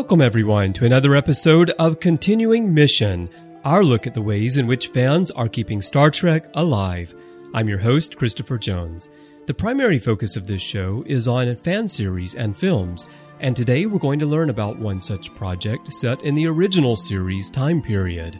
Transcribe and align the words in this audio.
Welcome, 0.00 0.22
everyone, 0.22 0.72
to 0.72 0.86
another 0.86 1.14
episode 1.14 1.70
of 1.78 2.00
Continuing 2.00 2.72
Mission, 2.72 3.28
our 3.66 3.84
look 3.84 4.06
at 4.06 4.14
the 4.14 4.22
ways 4.22 4.56
in 4.56 4.66
which 4.66 4.88
fans 4.88 5.30
are 5.32 5.46
keeping 5.46 5.82
Star 5.82 6.10
Trek 6.10 6.46
alive. 6.54 7.14
I'm 7.52 7.68
your 7.68 7.78
host, 7.78 8.16
Christopher 8.16 8.56
Jones. 8.56 9.10
The 9.44 9.52
primary 9.52 9.98
focus 9.98 10.36
of 10.36 10.46
this 10.46 10.62
show 10.62 11.04
is 11.06 11.28
on 11.28 11.54
fan 11.54 11.86
series 11.86 12.34
and 12.34 12.56
films, 12.56 13.04
and 13.40 13.54
today 13.54 13.84
we're 13.84 13.98
going 13.98 14.18
to 14.20 14.26
learn 14.26 14.48
about 14.48 14.78
one 14.78 15.00
such 15.00 15.34
project 15.34 15.92
set 15.92 16.22
in 16.22 16.34
the 16.34 16.46
original 16.46 16.96
series 16.96 17.50
time 17.50 17.82
period. 17.82 18.38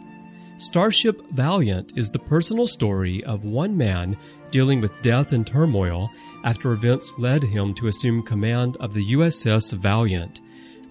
Starship 0.57 1.21
Valiant 1.29 1.93
is 1.95 2.09
the 2.09 2.17
personal 2.17 2.65
story 2.65 3.23
of 3.25 3.45
one 3.45 3.77
man 3.77 4.17
dealing 4.49 4.81
with 4.81 4.99
death 5.03 5.31
and 5.31 5.45
turmoil 5.45 6.09
after 6.43 6.71
events 6.71 7.13
led 7.19 7.43
him 7.43 7.75
to 7.75 7.87
assume 7.87 8.23
command 8.23 8.77
of 8.77 8.95
the 8.95 9.13
USS 9.13 9.73
Valiant. 9.73 10.41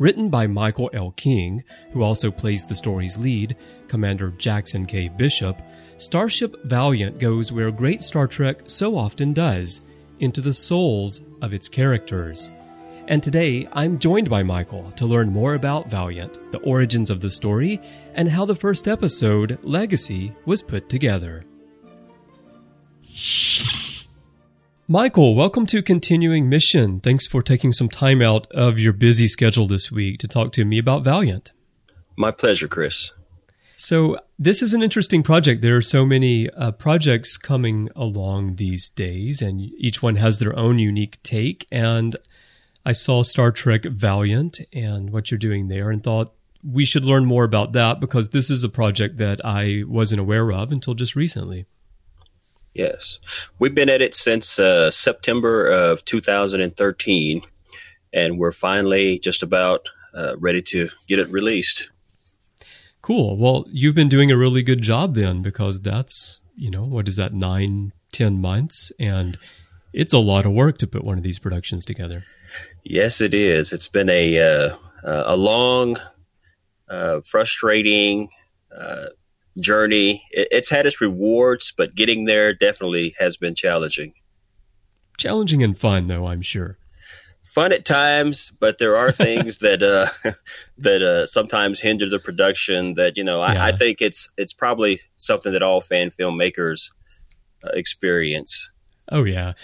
Written 0.01 0.31
by 0.31 0.47
Michael 0.47 0.89
L. 0.95 1.11
King, 1.11 1.62
who 1.93 2.03
also 2.03 2.31
plays 2.31 2.65
the 2.65 2.75
story's 2.75 3.19
lead, 3.19 3.55
Commander 3.87 4.31
Jackson 4.31 4.87
K. 4.87 5.09
Bishop, 5.09 5.61
Starship 5.98 6.65
Valiant 6.65 7.19
goes 7.19 7.53
where 7.53 7.70
great 7.70 8.01
Star 8.01 8.27
Trek 8.27 8.62
so 8.65 8.97
often 8.97 9.34
does 9.34 9.83
into 10.19 10.41
the 10.41 10.55
souls 10.55 11.20
of 11.42 11.53
its 11.53 11.69
characters. 11.69 12.51
And 13.09 13.23
today, 13.23 13.69
I'm 13.75 13.98
joined 13.98 14.31
by 14.31 14.42
Michael 14.42 14.91
to 14.92 15.05
learn 15.05 15.31
more 15.31 15.53
about 15.53 15.91
Valiant, 15.91 16.51
the 16.51 16.61
origins 16.61 17.11
of 17.11 17.20
the 17.20 17.29
story, 17.29 17.79
and 18.14 18.27
how 18.27 18.47
the 18.47 18.57
first 18.57 18.89
episode, 18.89 19.59
Legacy, 19.62 20.33
was 20.47 20.62
put 20.62 20.89
together. 20.89 21.45
Michael, 24.92 25.36
welcome 25.36 25.66
to 25.66 25.83
Continuing 25.83 26.48
Mission. 26.48 26.98
Thanks 26.98 27.24
for 27.24 27.44
taking 27.44 27.70
some 27.70 27.88
time 27.88 28.20
out 28.20 28.50
of 28.50 28.80
your 28.80 28.92
busy 28.92 29.28
schedule 29.28 29.69
this 29.69 29.92
week 29.92 30.19
to 30.19 30.27
talk 30.27 30.50
to 30.55 30.64
me 30.64 30.78
about 30.78 31.05
Valiant. 31.05 31.52
My 32.16 32.33
pleasure, 32.33 32.66
Chris. 32.66 33.12
So, 33.77 34.18
this 34.36 34.62
is 34.62 34.74
an 34.74 34.83
interesting 34.83 35.22
project. 35.22 35.62
There 35.62 35.77
are 35.77 35.80
so 35.80 36.05
many 36.05 36.50
uh, 36.50 36.72
projects 36.72 37.36
coming 37.36 37.88
along 37.94 38.56
these 38.56 38.88
days, 38.88 39.41
and 39.41 39.61
each 39.61 40.02
one 40.02 40.16
has 40.16 40.41
their 40.41 40.58
own 40.58 40.80
unique 40.80 41.22
take. 41.22 41.68
And 41.70 42.16
I 42.84 42.91
saw 42.91 43.22
Star 43.22 43.52
Trek 43.52 43.84
Valiant 43.84 44.58
and 44.72 45.11
what 45.11 45.30
you're 45.30 45.38
doing 45.38 45.68
there 45.68 45.92
and 45.92 46.02
thought 46.02 46.34
we 46.64 46.84
should 46.84 47.05
learn 47.05 47.27
more 47.27 47.44
about 47.44 47.74
that 47.74 48.00
because 48.00 48.30
this 48.30 48.50
is 48.50 48.64
a 48.64 48.68
project 48.68 49.18
that 49.18 49.41
I 49.44 49.84
wasn't 49.86 50.20
aware 50.20 50.50
of 50.50 50.72
until 50.72 50.94
just 50.94 51.14
recently. 51.14 51.66
Yes. 52.81 53.19
We've 53.59 53.75
been 53.75 53.91
at 53.91 54.00
it 54.00 54.14
since 54.14 54.59
uh, 54.59 54.91
September 54.91 55.69
of 55.69 56.03
2013, 56.06 57.42
and 58.11 58.39
we're 58.39 58.53
finally 58.53 59.19
just 59.19 59.42
about 59.42 59.91
uh, 60.14 60.36
ready 60.39 60.63
to 60.63 60.89
get 61.07 61.18
it 61.18 61.29
released. 61.29 61.91
Cool. 63.02 63.36
Well, 63.36 63.67
you've 63.70 63.95
been 63.95 64.08
doing 64.08 64.30
a 64.30 64.36
really 64.36 64.63
good 64.63 64.80
job 64.80 65.14
then 65.14 65.42
because 65.42 65.83
that's, 65.83 66.41
you 66.57 66.70
know, 66.70 66.85
what 66.85 67.07
is 67.07 67.17
that, 67.17 67.35
nine, 67.35 67.92
ten 68.13 68.41
months? 68.41 68.92
And 68.98 69.36
it's 69.92 70.14
a 70.14 70.18
lot 70.18 70.47
of 70.47 70.52
work 70.52 70.79
to 70.79 70.86
put 70.86 71.05
one 71.05 71.18
of 71.18 71.23
these 71.23 71.39
productions 71.39 71.85
together. 71.85 72.24
Yes, 72.83 73.20
it 73.20 73.35
is. 73.35 73.74
It's 73.74 73.89
been 73.89 74.08
a, 74.08 74.39
uh, 74.41 74.77
a 75.05 75.36
long, 75.36 75.98
uh, 76.89 77.20
frustrating, 77.27 78.30
uh, 78.74 79.08
journey. 79.58 80.24
It's 80.30 80.70
had 80.70 80.86
its 80.86 81.00
rewards, 81.00 81.72
but 81.77 81.94
getting 81.94 82.24
there 82.24 82.55
definitely 82.55 83.14
has 83.18 83.36
been 83.36 83.55
challenging. 83.55 84.14
Challenging 85.18 85.62
and 85.62 85.77
fun, 85.77 86.06
though, 86.06 86.27
I'm 86.27 86.42
sure. 86.42 86.78
Fun 87.42 87.72
at 87.72 87.84
times, 87.84 88.52
but 88.61 88.78
there 88.78 88.96
are 88.96 89.12
things 89.12 89.58
that 89.58 89.83
uh, 89.83 90.06
that 90.78 91.02
uh, 91.02 91.27
sometimes 91.27 91.80
hinder 91.80 92.08
the 92.08 92.18
production. 92.18 92.94
That 92.94 93.16
you 93.16 93.24
know, 93.24 93.40
I, 93.40 93.55
yeah. 93.55 93.64
I, 93.66 93.72
think 93.72 94.00
it's 94.00 94.28
it's 94.36 94.52
probably 94.52 95.00
something 95.16 95.52
that 95.52 95.62
all 95.62 95.80
fan 95.80 96.11
filmmakers 96.11 96.90
uh, 97.64 97.70
experience. 97.74 98.70
Oh 99.11 99.24
yeah, 99.24 99.55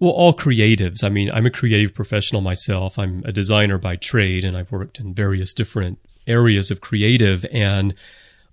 well, 0.00 0.12
all 0.12 0.34
creatives. 0.34 1.02
I 1.02 1.08
mean, 1.08 1.30
I'm 1.30 1.46
a 1.46 1.50
creative 1.50 1.94
professional 1.94 2.42
myself. 2.42 2.98
I'm 2.98 3.22
a 3.24 3.32
designer 3.32 3.78
by 3.78 3.96
trade, 3.96 4.44
and 4.44 4.56
I've 4.56 4.70
worked 4.70 5.00
in 5.00 5.14
various 5.14 5.54
different 5.54 5.98
areas 6.26 6.70
of 6.70 6.80
creative 6.80 7.46
and 7.52 7.94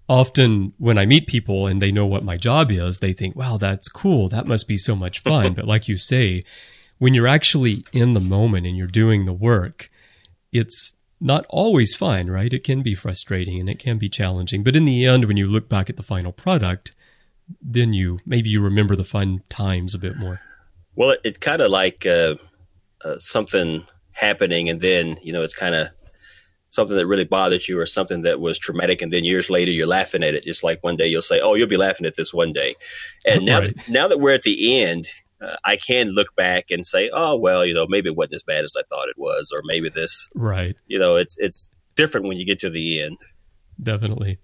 often 0.09 0.73
when 0.77 0.97
I 0.97 1.05
meet 1.05 1.27
people 1.27 1.67
and 1.67 1.81
they 1.81 1.91
know 1.91 2.05
what 2.05 2.23
my 2.23 2.37
job 2.37 2.71
is, 2.71 2.99
they 2.99 3.13
think, 3.13 3.35
wow, 3.35 3.57
that's 3.57 3.87
cool. 3.89 4.27
That 4.29 4.47
must 4.47 4.67
be 4.67 4.77
so 4.77 4.95
much 4.95 5.19
fun. 5.19 5.53
but 5.55 5.65
like 5.65 5.87
you 5.87 5.97
say, 5.97 6.43
when 6.97 7.13
you're 7.13 7.27
actually 7.27 7.85
in 7.93 8.13
the 8.13 8.19
moment 8.19 8.67
and 8.67 8.77
you're 8.77 8.87
doing 8.87 9.25
the 9.25 9.33
work, 9.33 9.89
it's 10.51 10.97
not 11.19 11.45
always 11.49 11.95
fun, 11.95 12.29
right? 12.29 12.51
It 12.51 12.63
can 12.63 12.81
be 12.81 12.95
frustrating 12.95 13.59
and 13.59 13.69
it 13.69 13.79
can 13.79 13.97
be 13.97 14.09
challenging. 14.09 14.63
But 14.63 14.75
in 14.75 14.85
the 14.85 15.05
end, 15.05 15.25
when 15.25 15.37
you 15.37 15.47
look 15.47 15.69
back 15.69 15.89
at 15.89 15.97
the 15.97 16.03
final 16.03 16.31
product, 16.31 16.93
then 17.61 17.93
you 17.93 18.19
maybe 18.25 18.49
you 18.49 18.61
remember 18.61 18.95
the 18.95 19.03
fun 19.03 19.43
times 19.49 19.93
a 19.93 19.99
bit 19.99 20.17
more. 20.17 20.41
Well, 20.95 21.11
it, 21.11 21.21
it 21.23 21.39
kind 21.39 21.61
of 21.61 21.71
like 21.71 22.05
uh, 22.05 22.35
uh, 23.03 23.17
something 23.19 23.85
happening, 24.11 24.69
and 24.69 24.81
then 24.81 25.17
you 25.21 25.31
know 25.33 25.43
it's 25.43 25.55
kind 25.55 25.75
of 25.75 25.89
something 26.71 26.95
that 26.95 27.05
really 27.05 27.25
bothered 27.25 27.67
you 27.67 27.77
or 27.79 27.85
something 27.85 28.23
that 28.23 28.39
was 28.39 28.57
traumatic 28.57 29.01
and 29.01 29.11
then 29.13 29.25
years 29.25 29.49
later 29.49 29.71
you're 29.71 29.85
laughing 29.85 30.23
at 30.23 30.33
it. 30.33 30.45
Just 30.45 30.63
like 30.63 30.83
one 30.83 30.95
day 30.95 31.05
you'll 31.05 31.21
say 31.21 31.39
oh 31.39 31.53
you'll 31.53 31.67
be 31.67 31.77
laughing 31.77 32.07
at 32.07 32.15
this 32.15 32.33
one 32.33 32.51
day. 32.51 32.73
And 33.25 33.45
now 33.45 33.59
right. 33.59 33.75
that, 33.75 33.89
now 33.89 34.07
that 34.07 34.19
we're 34.19 34.33
at 34.33 34.43
the 34.43 34.81
end 34.81 35.07
uh, 35.41 35.57
I 35.63 35.75
can 35.75 36.09
look 36.09 36.35
back 36.35 36.71
and 36.71 36.85
say 36.85 37.11
oh 37.13 37.35
well 37.35 37.65
you 37.65 37.73
know 37.73 37.85
maybe 37.87 38.09
it 38.09 38.15
wasn't 38.15 38.35
as 38.35 38.43
bad 38.43 38.63
as 38.63 38.75
I 38.77 38.83
thought 38.89 39.09
it 39.09 39.17
was 39.17 39.51
or 39.53 39.61
maybe 39.65 39.89
this 39.89 40.29
right. 40.33 40.75
you 40.87 40.97
know 40.97 41.15
it's 41.15 41.37
it's 41.37 41.71
different 41.95 42.27
when 42.27 42.37
you 42.37 42.45
get 42.45 42.59
to 42.61 42.69
the 42.69 43.01
end. 43.01 43.17
Definitely. 43.81 44.39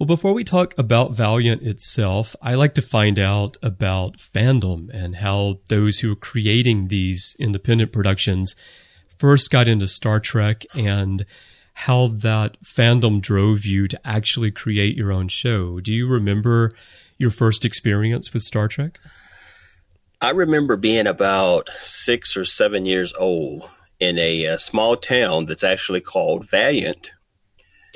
Well 0.00 0.06
before 0.08 0.32
we 0.32 0.42
talk 0.42 0.74
about 0.76 1.12
Valiant 1.12 1.62
itself 1.62 2.34
I 2.42 2.56
like 2.56 2.74
to 2.74 2.82
find 2.82 3.20
out 3.20 3.56
about 3.62 4.16
fandom 4.16 4.90
and 4.92 5.16
how 5.16 5.60
those 5.68 6.00
who 6.00 6.12
are 6.12 6.16
creating 6.16 6.88
these 6.88 7.36
independent 7.38 7.92
productions 7.92 8.56
first 9.16 9.52
got 9.52 9.68
into 9.68 9.86
Star 9.86 10.18
Trek 10.18 10.66
and 10.74 11.24
how 11.74 12.06
that 12.08 12.60
fandom 12.62 13.20
drove 13.20 13.64
you 13.64 13.88
to 13.88 14.00
actually 14.06 14.50
create 14.50 14.96
your 14.96 15.12
own 15.12 15.28
show. 15.28 15.80
Do 15.80 15.92
you 15.92 16.06
remember 16.06 16.72
your 17.18 17.30
first 17.30 17.64
experience 17.64 18.32
with 18.32 18.42
Star 18.42 18.68
Trek? 18.68 18.98
I 20.20 20.30
remember 20.30 20.76
being 20.76 21.06
about 21.06 21.68
six 21.70 22.36
or 22.36 22.44
seven 22.44 22.86
years 22.86 23.12
old 23.14 23.68
in 23.98 24.18
a, 24.18 24.44
a 24.44 24.58
small 24.58 24.96
town 24.96 25.46
that's 25.46 25.64
actually 25.64 26.00
called 26.00 26.48
Valiant. 26.48 27.12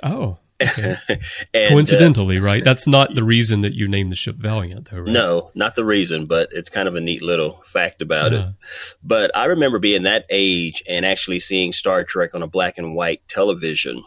Oh. 0.02 0.38
And, 1.54 1.70
Coincidentally, 1.70 2.38
uh, 2.38 2.42
right? 2.42 2.64
That's 2.64 2.86
not 2.86 3.14
the 3.14 3.24
reason 3.34 3.60
that 3.62 3.74
you 3.74 3.88
named 3.88 4.12
the 4.12 4.16
ship 4.16 4.36
Valiant, 4.36 4.90
though, 4.90 4.98
right? 4.98 5.08
No, 5.08 5.50
not 5.54 5.74
the 5.74 5.84
reason, 5.84 6.26
but 6.26 6.48
it's 6.52 6.70
kind 6.70 6.88
of 6.88 6.94
a 6.94 7.00
neat 7.00 7.22
little 7.22 7.62
fact 7.64 8.02
about 8.02 8.32
it. 8.32 8.46
But 9.02 9.36
I 9.36 9.46
remember 9.46 9.78
being 9.78 10.04
that 10.04 10.24
age 10.30 10.82
and 10.88 11.04
actually 11.04 11.40
seeing 11.40 11.72
Star 11.72 12.04
Trek 12.04 12.34
on 12.34 12.42
a 12.42 12.48
black 12.48 12.78
and 12.78 12.94
white 12.94 13.26
television. 13.28 14.02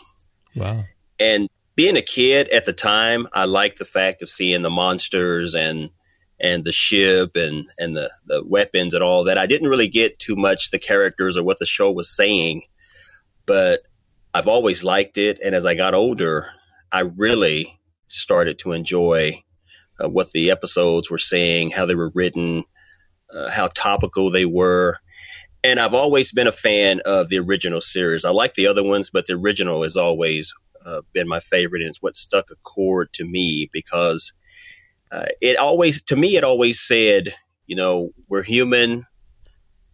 Wow. 0.56 0.86
And 1.20 1.50
being 1.76 1.98
a 1.98 2.02
kid 2.02 2.50
at 2.50 2.66
the 2.66 2.74
time, 2.74 3.28
I 3.34 3.46
liked 3.46 3.80
the 3.80 3.86
fact 3.86 4.22
of 4.22 4.30
seeing 4.30 4.62
the 4.62 4.70
monsters 4.70 5.56
and 5.56 5.90
and 6.40 6.64
the 6.64 6.72
ship 6.72 7.36
and 7.36 7.66
and 7.78 7.96
the 7.96 8.12
the 8.26 8.44
weapons 8.46 8.94
and 8.94 9.04
all 9.04 9.24
that. 9.26 9.38
I 9.38 9.46
didn't 9.46 9.70
really 9.70 9.88
get 9.88 10.20
too 10.20 10.36
much 10.36 10.72
the 10.72 10.80
characters 10.80 11.38
or 11.38 11.44
what 11.44 11.60
the 11.60 11.66
show 11.66 11.92
was 11.92 12.14
saying, 12.14 12.64
but 13.46 13.82
I've 14.34 14.48
always 14.48 14.84
liked 14.84 15.18
it. 15.18 15.40
And 15.44 15.56
as 15.56 15.66
I 15.66 15.76
got 15.76 15.94
older, 15.94 16.52
I 16.92 17.02
really 17.02 17.80
started 18.08 18.60
to 18.60 18.72
enjoy 18.72 19.44
uh, 20.04 20.10
what 20.10 20.32
the 20.32 20.52
episodes 20.52 21.10
were 21.10 21.18
saying, 21.18 21.72
how 21.72 21.86
they 21.86 21.96
were 21.96 22.12
written, 22.14 22.64
uh, 23.34 23.50
how 23.50 23.68
topical 23.68 24.30
they 24.30 24.46
were. 24.46 25.00
And 25.64 25.80
I've 25.80 25.94
always 25.94 26.32
been 26.32 26.48
a 26.48 26.54
fan 26.54 27.02
of 27.06 27.30
the 27.30 27.40
original 27.40 27.82
series. 27.82 28.24
I 28.24 28.30
like 28.30 28.54
the 28.54 28.68
other 28.68 28.84
ones, 28.84 29.10
but 29.10 29.28
the 29.28 29.34
original 29.34 29.84
has 29.84 29.98
always 29.98 30.54
uh, 30.86 31.02
been 31.12 31.28
my 31.28 31.40
favorite. 31.40 31.82
And 31.82 31.90
it's 31.90 32.02
what 32.02 32.16
stuck 32.16 32.50
a 32.52 32.56
chord 32.64 33.12
to 33.14 33.26
me 33.26 33.70
because 33.74 34.32
uh, 35.12 35.26
it 35.42 35.58
always, 35.58 36.02
to 36.04 36.16
me, 36.16 36.38
it 36.38 36.44
always 36.44 36.80
said, 36.80 37.34
you 37.68 37.76
know, 37.76 38.12
we're 38.30 38.44
human. 38.44 39.06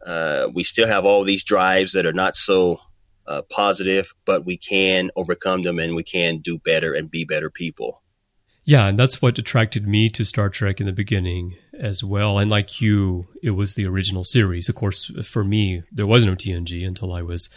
Uh, 0.06 0.50
we 0.54 0.64
still 0.64 0.88
have 0.88 1.06
all 1.06 1.24
these 1.24 1.44
drives 1.44 1.94
that 1.94 2.06
are 2.06 2.14
not 2.14 2.36
so 2.36 2.80
uh, 3.28 3.42
positive, 3.50 4.14
but 4.26 4.46
we 4.46 4.58
can 4.58 5.12
overcome 5.16 5.64
them 5.64 5.80
and 5.80 5.96
we 5.96 6.04
can 6.04 6.38
do 6.38 6.58
better 6.60 6.94
and 6.94 7.10
be 7.10 7.26
better 7.26 7.50
people. 7.50 8.02
Yeah, 8.68 8.88
and 8.88 8.98
that's 8.98 9.22
what 9.22 9.38
attracted 9.38 9.88
me 9.88 10.10
to 10.10 10.26
Star 10.26 10.50
Trek 10.50 10.80
in 10.80 10.88
the 10.88 10.92
beginning 10.92 11.56
as 11.74 12.04
well. 12.04 12.40
And 12.40 12.50
like 12.50 12.82
you, 12.82 13.28
it 13.44 13.52
was 13.52 13.76
the 13.76 13.86
original 13.86 14.24
series. 14.24 14.68
Of 14.70 14.76
course, 14.76 15.12
for 15.24 15.44
me, 15.44 15.84
there 15.92 16.08
was 16.08 16.26
no 16.26 16.34
TNG 16.34 16.86
until 16.86 17.14
I 17.14 17.22
was 17.22 17.50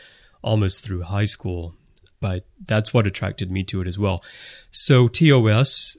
almost 0.42 0.84
through 0.84 1.04
high 1.04 1.24
school, 1.24 1.74
but 2.20 2.46
that's 2.62 2.92
what 2.92 3.06
attracted 3.06 3.50
me 3.50 3.64
to 3.64 3.80
it 3.80 3.86
as 3.86 3.98
well. 3.98 4.22
So, 4.70 5.08
TOS 5.08 5.96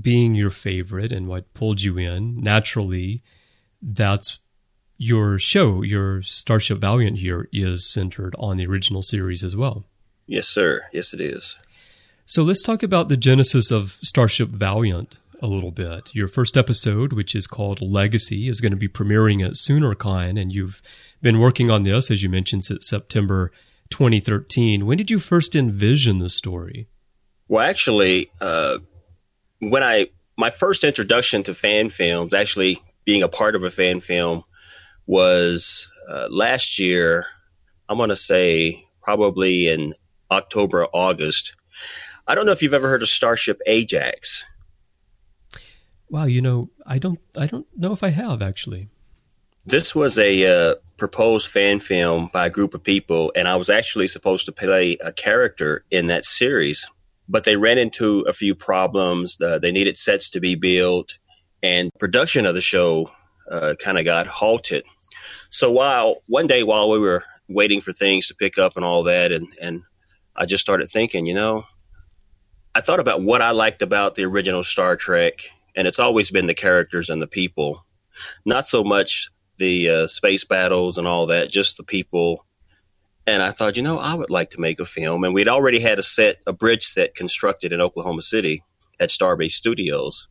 being 0.00 0.34
your 0.34 0.50
favorite 0.50 1.12
and 1.12 1.28
what 1.28 1.52
pulled 1.52 1.82
you 1.82 1.98
in, 1.98 2.40
naturally, 2.40 3.20
that's 3.82 4.40
your 4.98 5.38
show, 5.38 5.82
your 5.82 6.22
Starship 6.22 6.78
Valiant 6.78 7.18
here 7.18 7.48
is 7.52 7.90
centered 7.90 8.34
on 8.38 8.56
the 8.56 8.66
original 8.66 9.00
series 9.00 9.42
as 9.42 9.56
well. 9.56 9.84
Yes, 10.26 10.48
sir. 10.48 10.82
Yes, 10.92 11.14
it 11.14 11.20
is. 11.20 11.56
So 12.26 12.42
let's 12.42 12.62
talk 12.62 12.82
about 12.82 13.08
the 13.08 13.16
genesis 13.16 13.70
of 13.70 13.98
Starship 14.02 14.50
Valiant 14.50 15.20
a 15.40 15.46
little 15.46 15.70
bit. 15.70 16.14
Your 16.14 16.28
first 16.28 16.56
episode, 16.56 17.12
which 17.12 17.34
is 17.34 17.46
called 17.46 17.80
Legacy, 17.80 18.48
is 18.48 18.60
going 18.60 18.72
to 18.72 18.76
be 18.76 18.88
premiering 18.88 19.42
at 19.44 19.52
SoonerCon, 19.52 20.38
and 20.38 20.52
you've 20.52 20.82
been 21.22 21.38
working 21.38 21.70
on 21.70 21.84
this, 21.84 22.10
as 22.10 22.22
you 22.22 22.28
mentioned, 22.28 22.64
since 22.64 22.88
September 22.88 23.52
2013. 23.90 24.84
When 24.84 24.98
did 24.98 25.10
you 25.10 25.18
first 25.18 25.56
envision 25.56 26.18
the 26.18 26.28
story? 26.28 26.88
Well, 27.46 27.64
actually, 27.64 28.30
uh, 28.40 28.78
when 29.60 29.82
I 29.82 30.08
my 30.36 30.50
first 30.50 30.84
introduction 30.84 31.42
to 31.44 31.54
fan 31.54 31.88
films, 31.88 32.34
actually 32.34 32.82
being 33.04 33.22
a 33.22 33.28
part 33.28 33.56
of 33.56 33.64
a 33.64 33.70
fan 33.70 34.00
film, 34.00 34.44
was 35.08 35.90
uh, 36.08 36.28
last 36.30 36.78
year. 36.78 37.26
I'm 37.88 37.96
going 37.96 38.10
to 38.10 38.16
say 38.16 38.86
probably 39.02 39.66
in 39.66 39.94
October, 40.30 40.86
August. 40.92 41.56
I 42.28 42.34
don't 42.34 42.46
know 42.46 42.52
if 42.52 42.62
you've 42.62 42.74
ever 42.74 42.88
heard 42.88 43.02
of 43.02 43.08
Starship 43.08 43.60
Ajax. 43.66 44.44
Wow, 46.10 46.26
you 46.26 46.42
know, 46.42 46.70
I 46.86 46.98
don't, 46.98 47.18
I 47.36 47.46
don't 47.46 47.66
know 47.74 47.92
if 47.92 48.02
I 48.02 48.10
have 48.10 48.42
actually. 48.42 48.88
This 49.64 49.94
was 49.94 50.18
a 50.18 50.70
uh, 50.70 50.74
proposed 50.96 51.48
fan 51.48 51.80
film 51.80 52.28
by 52.32 52.46
a 52.46 52.50
group 52.50 52.74
of 52.74 52.82
people, 52.82 53.32
and 53.34 53.48
I 53.48 53.56
was 53.56 53.68
actually 53.68 54.08
supposed 54.08 54.46
to 54.46 54.52
play 54.52 54.96
a 55.02 55.12
character 55.12 55.84
in 55.90 56.06
that 56.06 56.24
series, 56.24 56.86
but 57.28 57.44
they 57.44 57.56
ran 57.56 57.78
into 57.78 58.20
a 58.22 58.32
few 58.32 58.54
problems. 58.54 59.38
Uh, 59.40 59.58
they 59.58 59.72
needed 59.72 59.98
sets 59.98 60.30
to 60.30 60.40
be 60.40 60.54
built, 60.54 61.18
and 61.62 61.90
production 61.98 62.46
of 62.46 62.54
the 62.54 62.62
show 62.62 63.10
uh, 63.50 63.74
kind 63.82 63.98
of 63.98 64.04
got 64.04 64.26
halted. 64.26 64.84
So 65.50 65.70
while 65.70 66.22
one 66.26 66.46
day 66.46 66.62
while 66.62 66.90
we 66.90 66.98
were 66.98 67.24
waiting 67.48 67.80
for 67.80 67.92
things 67.92 68.28
to 68.28 68.34
pick 68.34 68.58
up 68.58 68.72
and 68.76 68.84
all 68.84 69.02
that, 69.04 69.32
and 69.32 69.48
and 69.60 69.82
I 70.36 70.46
just 70.46 70.62
started 70.62 70.90
thinking, 70.90 71.26
you 71.26 71.34
know, 71.34 71.64
I 72.74 72.80
thought 72.80 73.00
about 73.00 73.22
what 73.22 73.42
I 73.42 73.50
liked 73.50 73.82
about 73.82 74.14
the 74.14 74.24
original 74.24 74.62
Star 74.62 74.96
Trek, 74.96 75.50
and 75.74 75.88
it's 75.88 75.98
always 75.98 76.30
been 76.30 76.46
the 76.46 76.54
characters 76.54 77.10
and 77.10 77.20
the 77.20 77.26
people, 77.26 77.84
not 78.44 78.66
so 78.66 78.84
much 78.84 79.30
the 79.58 79.90
uh, 79.90 80.06
space 80.06 80.44
battles 80.44 80.98
and 80.98 81.06
all 81.06 81.26
that, 81.26 81.50
just 81.50 81.76
the 81.76 81.82
people. 81.82 82.44
And 83.26 83.42
I 83.42 83.50
thought, 83.50 83.76
you 83.76 83.82
know, 83.82 83.98
I 83.98 84.14
would 84.14 84.30
like 84.30 84.50
to 84.52 84.60
make 84.60 84.80
a 84.80 84.86
film. 84.86 85.24
And 85.24 85.34
we'd 85.34 85.48
already 85.48 85.80
had 85.80 85.98
a 85.98 86.02
set, 86.02 86.36
a 86.46 86.52
bridge 86.52 86.84
set 86.86 87.14
constructed 87.14 87.72
in 87.72 87.80
Oklahoma 87.80 88.22
City 88.22 88.62
at 89.00 89.10
Starbase 89.10 89.52
Studios. 89.52 90.28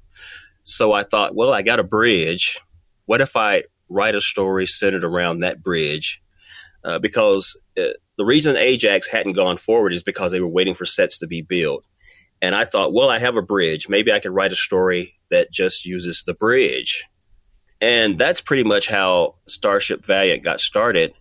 So 0.63 0.93
I 0.93 1.03
thought, 1.03 1.35
well, 1.35 1.53
I 1.53 1.61
got 1.61 1.79
a 1.79 1.83
bridge. 1.83 2.59
What 3.05 3.21
if 3.21 3.35
I 3.35 3.65
write 3.89 4.15
a 4.15 4.21
story 4.21 4.65
centered 4.65 5.03
around 5.03 5.39
that 5.39 5.61
bridge? 5.63 6.21
Uh, 6.83 6.99
because 6.99 7.59
uh, 7.77 7.89
the 8.17 8.25
reason 8.25 8.55
Ajax 8.55 9.09
hadn't 9.09 9.33
gone 9.33 9.57
forward 9.57 9.93
is 9.93 10.03
because 10.03 10.31
they 10.31 10.39
were 10.39 10.47
waiting 10.47 10.73
for 10.73 10.85
sets 10.85 11.19
to 11.19 11.27
be 11.27 11.41
built. 11.41 11.83
And 12.41 12.53
I 12.55 12.65
thought, 12.65 12.93
well, 12.93 13.09
I 13.09 13.19
have 13.19 13.35
a 13.35 13.41
bridge. 13.41 13.89
Maybe 13.89 14.11
I 14.11 14.19
could 14.19 14.31
write 14.31 14.51
a 14.51 14.55
story 14.57 15.13
that 15.29 15.51
just 15.51 15.85
uses 15.85 16.23
the 16.23 16.33
bridge. 16.33 17.05
And 17.81 18.17
that's 18.17 18.41
pretty 18.41 18.63
much 18.63 18.87
how 18.87 19.35
Starship 19.47 20.05
Valiant 20.05 20.43
got 20.43 20.61
started. 20.61 21.13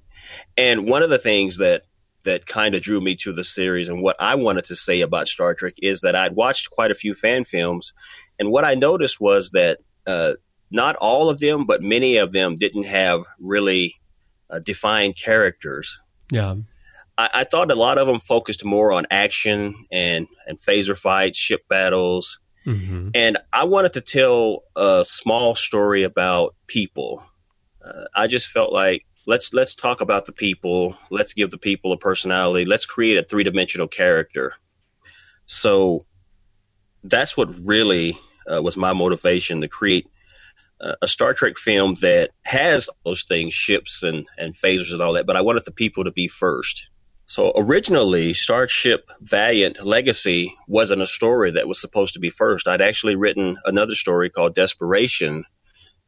And 0.57 0.87
one 0.87 1.03
of 1.03 1.11
the 1.11 1.19
things 1.19 1.59
that 1.59 1.83
that 2.25 2.45
kind 2.45 2.75
of 2.75 2.83
drew 2.83 3.01
me 3.01 3.15
to 3.15 3.33
the 3.33 3.45
series 3.45 3.89
and 3.89 4.03
what 4.03 4.17
I 4.19 4.35
wanted 4.35 4.65
to 4.67 4.77
say 4.77 5.01
about 5.01 5.29
Star 5.29 5.55
Trek 5.55 5.75
is 5.79 6.01
that 6.01 6.17
I'd 6.17 6.35
watched 6.35 6.71
quite 6.71 6.91
a 6.91 6.97
few 6.97 7.15
fan 7.15 7.45
films, 7.45 7.93
and 8.39 8.51
what 8.51 8.65
I 8.65 8.75
noticed 8.75 9.21
was 9.21 9.51
that 9.51 9.79
uh, 10.07 10.35
not 10.71 10.97
all 10.97 11.31
of 11.31 11.39
them, 11.39 11.65
but 11.65 11.83
many 11.83 12.17
of 12.17 12.33
them 12.33 12.57
didn't 12.57 12.87
have 12.87 13.25
really 13.39 13.95
uh, 14.51 14.59
defined 14.59 15.17
characters. 15.17 16.01
Yeah. 16.31 16.57
I, 17.19 17.31
I, 17.35 17.45
thought 17.45 17.71
a 17.71 17.77
lot 17.77 17.99
of 17.99 18.07
them 18.07 18.19
focused 18.19 18.65
more 18.65 18.93
on 18.93 19.07
action 19.11 19.75
and 19.91 20.27
and 20.47 20.59
phaser 20.59 20.99
fights, 20.99 21.39
ship 21.39 21.63
battles, 21.69 22.39
mm-hmm. 22.67 23.11
and 23.15 23.39
I 23.53 23.65
wanted 23.65 23.95
to 23.95 24.01
tell 24.01 24.61
a 24.75 25.05
small 25.07 25.55
story 25.55 26.03
about 26.03 26.55
people. 26.67 27.25
Uh, 27.85 28.05
I 28.15 28.27
just 28.27 28.49
felt 28.49 28.73
like 28.73 29.07
let's 29.27 29.53
let's 29.53 29.75
talk 29.75 30.01
about 30.01 30.27
the 30.27 30.33
people. 30.33 30.97
Let's 31.11 31.33
give 31.33 31.51
the 31.51 31.59
people 31.59 31.93
a 31.93 31.99
personality. 31.99 32.65
Let's 32.65 32.87
create 32.87 33.17
a 33.17 33.23
three 33.23 33.45
dimensional 33.45 33.89
character. 33.89 34.55
So 35.47 36.05
that's 37.05 37.37
what 37.37 37.49
really 37.65 38.19
uh, 38.47 38.61
was 38.63 38.77
my 38.77 38.93
motivation 38.93 39.61
to 39.61 39.69
create 39.69 40.09
a 40.81 41.09
Star 41.09 41.33
Trek 41.33 41.59
film 41.59 41.95
that 42.03 42.31
has 42.45 42.89
those 43.05 43.25
things, 43.25 43.55
ships 43.55 44.03
and, 44.03 44.27
and 44.37 44.55
phasers 44.55 44.93
and 44.93 45.01
all 45.01 45.15
that, 45.15 45.27
but 45.27 45.37
I 45.37 45.41
wanted 45.41 45.65
the 45.65 45.73
people 45.73 46.05
to 46.05 46.13
be 46.13 46.29
first. 46.29 46.91
So 47.27 47.53
originally, 47.57 48.35
Starship 48.35 49.11
Valiant 49.21 49.85
Legacy 49.85 50.55
wasn't 50.69 51.03
a 51.03 51.07
story 51.07 51.51
that 51.51 51.67
was 51.67 51.81
supposed 51.81 52.15
to 52.15 52.21
be 52.21 52.31
first. 52.31 52.69
I'd 52.69 52.81
actually 52.81 53.17
written 53.17 53.57
another 53.65 53.95
story 53.95 54.31
called 54.31 54.55
Desperation 54.55 55.45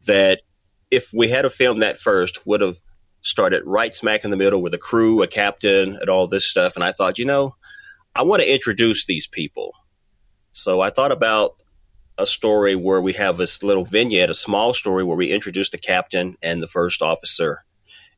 that 0.06 0.42
if 0.90 1.10
we 1.12 1.28
had 1.28 1.44
a 1.44 1.50
film 1.50 1.80
that 1.80 1.98
first 1.98 2.46
would 2.46 2.60
have 2.60 2.76
started 3.20 3.62
right 3.66 3.96
smack 3.96 4.24
in 4.24 4.30
the 4.30 4.36
middle 4.36 4.62
with 4.62 4.74
a 4.74 4.78
crew, 4.78 5.22
a 5.22 5.26
captain, 5.26 5.96
and 6.00 6.08
all 6.08 6.28
this 6.28 6.48
stuff. 6.48 6.76
And 6.76 6.84
I 6.84 6.92
thought, 6.92 7.18
you 7.18 7.24
know, 7.24 7.56
I 8.14 8.22
want 8.22 8.42
to 8.42 8.52
introduce 8.52 9.06
these 9.06 9.26
people. 9.26 9.72
So 10.52 10.80
I 10.80 10.90
thought 10.90 11.12
about 11.12 11.62
a 12.18 12.26
story 12.26 12.74
where 12.74 13.00
we 13.00 13.12
have 13.14 13.36
this 13.36 13.62
little 13.62 13.84
vignette, 13.84 14.30
a 14.30 14.34
small 14.34 14.74
story 14.74 15.04
where 15.04 15.16
we 15.16 15.32
introduce 15.32 15.70
the 15.70 15.78
captain 15.78 16.36
and 16.42 16.60
the 16.60 16.68
first 16.68 17.00
officer 17.00 17.64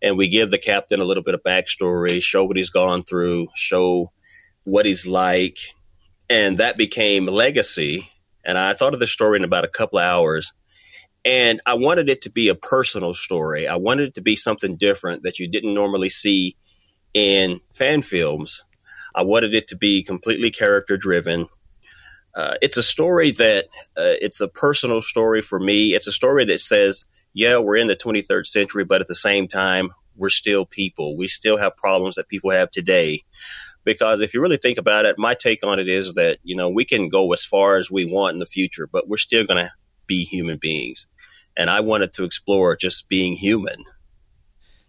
and 0.03 0.17
we 0.17 0.29
give 0.29 0.51
the 0.51 0.59
captain 0.59 1.01
a 1.01 1.05
little 1.05 1.23
bit 1.23 1.35
of 1.35 1.43
backstory, 1.43 2.23
show 2.23 2.45
what 2.45 2.57
he's 2.57 2.71
gone 2.71 3.03
through, 3.03 3.49
show 3.55 4.13
what 4.65 4.87
he's 4.87 5.07
like, 5.07 5.59
and 6.29 6.59
that 6.59 6.79
became 6.79 7.27
legacy. 7.27 8.11
And 8.45 8.57
I 8.57 8.73
thought 8.73 8.95
of 8.95 9.01
the 9.01 9.07
story 9.07 9.37
in 9.37 9.45
about 9.45 9.65
a 9.65 9.69
couple 9.69 9.99
of 9.99 10.05
hours, 10.05 10.53
and 11.25 11.61
I 11.67 11.75
wanted 11.75 12.09
it 12.09 12.23
to 12.23 12.31
be 12.31 12.49
a 12.49 12.55
personal 12.55 13.13
story. 13.13 13.69
I 13.69 13.77
wanted 13.77 14.09
it 14.09 14.15
to 14.15 14.23
be 14.23 14.37
something 14.37 14.77
different 14.77 15.23
that 15.23 15.39
you 15.39 15.49
didn't 15.49 15.75
normally 15.75 16.09
see 16.09 16.57
in 17.13 17.61
fan 17.75 18.01
films. 18.01 18.63
I 19.15 19.23
wanted 19.23 19.55
it 19.55 19.69
to 19.69 19.77
be 19.77 20.03
completely 20.03 20.51
character 20.51 20.97
driven. 20.97 21.49
Uh, 22.35 22.55
it's 22.63 22.77
a 22.77 22.83
story 22.83 23.33
that 23.33 23.67
uh, 23.97 24.17
it's 24.21 24.41
a 24.41 24.49
personal 24.49 25.03
story 25.03 25.43
for 25.43 25.59
me. 25.59 25.95
It's 25.95 26.07
a 26.07 26.13
story 26.13 26.45
that 26.47 26.61
says 26.61 27.05
yeah, 27.33 27.59
we're 27.59 27.77
in 27.77 27.87
the 27.87 27.97
23rd 27.97 28.47
century, 28.47 28.85
but 28.85 29.01
at 29.01 29.07
the 29.07 29.15
same 29.15 29.47
time, 29.47 29.91
we're 30.17 30.31
still 30.31 30.67
people. 30.67 31.17
We 31.17 31.29
still 31.29 31.57
have 31.59 31.77
problems 31.77 32.17
that 32.17 32.29
people 32.29 32.51
have 32.51 32.71
today. 32.71 33.23
Because 33.85 34.21
if 34.21 34.35
you 34.35 34.41
really 34.41 34.59
think 34.59 34.79
about 34.79 35.07
it, 35.07 35.19
my 35.19 35.35
take 35.35 35.65
on 35.65 35.79
it 35.79 35.89
is 35.89 36.15
that, 36.15 36.39
you 36.43 36.55
know, 36.55 36.69
we 36.69 36.85
can 36.85 37.09
go 37.09 37.33
as 37.33 37.45
far 37.45 37.77
as 37.77 37.91
we 37.91 38.05
want 38.05 38.35
in 38.35 38.39
the 38.39 38.47
future, 38.47 38.87
but 38.87 39.09
we're 39.09 39.17
still 39.17 39.47
going 39.47 39.65
to 39.65 39.73
be 40.07 40.25
human 40.25 40.59
beings. 40.59 41.07
And 41.57 41.71
I 41.71 41.81
wanted 41.81 42.13
to 42.15 42.25
explore 42.25 42.77
just 42.77 43.09
being 43.09 43.35
human. 43.35 43.85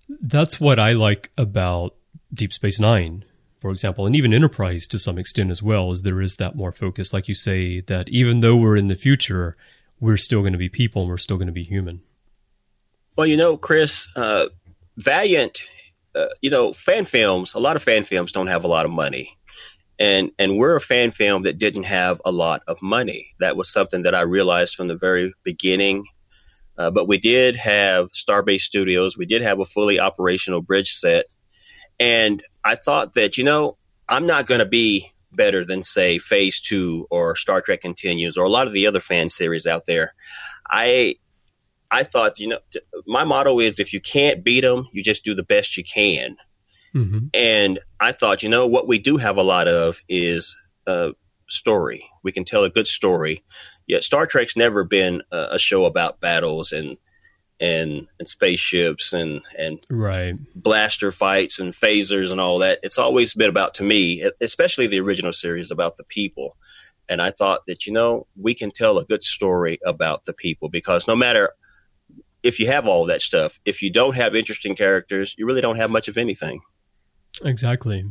That's 0.10 0.60
what 0.60 0.77
I 0.77 0.91
like 0.91 1.31
about 1.38 1.95
Deep 2.33 2.51
Space 2.51 2.79
Nine, 2.79 3.24
for 3.62 3.70
example, 3.70 4.08
and 4.08 4.15
even 4.15 4.34
Enterprise 4.34 4.88
to 4.88 4.98
some 4.98 5.20
extent 5.20 5.51
as 5.51 5.62
well, 5.62 5.91
is 5.91 6.01
there 6.01 6.20
is 6.20 6.38
that 6.38 6.56
more 6.56 6.72
focus, 6.72 7.13
like 7.13 7.27
you 7.27 7.36
say, 7.36 7.82
that 7.82 8.10
even 8.10 8.39
though 8.39 8.58
we're 8.58 8.75
in 8.75 8.88
the 8.88 8.96
future, 8.96 9.56
we're 10.00 10.18
still 10.18 10.41
going 10.41 10.53
to 10.53 10.58
be 10.58 10.68
people 10.68 11.03
and 11.03 11.12
we're 11.12 11.20
still 11.20 11.38
going 11.38 11.48
to 11.48 11.53
be 11.53 11.63
human. 11.63 12.01
Well, 13.15 13.27
you 13.27 13.38
know, 13.38 13.58
Chris, 13.58 14.08
uh, 14.15 14.48
Valiant, 14.98 15.60
uh, 16.15 16.30
you 16.41 16.50
know, 16.50 16.74
fan 16.74 17.06
films, 17.06 17.53
a 17.53 17.60
lot 17.60 17.75
of 17.75 17.84
fan 17.84 18.03
films 18.03 18.32
don't 18.32 18.48
have 18.48 18.63
a 18.63 18.68
lot 18.68 18.86
of 18.86 18.91
money. 18.91 19.38
And, 20.00 20.32
and 20.39 20.58
we're 20.58 20.75
a 20.75 20.82
fan 20.82 21.12
film 21.12 21.44
that 21.44 21.60
didn't 21.60 21.84
have 21.84 22.20
a 22.25 22.32
lot 22.32 22.63
of 22.68 22.82
money. 22.82 23.27
That 23.39 23.56
was 23.56 23.72
something 23.72 24.01
that 24.01 24.15
I 24.15 24.22
realized 24.22 24.75
from 24.75 24.88
the 24.88 24.98
very 24.98 25.34
beginning. 25.44 26.06
Uh, 26.80 26.89
but 26.89 27.08
we 27.08 27.20
did 27.20 27.58
have 27.58 28.12
Starbase 28.12 28.62
Studios. 28.62 29.15
We 29.15 29.27
did 29.27 29.44
have 29.44 29.60
a 29.60 29.65
fully 29.65 30.00
operational 30.00 30.63
bridge 30.63 30.94
set. 30.94 31.27
And 32.01 32.41
I 32.65 32.75
thought 32.75 33.13
that, 33.13 33.38
you 33.38 33.43
know, 33.43 33.77
I'm 34.10 34.25
not 34.25 34.48
going 34.48 34.60
to 34.60 34.65
be 34.65 35.08
better 35.31 35.63
than, 35.63 35.84
say, 35.84 36.17
Phase 36.17 36.60
2 36.60 37.08
or 37.12 37.36
Star 37.36 37.62
Trek 37.62 37.81
Continues 37.81 38.38
or 38.38 38.43
a 38.43 38.50
lot 38.50 38.65
of 38.65 38.74
the 38.74 38.88
other 38.88 39.00
fan 39.00 39.29
series 39.29 39.67
out 39.67 39.84
there. 39.86 40.15
I 40.67 41.15
I 41.91 42.03
thought, 42.03 42.39
you 42.39 42.48
know, 42.48 42.60
my 43.05 43.24
motto 43.24 43.60
is 43.60 43.79
if 43.79 43.93
you 43.93 44.01
can't 44.01 44.43
beat 44.43 44.62
them, 44.62 44.88
you 44.93 45.03
just 45.03 45.24
do 45.24 45.36
the 45.36 45.43
best 45.43 45.77
you 45.77 45.84
can. 45.84 46.38
Mm-hmm. 46.96 47.27
And 47.34 47.79
I 48.00 48.13
thought, 48.13 48.41
you 48.41 48.50
know, 48.50 48.65
what 48.65 48.88
we 48.88 48.98
do 48.98 49.17
have 49.17 49.38
a 49.38 49.43
lot 49.43 49.67
of 49.67 50.01
is 50.10 50.55
a 50.88 51.12
story. 51.50 52.03
We 52.24 52.31
can 52.31 52.46
tell 52.46 52.63
a 52.63 52.70
good 52.70 52.88
story. 52.88 53.43
Yet 53.88 54.03
Star 54.03 54.25
Trek's 54.25 54.58
never 54.58 54.84
been 54.84 55.22
a, 55.31 55.50
a 55.51 55.60
show 55.60 55.86
about 55.86 56.22
battles 56.22 56.72
and 56.72 56.98
and 57.62 58.08
and 58.20 58.27
spaceships 58.27 59.13
and 59.13 59.44
and 59.58 59.80
right 59.89 60.36
blaster 60.56 61.12
fights 61.12 61.60
and 61.60 61.74
phasers 61.74 62.32
and 62.32 62.41
all 62.41 62.58
that. 62.60 62.80
It's 62.84 62.98
always 62.98 63.36
been 63.36 63.50
about 63.50 63.75
to 63.75 63.84
me, 63.84 64.27
especially 64.41 64.88
the 64.88 65.00
original 65.00 65.32
series, 65.32 65.72
about 65.72 65.96
the 65.96 66.03
people. 66.03 66.58
And 67.08 67.22
I 67.22 67.30
thought 67.32 67.62
that 67.68 67.86
you 67.86 67.94
know 67.94 68.25
we 68.36 68.56
can 68.56 68.72
tell 68.72 68.98
a 68.98 69.06
good 69.06 69.24
story 69.24 69.80
about 69.86 70.25
the 70.25 70.34
people 70.34 70.70
because 70.70 71.08
no 71.08 71.15
matter 71.15 71.51
if 72.44 72.60
you 72.60 72.65
have 72.65 72.88
all 72.88 73.06
that 73.06 73.22
stuff, 73.22 73.60
if 73.65 73.84
you 73.84 73.91
don't 73.91 74.15
have 74.15 74.36
interesting 74.36 74.75
characters, 74.75 75.36
you 75.38 75.46
really 75.46 75.62
don't 75.62 75.75
have 75.75 75.91
much 75.91 76.08
of 76.08 76.18
anything. 76.18 76.62
Exactly. 77.44 78.10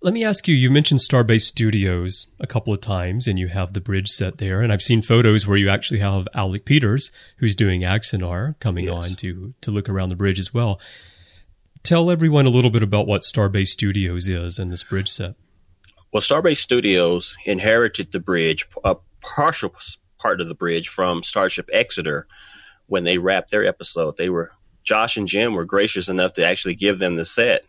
Let 0.00 0.14
me 0.14 0.24
ask 0.24 0.46
you 0.46 0.54
you 0.54 0.70
mentioned 0.70 1.00
Starbase 1.00 1.42
Studios 1.42 2.28
a 2.38 2.46
couple 2.46 2.72
of 2.72 2.80
times, 2.80 3.26
and 3.26 3.36
you 3.36 3.48
have 3.48 3.72
the 3.72 3.80
bridge 3.80 4.08
set 4.08 4.38
there. 4.38 4.62
And 4.62 4.72
I've 4.72 4.82
seen 4.82 5.02
photos 5.02 5.44
where 5.44 5.56
you 5.56 5.68
actually 5.68 5.98
have 5.98 6.28
Alec 6.34 6.64
Peters, 6.64 7.10
who's 7.38 7.56
doing 7.56 7.82
Axanar, 7.82 8.58
coming 8.60 8.84
yes. 8.84 8.94
on 8.94 9.16
to, 9.16 9.54
to 9.60 9.70
look 9.72 9.88
around 9.88 10.10
the 10.10 10.16
bridge 10.16 10.38
as 10.38 10.54
well. 10.54 10.78
Tell 11.82 12.12
everyone 12.12 12.46
a 12.46 12.50
little 12.50 12.70
bit 12.70 12.84
about 12.84 13.08
what 13.08 13.22
Starbase 13.22 13.68
Studios 13.68 14.28
is 14.28 14.56
and 14.56 14.70
this 14.70 14.84
bridge 14.84 15.08
set. 15.08 15.34
Well, 16.12 16.22
Starbase 16.22 16.58
Studios 16.58 17.36
inherited 17.44 18.12
the 18.12 18.20
bridge, 18.20 18.68
a 18.84 18.96
partial 19.20 19.74
part 20.18 20.40
of 20.40 20.46
the 20.46 20.54
bridge 20.54 20.88
from 20.88 21.24
Starship 21.24 21.68
Exeter 21.72 22.28
when 22.86 23.02
they 23.02 23.18
wrapped 23.18 23.50
their 23.50 23.66
episode. 23.66 24.16
They 24.16 24.30
were 24.30 24.52
Josh 24.84 25.16
and 25.16 25.26
Jim 25.26 25.54
were 25.54 25.64
gracious 25.64 26.08
enough 26.08 26.34
to 26.34 26.46
actually 26.46 26.76
give 26.76 27.00
them 27.00 27.16
the 27.16 27.24
set 27.24 27.64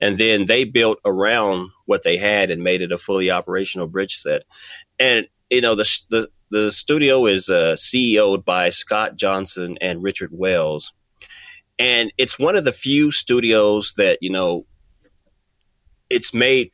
and 0.00 0.18
then 0.18 0.46
they 0.46 0.64
built 0.64 0.98
around 1.04 1.70
what 1.86 2.02
they 2.02 2.16
had 2.16 2.50
and 2.50 2.62
made 2.62 2.82
it 2.82 2.92
a 2.92 2.98
fully 2.98 3.30
operational 3.30 3.86
bridge 3.86 4.16
set. 4.16 4.42
And 4.98 5.26
you 5.50 5.60
know 5.60 5.74
the 5.74 5.88
the 6.10 6.28
the 6.50 6.72
studio 6.72 7.26
is 7.26 7.48
uh, 7.48 7.76
CEO'd 7.76 8.44
by 8.44 8.70
Scott 8.70 9.16
Johnson 9.16 9.78
and 9.80 10.02
Richard 10.02 10.30
Wells, 10.32 10.92
and 11.78 12.12
it's 12.18 12.38
one 12.38 12.56
of 12.56 12.64
the 12.64 12.72
few 12.72 13.10
studios 13.10 13.94
that 13.96 14.18
you 14.20 14.30
know 14.30 14.66
it's 16.08 16.34
made 16.34 16.72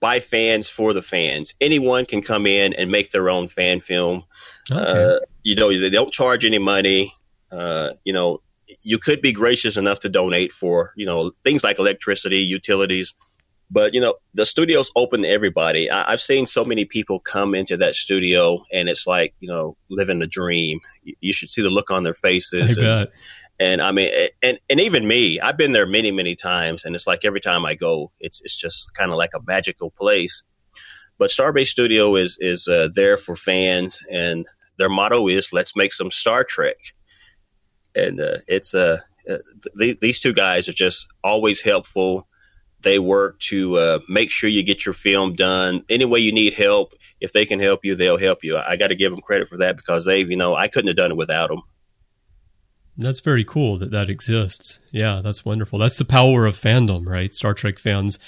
by 0.00 0.20
fans 0.20 0.68
for 0.68 0.92
the 0.92 1.02
fans. 1.02 1.54
Anyone 1.60 2.06
can 2.06 2.22
come 2.22 2.46
in 2.46 2.72
and 2.72 2.90
make 2.90 3.10
their 3.10 3.28
own 3.28 3.48
fan 3.48 3.80
film. 3.80 4.24
Okay. 4.70 4.80
Uh, 4.80 5.18
you 5.42 5.54
know, 5.54 5.76
they 5.76 5.90
don't 5.90 6.12
charge 6.12 6.44
any 6.44 6.58
money. 6.58 7.12
Uh, 7.50 7.90
you 8.04 8.12
know, 8.12 8.40
you 8.82 8.98
could 8.98 9.20
be 9.20 9.32
gracious 9.32 9.76
enough 9.76 10.00
to 10.00 10.08
donate 10.08 10.52
for 10.52 10.92
you 10.96 11.06
know 11.06 11.32
things 11.44 11.64
like 11.64 11.78
electricity, 11.78 12.38
utilities. 12.38 13.14
But 13.70 13.92
you 13.92 14.00
know 14.00 14.14
the 14.34 14.46
studio's 14.46 14.90
open 14.96 15.22
to 15.22 15.28
everybody. 15.28 15.90
I, 15.90 16.10
have 16.10 16.20
seen 16.20 16.46
so 16.46 16.64
many 16.64 16.84
people 16.84 17.20
come 17.20 17.54
into 17.54 17.76
that 17.78 17.94
studio, 17.94 18.62
and 18.72 18.88
it's 18.88 19.06
like 19.06 19.34
you 19.40 19.48
know 19.48 19.76
living 19.90 20.22
a 20.22 20.26
dream. 20.26 20.80
You, 21.02 21.14
you 21.20 21.32
should 21.32 21.50
see 21.50 21.62
the 21.62 21.70
look 21.70 21.90
on 21.90 22.04
their 22.04 22.14
faces. 22.14 22.76
And. 22.76 22.86
And 23.60 23.82
I 23.82 23.90
mean, 23.90 24.12
and 24.40 24.60
and 24.70 24.78
even 24.80 25.08
me, 25.08 25.40
I've 25.40 25.56
been 25.56 25.72
there 25.72 25.84
many, 25.84 26.12
many 26.12 26.36
times, 26.36 26.84
and 26.84 26.94
it's 26.94 27.08
like 27.08 27.24
every 27.24 27.40
time 27.40 27.66
I 27.66 27.74
go, 27.74 28.12
it's 28.20 28.40
it's 28.42 28.56
just 28.56 28.94
kind 28.94 29.10
of 29.10 29.16
like 29.16 29.32
a 29.34 29.40
magical 29.48 29.90
place. 29.90 30.44
But 31.18 31.30
Starbase 31.30 31.66
Studio 31.66 32.14
is 32.14 32.38
is 32.40 32.68
uh, 32.68 32.88
there 32.94 33.18
for 33.18 33.34
fans, 33.34 34.00
and 34.12 34.46
their 34.78 34.88
motto 34.88 35.26
is 35.26 35.52
"Let's 35.52 35.74
make 35.74 35.92
some 35.92 36.12
Star 36.12 36.44
Trek." 36.44 36.76
And 37.98 38.20
uh, 38.20 38.38
it's 38.46 38.74
uh, 38.74 38.98
uh 39.28 39.38
th- 39.78 40.00
these 40.00 40.20
two 40.20 40.32
guys 40.32 40.68
are 40.68 40.72
just 40.74 41.06
always 41.22 41.60
helpful. 41.60 42.26
They 42.80 42.98
work 42.98 43.40
to 43.40 43.76
uh, 43.76 43.98
make 44.08 44.30
sure 44.30 44.48
you 44.48 44.62
get 44.62 44.86
your 44.86 44.92
film 44.92 45.34
done. 45.34 45.84
Any 45.88 46.04
way 46.04 46.20
you 46.20 46.32
need 46.32 46.54
help, 46.54 46.94
if 47.20 47.32
they 47.32 47.44
can 47.44 47.58
help 47.58 47.84
you, 47.84 47.96
they'll 47.96 48.18
help 48.18 48.44
you. 48.44 48.56
I, 48.56 48.70
I 48.72 48.76
got 48.76 48.88
to 48.88 48.94
give 48.94 49.10
them 49.10 49.20
credit 49.20 49.48
for 49.48 49.58
that 49.58 49.76
because 49.76 50.04
they've, 50.04 50.30
you 50.30 50.36
know, 50.36 50.54
I 50.54 50.68
couldn't 50.68 50.88
have 50.88 50.96
done 50.96 51.10
it 51.10 51.16
without 51.16 51.48
them. 51.48 51.62
That's 52.96 53.20
very 53.20 53.44
cool 53.44 53.78
that 53.78 53.92
that 53.92 54.10
exists. 54.10 54.80
Yeah, 54.90 55.20
that's 55.22 55.44
wonderful. 55.44 55.78
That's 55.78 55.98
the 55.98 56.04
power 56.04 56.46
of 56.46 56.56
fandom, 56.56 57.06
right? 57.06 57.32
Star 57.32 57.54
Trek 57.54 57.78
fans, 57.78 58.18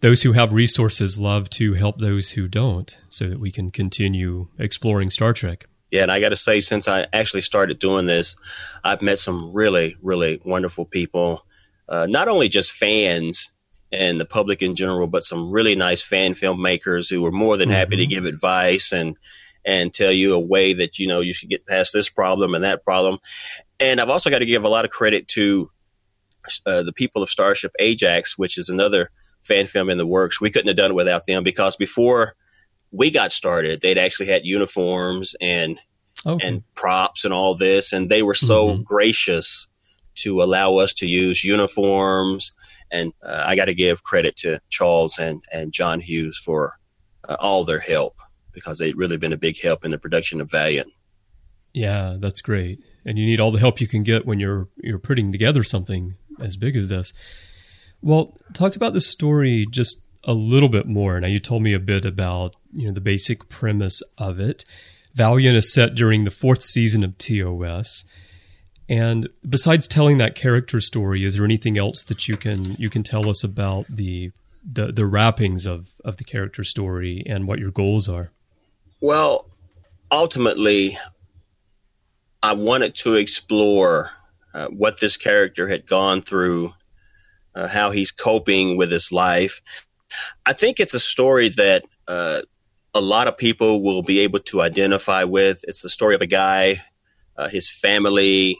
those 0.00 0.22
who 0.22 0.32
have 0.32 0.52
resources 0.52 1.18
love 1.18 1.48
to 1.50 1.74
help 1.74 1.98
those 1.98 2.32
who 2.32 2.46
don't 2.46 2.96
so 3.08 3.26
that 3.26 3.40
we 3.40 3.50
can 3.50 3.70
continue 3.70 4.48
exploring 4.58 5.10
Star 5.10 5.32
Trek. 5.32 5.66
Yeah, 5.90 6.02
and 6.02 6.12
I 6.12 6.20
got 6.20 6.30
to 6.30 6.36
say, 6.36 6.60
since 6.60 6.88
I 6.88 7.06
actually 7.12 7.42
started 7.42 7.78
doing 7.78 8.06
this, 8.06 8.36
I've 8.82 9.02
met 9.02 9.18
some 9.18 9.52
really, 9.52 9.96
really 10.02 10.40
wonderful 10.44 10.84
people. 10.84 11.46
Uh, 11.88 12.06
not 12.06 12.28
only 12.28 12.48
just 12.48 12.72
fans 12.72 13.50
and 13.92 14.20
the 14.20 14.26
public 14.26 14.62
in 14.62 14.74
general, 14.74 15.06
but 15.06 15.22
some 15.22 15.50
really 15.50 15.76
nice 15.76 16.02
fan 16.02 16.34
filmmakers 16.34 17.08
who 17.08 17.24
are 17.24 17.32
more 17.32 17.56
than 17.56 17.68
mm-hmm. 17.68 17.76
happy 17.76 17.96
to 17.96 18.02
mm-hmm. 18.02 18.10
give 18.10 18.24
advice 18.24 18.92
and 18.92 19.16
and 19.64 19.92
tell 19.92 20.12
you 20.12 20.32
a 20.32 20.40
way 20.40 20.72
that 20.72 20.98
you 20.98 21.08
know 21.08 21.20
you 21.20 21.32
should 21.32 21.50
get 21.50 21.66
past 21.66 21.92
this 21.92 22.08
problem 22.08 22.54
and 22.54 22.64
that 22.64 22.84
problem. 22.84 23.18
And 23.80 24.00
I've 24.00 24.10
also 24.10 24.30
got 24.30 24.38
to 24.38 24.46
give 24.46 24.64
a 24.64 24.68
lot 24.68 24.84
of 24.84 24.90
credit 24.90 25.28
to 25.28 25.70
uh, 26.64 26.82
the 26.82 26.92
people 26.92 27.22
of 27.22 27.30
Starship 27.30 27.72
Ajax, 27.78 28.38
which 28.38 28.58
is 28.58 28.68
another 28.68 29.10
fan 29.42 29.66
film 29.66 29.90
in 29.90 29.98
the 29.98 30.06
works. 30.06 30.40
We 30.40 30.50
couldn't 30.50 30.68
have 30.68 30.76
done 30.76 30.92
it 30.92 30.94
without 30.94 31.26
them 31.26 31.44
because 31.44 31.76
before 31.76 32.34
we 32.96 33.10
got 33.10 33.32
started, 33.32 33.80
they'd 33.80 33.98
actually 33.98 34.26
had 34.26 34.46
uniforms 34.46 35.34
and 35.40 35.78
okay. 36.24 36.46
and 36.46 36.62
props 36.74 37.24
and 37.24 37.32
all 37.34 37.54
this, 37.54 37.92
and 37.92 38.08
they 38.08 38.22
were 38.22 38.34
so 38.34 38.68
mm-hmm. 38.68 38.82
gracious 38.82 39.68
to 40.16 40.42
allow 40.42 40.76
us 40.76 40.92
to 40.94 41.06
use 41.06 41.44
uniforms. 41.44 42.52
And 42.90 43.12
uh, 43.22 43.42
I 43.44 43.56
got 43.56 43.66
to 43.66 43.74
give 43.74 44.04
credit 44.04 44.36
to 44.38 44.60
Charles 44.70 45.18
and 45.18 45.44
and 45.52 45.72
John 45.72 46.00
Hughes 46.00 46.38
for 46.38 46.78
uh, 47.28 47.36
all 47.38 47.64
their 47.64 47.80
help 47.80 48.16
because 48.52 48.78
they've 48.78 48.96
really 48.96 49.18
been 49.18 49.32
a 49.32 49.36
big 49.38 49.60
help 49.60 49.84
in 49.84 49.90
the 49.90 49.98
production 49.98 50.40
of 50.40 50.50
Valiant. 50.50 50.90
Yeah, 51.74 52.16
that's 52.18 52.40
great. 52.40 52.78
And 53.04 53.18
you 53.18 53.26
need 53.26 53.38
all 53.38 53.50
the 53.50 53.58
help 53.58 53.80
you 53.80 53.86
can 53.86 54.02
get 54.02 54.24
when 54.24 54.40
you're 54.40 54.68
you're 54.78 54.98
putting 54.98 55.30
together 55.32 55.62
something 55.62 56.14
as 56.40 56.56
big 56.56 56.76
as 56.76 56.88
this. 56.88 57.12
Well, 58.00 58.36
talk 58.54 58.76
about 58.76 58.92
the 58.92 59.00
story 59.00 59.66
just 59.70 60.00
a 60.26 60.34
little 60.34 60.68
bit 60.68 60.86
more. 60.86 61.18
Now, 61.20 61.28
you 61.28 61.38
told 61.38 61.62
me 61.62 61.72
a 61.72 61.78
bit 61.78 62.04
about 62.04 62.56
you 62.74 62.86
know 62.86 62.92
the 62.92 63.00
basic 63.00 63.48
premise 63.48 64.02
of 64.18 64.38
it. 64.38 64.64
Valiant 65.14 65.56
is 65.56 65.72
set 65.72 65.94
during 65.94 66.24
the 66.24 66.30
fourth 66.30 66.62
season 66.62 67.02
of 67.02 67.16
TOS. 67.16 68.04
And 68.88 69.28
besides 69.48 69.88
telling 69.88 70.18
that 70.18 70.34
character 70.34 70.80
story, 70.80 71.24
is 71.24 71.36
there 71.36 71.44
anything 71.44 71.78
else 71.78 72.04
that 72.04 72.28
you 72.28 72.36
can 72.36 72.76
you 72.78 72.90
can 72.90 73.02
tell 73.02 73.28
us 73.28 73.42
about 73.42 73.86
the 73.88 74.32
the, 74.66 74.92
the 74.92 75.06
wrappings 75.06 75.66
of, 75.66 75.90
of 76.04 76.16
the 76.16 76.24
character 76.24 76.64
story 76.64 77.22
and 77.26 77.46
what 77.46 77.58
your 77.58 77.70
goals 77.70 78.08
are? 78.08 78.32
Well, 79.00 79.48
ultimately, 80.10 80.98
I 82.42 82.54
wanted 82.54 82.94
to 82.96 83.14
explore 83.14 84.10
uh, 84.52 84.68
what 84.68 85.00
this 85.00 85.16
character 85.16 85.68
had 85.68 85.86
gone 85.86 86.20
through, 86.20 86.72
uh, 87.54 87.68
how 87.68 87.90
he's 87.90 88.10
coping 88.10 88.76
with 88.76 88.90
his 88.90 89.12
life, 89.12 89.60
I 90.44 90.52
think 90.52 90.80
it's 90.80 90.94
a 90.94 91.00
story 91.00 91.48
that 91.50 91.84
uh, 92.08 92.42
a 92.94 93.00
lot 93.00 93.28
of 93.28 93.36
people 93.36 93.82
will 93.82 94.02
be 94.02 94.20
able 94.20 94.38
to 94.40 94.62
identify 94.62 95.24
with. 95.24 95.64
It's 95.68 95.82
the 95.82 95.88
story 95.88 96.14
of 96.14 96.22
a 96.22 96.26
guy, 96.26 96.82
uh, 97.36 97.48
his 97.48 97.70
family 97.70 98.58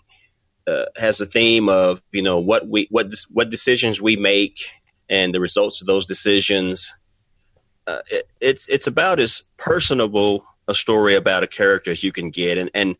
uh, 0.66 0.86
has 0.96 1.20
a 1.20 1.26
theme 1.26 1.68
of 1.68 2.02
you 2.12 2.22
know 2.22 2.38
what 2.38 2.68
we 2.68 2.88
what 2.90 3.12
what 3.30 3.50
decisions 3.50 4.00
we 4.00 4.16
make 4.16 4.66
and 5.08 5.34
the 5.34 5.40
results 5.40 5.80
of 5.80 5.86
those 5.86 6.06
decisions. 6.06 6.92
Uh, 7.86 8.00
it, 8.10 8.28
it's 8.40 8.66
it's 8.68 8.86
about 8.86 9.20
as 9.20 9.42
personable 9.56 10.44
a 10.68 10.74
story 10.74 11.14
about 11.14 11.44
a 11.44 11.46
character 11.46 11.90
as 11.90 12.02
you 12.02 12.12
can 12.12 12.30
get, 12.30 12.58
and 12.58 12.70
and 12.74 12.96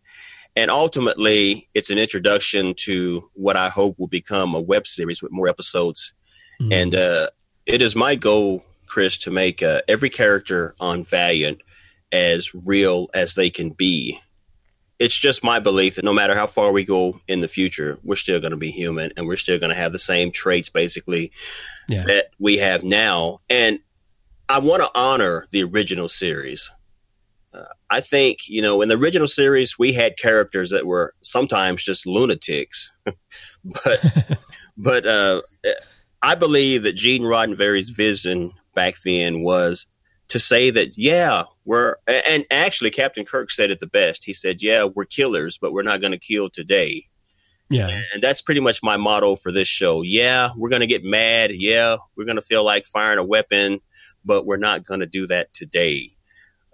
and 0.55 0.71
ultimately 0.71 1.67
it's 1.75 1.91
an 1.91 1.99
introduction 1.99 2.73
to 2.75 3.29
what 3.35 3.57
I 3.57 3.69
hope 3.69 3.99
will 3.99 4.07
become 4.07 4.55
a 4.55 4.61
web 4.61 4.87
series 4.87 5.23
with 5.23 5.33
more 5.33 5.49
episodes. 5.49 6.15
Mm-hmm. 6.61 6.73
And 6.73 6.95
uh, 6.95 7.27
it 7.67 7.83
is 7.83 7.97
my 7.97 8.15
goal, 8.15 8.65
Chris, 8.87 9.19
to 9.19 9.31
make 9.31 9.63
uh, 9.63 9.83
every 9.89 10.09
character 10.09 10.75
on 10.81 11.03
Valiant 11.03 11.61
as 12.13 12.55
real 12.55 13.09
as 13.13 13.35
they 13.35 13.51
can 13.51 13.71
be. 13.71 14.19
It's 14.99 15.19
just 15.19 15.45
my 15.45 15.59
belief 15.59 15.97
that 15.97 16.05
no 16.05 16.15
matter 16.15 16.35
how 16.35 16.47
far 16.47 16.73
we 16.73 16.85
go 16.85 17.21
in 17.29 17.41
the 17.41 17.49
future, 17.49 17.99
we're 18.03 18.17
still 18.17 18.41
going 18.41 18.53
to 18.53 18.57
be 18.57 18.71
human 18.71 19.13
and 19.17 19.27
we're 19.27 19.37
still 19.37 19.59
going 19.59 19.71
to 19.71 19.77
have 19.77 19.93
the 19.93 19.99
same 19.99 20.31
traits 20.31 20.71
basically 20.71 21.33
yeah. 21.89 22.05
that 22.05 22.31
we 22.39 22.57
have 22.59 22.83
now. 22.83 23.41
And 23.51 23.81
I 24.49 24.61
want 24.61 24.83
to 24.83 24.91
honor 24.95 25.47
the 25.51 25.65
original 25.65 26.09
series. 26.09 26.71
Uh, 27.53 27.65
I 27.91 28.01
think, 28.01 28.49
you 28.49 28.63
know, 28.63 28.81
in 28.81 28.89
the 28.89 28.97
original 28.97 29.29
series, 29.29 29.79
we 29.79 29.93
had 29.93 30.17
characters 30.17 30.71
that 30.71 30.87
were 30.87 31.13
sometimes 31.21 31.83
just 31.83 32.07
lunatics, 32.07 32.91
but, 33.05 34.39
but, 34.79 35.07
uh, 35.07 35.43
I 36.27 36.35
believe 36.35 36.83
that 36.83 36.97
Gene 36.97 37.23
Roddenberry's 37.23 37.91
vision 37.91 38.53
back 38.75 38.97
then 39.05 39.43
was 39.43 39.87
to 40.27 40.41
say 40.41 40.71
that, 40.71 40.99
yeah, 40.99 41.45
we're, 41.65 41.95
and 42.29 42.45
actually 42.51 42.91
Captain 42.91 43.25
Kirk 43.25 43.53
said 43.53 43.71
it 43.71 43.79
the 43.79 43.87
best. 43.87 44.25
He 44.25 44.35
said, 44.35 44.61
yeah, 44.61 44.89
we're 44.93 45.05
killers, 45.05 45.57
but 45.57 45.73
we're 45.73 45.85
not 45.85 46.01
going 46.01 46.11
to 46.11 46.19
kill 46.19 46.51
today. 46.51 47.05
Yeah. 47.71 48.03
And 48.13 48.21
that's 48.21 48.41
pretty 48.41 48.61
much 48.61 48.83
my 48.83 48.97
motto 48.97 49.37
for 49.37 49.53
this 49.53 49.69
show. 49.69 50.03
Yeah, 50.03 50.51
we're 50.57 50.69
going 50.69 50.81
to 50.81 50.89
get 50.89 51.05
mad. 51.05 51.53
Yeah, 51.55 51.99
we're 52.17 52.25
going 52.25 52.35
to 52.35 52.43
feel 52.43 52.65
like 52.65 52.87
firing 52.87 53.21
a 53.21 53.25
weapon, 53.25 53.79
but 54.25 54.47
we're 54.47 54.57
not 54.57 54.85
going 54.85 55.01
to 55.01 55.07
do 55.07 55.29
that 55.29 55.55
today. 55.55 56.11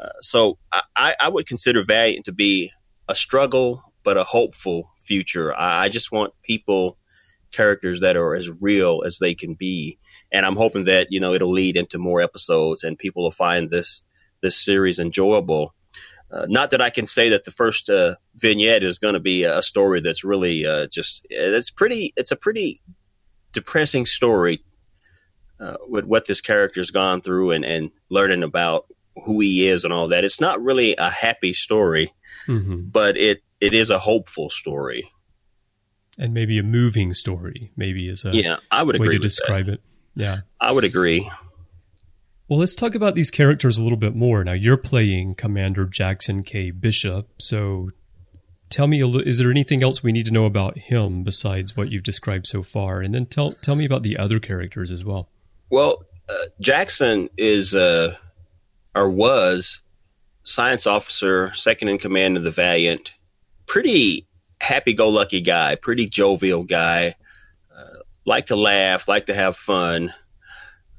Uh, 0.00 0.08
so 0.20 0.56
I, 0.96 1.14
I 1.20 1.28
would 1.28 1.46
consider 1.46 1.84
Valiant 1.84 2.24
to 2.24 2.32
be 2.32 2.70
a 3.06 3.14
struggle, 3.14 3.82
but 4.02 4.16
a 4.16 4.24
hopeful 4.24 4.92
future. 4.98 5.54
I, 5.54 5.84
I 5.84 5.88
just 5.90 6.10
want 6.10 6.32
people, 6.42 6.96
characters 7.52 8.00
that 8.00 8.16
are 8.16 8.34
as 8.34 8.50
real 8.60 9.02
as 9.04 9.18
they 9.18 9.34
can 9.34 9.54
be. 9.54 9.98
And 10.32 10.46
I'm 10.46 10.56
hoping 10.56 10.84
that, 10.84 11.08
you 11.10 11.20
know, 11.20 11.32
it'll 11.32 11.50
lead 11.50 11.76
into 11.76 11.98
more 11.98 12.20
episodes 12.20 12.82
and 12.82 12.98
people 12.98 13.22
will 13.22 13.30
find 13.30 13.70
this, 13.70 14.02
this 14.40 14.56
series 14.56 14.98
enjoyable. 14.98 15.74
Uh, 16.30 16.46
not 16.48 16.70
that 16.70 16.80
I 16.80 16.88
can 16.88 17.04
say 17.04 17.28
that 17.28 17.44
the 17.44 17.50
first 17.50 17.90
uh, 17.90 18.16
vignette 18.36 18.82
is 18.82 18.98
going 18.98 19.14
to 19.14 19.20
be 19.20 19.44
a 19.44 19.62
story 19.62 20.00
that's 20.00 20.24
really 20.24 20.64
uh, 20.64 20.86
just 20.86 21.26
it's 21.28 21.70
pretty 21.70 22.14
it's 22.16 22.32
a 22.32 22.36
pretty 22.36 22.80
depressing 23.52 24.06
story 24.06 24.64
uh, 25.60 25.76
with 25.86 26.06
what 26.06 26.26
this 26.26 26.40
character's 26.40 26.90
gone 26.90 27.20
through 27.20 27.50
and 27.50 27.66
and 27.66 27.90
learning 28.08 28.42
about 28.42 28.86
who 29.26 29.40
he 29.40 29.68
is 29.68 29.84
and 29.84 29.92
all 29.92 30.08
that. 30.08 30.24
It's 30.24 30.40
not 30.40 30.62
really 30.62 30.96
a 30.96 31.10
happy 31.10 31.52
story, 31.52 32.10
mm-hmm. 32.48 32.84
but 32.84 33.18
it 33.18 33.42
it 33.60 33.74
is 33.74 33.90
a 33.90 33.98
hopeful 33.98 34.48
story 34.48 35.12
and 36.18 36.34
maybe 36.34 36.58
a 36.58 36.62
moving 36.62 37.14
story. 37.14 37.72
Maybe 37.76 38.08
is 38.08 38.24
a 38.24 38.30
yeah 38.32 38.56
I 38.70 38.82
would 38.82 38.98
way 38.98 39.06
agree 39.06 39.18
to 39.18 39.22
describe 39.22 39.66
that. 39.66 39.74
it. 39.74 39.80
Yeah, 40.14 40.38
I 40.60 40.72
would 40.72 40.84
agree. 40.84 41.30
Well, 42.48 42.58
let's 42.58 42.74
talk 42.74 42.94
about 42.94 43.14
these 43.14 43.30
characters 43.30 43.78
a 43.78 43.82
little 43.82 43.96
bit 43.96 44.14
more. 44.14 44.44
Now, 44.44 44.52
you're 44.52 44.76
playing 44.76 45.36
Commander 45.36 45.86
Jackson 45.86 46.42
K. 46.42 46.70
Bishop, 46.70 47.28
so 47.38 47.92
tell 48.68 48.86
me, 48.86 49.02
is 49.02 49.38
there 49.38 49.50
anything 49.50 49.82
else 49.82 50.02
we 50.02 50.12
need 50.12 50.26
to 50.26 50.32
know 50.32 50.44
about 50.44 50.76
him 50.76 51.22
besides 51.22 51.76
what 51.76 51.90
you've 51.90 52.02
described 52.02 52.46
so 52.46 52.62
far? 52.62 53.00
And 53.00 53.14
then 53.14 53.26
tell 53.26 53.52
tell 53.54 53.76
me 53.76 53.84
about 53.86 54.02
the 54.02 54.18
other 54.18 54.38
characters 54.38 54.90
as 54.90 55.04
well. 55.04 55.30
Well, 55.70 56.04
uh, 56.28 56.46
Jackson 56.60 57.30
is 57.38 57.74
uh, 57.74 58.16
or 58.94 59.08
was 59.08 59.80
science 60.44 60.86
officer, 60.86 61.52
second 61.54 61.88
in 61.88 61.98
command 61.98 62.36
of 62.36 62.42
the 62.42 62.50
Valiant. 62.50 63.14
Pretty 63.66 64.26
happy-go-lucky 64.62 65.40
guy, 65.40 65.74
pretty 65.74 66.08
jovial 66.08 66.62
guy. 66.62 67.16
Uh, 67.76 67.98
like 68.24 68.46
to 68.46 68.56
laugh, 68.56 69.08
like 69.08 69.26
to 69.26 69.34
have 69.34 69.56
fun, 69.56 70.14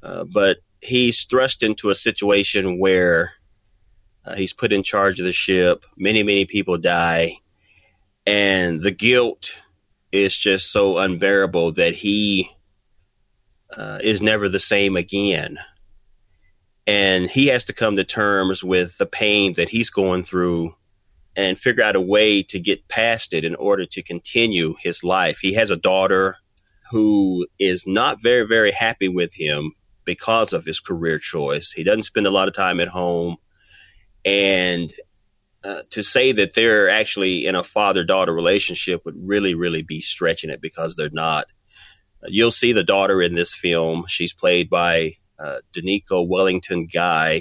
uh, 0.02 0.24
but 0.24 0.58
he's 0.82 1.24
thrust 1.24 1.62
into 1.62 1.88
a 1.88 1.94
situation 1.94 2.78
where 2.78 3.32
uh, 4.26 4.34
he's 4.34 4.52
put 4.52 4.72
in 4.72 4.82
charge 4.82 5.18
of 5.18 5.24
the 5.24 5.32
ship. 5.32 5.84
Many, 5.96 6.22
many 6.22 6.44
people 6.44 6.76
die. 6.76 7.38
And 8.26 8.82
the 8.82 8.90
guilt 8.90 9.58
is 10.12 10.36
just 10.36 10.70
so 10.70 10.98
unbearable 10.98 11.72
that 11.72 11.94
he 11.94 12.50
uh, 13.74 13.98
is 14.02 14.20
never 14.20 14.48
the 14.48 14.60
same 14.60 14.94
again. 14.94 15.58
And 16.86 17.30
he 17.30 17.46
has 17.46 17.64
to 17.64 17.72
come 17.72 17.96
to 17.96 18.04
terms 18.04 18.62
with 18.62 18.98
the 18.98 19.06
pain 19.06 19.54
that 19.54 19.70
he's 19.70 19.88
going 19.88 20.22
through 20.22 20.74
and 21.36 21.58
figure 21.58 21.82
out 21.82 21.96
a 21.96 22.00
way 22.00 22.42
to 22.42 22.60
get 22.60 22.88
past 22.88 23.32
it 23.32 23.44
in 23.44 23.54
order 23.56 23.86
to 23.86 24.02
continue 24.02 24.74
his 24.80 25.02
life. 25.02 25.38
He 25.40 25.54
has 25.54 25.70
a 25.70 25.76
daughter 25.76 26.36
who 26.90 27.46
is 27.58 27.84
not 27.86 28.22
very, 28.22 28.46
very 28.46 28.70
happy 28.70 29.08
with 29.08 29.34
him 29.34 29.72
because 30.04 30.52
of 30.52 30.64
his 30.64 30.80
career 30.80 31.18
choice. 31.18 31.72
He 31.72 31.82
doesn't 31.82 32.02
spend 32.02 32.26
a 32.26 32.30
lot 32.30 32.48
of 32.48 32.54
time 32.54 32.78
at 32.80 32.88
home. 32.88 33.36
And 34.24 34.92
uh, 35.64 35.82
to 35.90 36.02
say 36.02 36.32
that 36.32 36.54
they're 36.54 36.90
actually 36.90 37.46
in 37.46 37.54
a 37.54 37.64
father 37.64 38.04
daughter 38.04 38.32
relationship 38.32 39.00
would 39.04 39.16
really, 39.18 39.54
really 39.54 39.82
be 39.82 40.00
stretching 40.00 40.50
it 40.50 40.60
because 40.60 40.94
they're 40.94 41.10
not. 41.10 41.46
You'll 42.26 42.50
see 42.50 42.72
the 42.72 42.84
daughter 42.84 43.20
in 43.20 43.34
this 43.34 43.54
film. 43.54 44.04
She's 44.08 44.32
played 44.32 44.70
by 44.70 45.12
uh, 45.38 45.58
Danica 45.72 46.26
Wellington 46.26 46.86
Guy. 46.92 47.40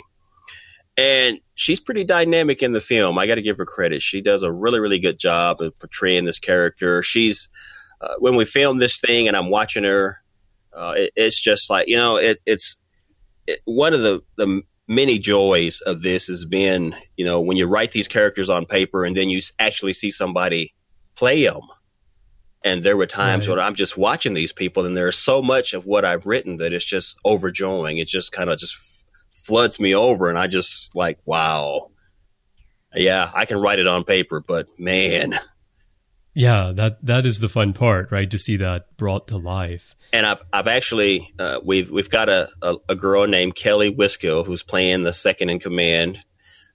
And 0.97 1.39
she's 1.55 1.79
pretty 1.79 2.03
dynamic 2.03 2.63
in 2.63 2.71
the 2.71 2.81
film. 2.81 3.17
I 3.17 3.27
got 3.27 3.35
to 3.35 3.41
give 3.41 3.57
her 3.57 3.65
credit. 3.65 4.01
She 4.01 4.21
does 4.21 4.43
a 4.43 4.51
really, 4.51 4.79
really 4.79 4.99
good 4.99 5.19
job 5.19 5.61
of 5.61 5.77
portraying 5.79 6.25
this 6.25 6.39
character. 6.39 7.03
She's, 7.03 7.49
uh, 8.01 8.15
when 8.19 8.35
we 8.35 8.45
filmed 8.45 8.81
this 8.81 8.99
thing 8.99 9.27
and 9.27 9.37
I'm 9.37 9.49
watching 9.49 9.83
her, 9.83 10.23
uh, 10.75 10.93
it, 10.97 11.11
it's 11.15 11.41
just 11.41 11.69
like 11.69 11.87
you 11.87 11.95
know, 11.95 12.17
it, 12.17 12.39
it's 12.45 12.77
it, 13.47 13.59
one 13.65 13.93
of 13.93 14.01
the 14.01 14.21
the 14.37 14.61
many 14.87 15.17
joys 15.17 15.81
of 15.81 16.01
this 16.01 16.27
has 16.27 16.45
been 16.45 16.95
you 17.15 17.23
know 17.23 17.41
when 17.41 17.57
you 17.57 17.67
write 17.67 17.91
these 17.91 18.07
characters 18.07 18.49
on 18.49 18.65
paper 18.65 19.05
and 19.05 19.15
then 19.15 19.29
you 19.29 19.39
actually 19.59 19.93
see 19.93 20.11
somebody 20.11 20.73
play 21.15 21.43
them. 21.45 21.61
And 22.65 22.81
there 22.81 22.95
were 22.95 23.05
times 23.05 23.47
right. 23.47 23.57
when 23.57 23.65
I'm 23.65 23.75
just 23.75 23.97
watching 23.97 24.33
these 24.33 24.53
people, 24.53 24.85
and 24.85 24.95
there's 24.95 25.17
so 25.17 25.41
much 25.41 25.73
of 25.73 25.85
what 25.85 26.05
I've 26.05 26.25
written 26.25 26.57
that 26.57 26.71
it's 26.71 26.85
just 26.85 27.17
overjoying. 27.25 27.97
It 27.97 28.07
just 28.07 28.31
kind 28.31 28.49
of 28.49 28.57
just 28.57 28.73
floods 29.43 29.79
me 29.79 29.93
over, 29.95 30.29
and 30.29 30.37
I 30.37 30.47
just 30.47 30.95
like, 30.95 31.19
wow, 31.25 31.91
yeah, 32.95 33.29
I 33.33 33.45
can 33.45 33.59
write 33.59 33.79
it 33.79 33.87
on 33.87 34.03
paper, 34.03 34.39
but 34.39 34.67
man, 34.79 35.35
yeah, 36.35 36.71
that 36.75 37.05
that 37.05 37.25
is 37.25 37.39
the 37.39 37.49
fun 37.49 37.73
part, 37.73 38.11
right? 38.11 38.29
To 38.31 38.37
see 38.37 38.57
that 38.57 38.97
brought 38.97 39.27
to 39.27 39.37
life. 39.37 39.95
And 40.11 40.25
I've 40.25 40.43
I've 40.51 40.67
actually 40.67 41.27
uh, 41.37 41.59
we've 41.63 41.89
we've 41.91 42.09
got 42.09 42.29
a, 42.29 42.49
a, 42.61 42.75
a 42.89 42.95
girl 42.95 43.27
named 43.27 43.55
Kelly 43.55 43.93
Wiskill 43.93 44.45
who's 44.45 44.63
playing 44.63 45.03
the 45.03 45.13
second 45.13 45.49
in 45.49 45.59
command. 45.59 46.19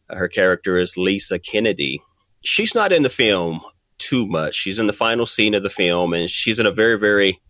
Her 0.09 0.29
character 0.29 0.79
is 0.79 0.97
Lisa 0.97 1.39
Kennedy. 1.39 2.01
She's 2.43 2.75
not 2.75 2.93
in 2.93 3.03
the 3.03 3.11
film 3.11 3.61
too 3.99 4.27
much. 4.27 4.55
She's 4.55 4.79
in 4.79 4.87
the 4.87 4.93
final 4.93 5.27
scene 5.27 5.55
of 5.55 5.65
the 5.65 5.71
film, 5.71 6.15
and 6.15 6.31
she's 6.31 6.61
in 6.61 6.67
a 6.67 6.73
very 6.73 6.99
very 6.99 7.41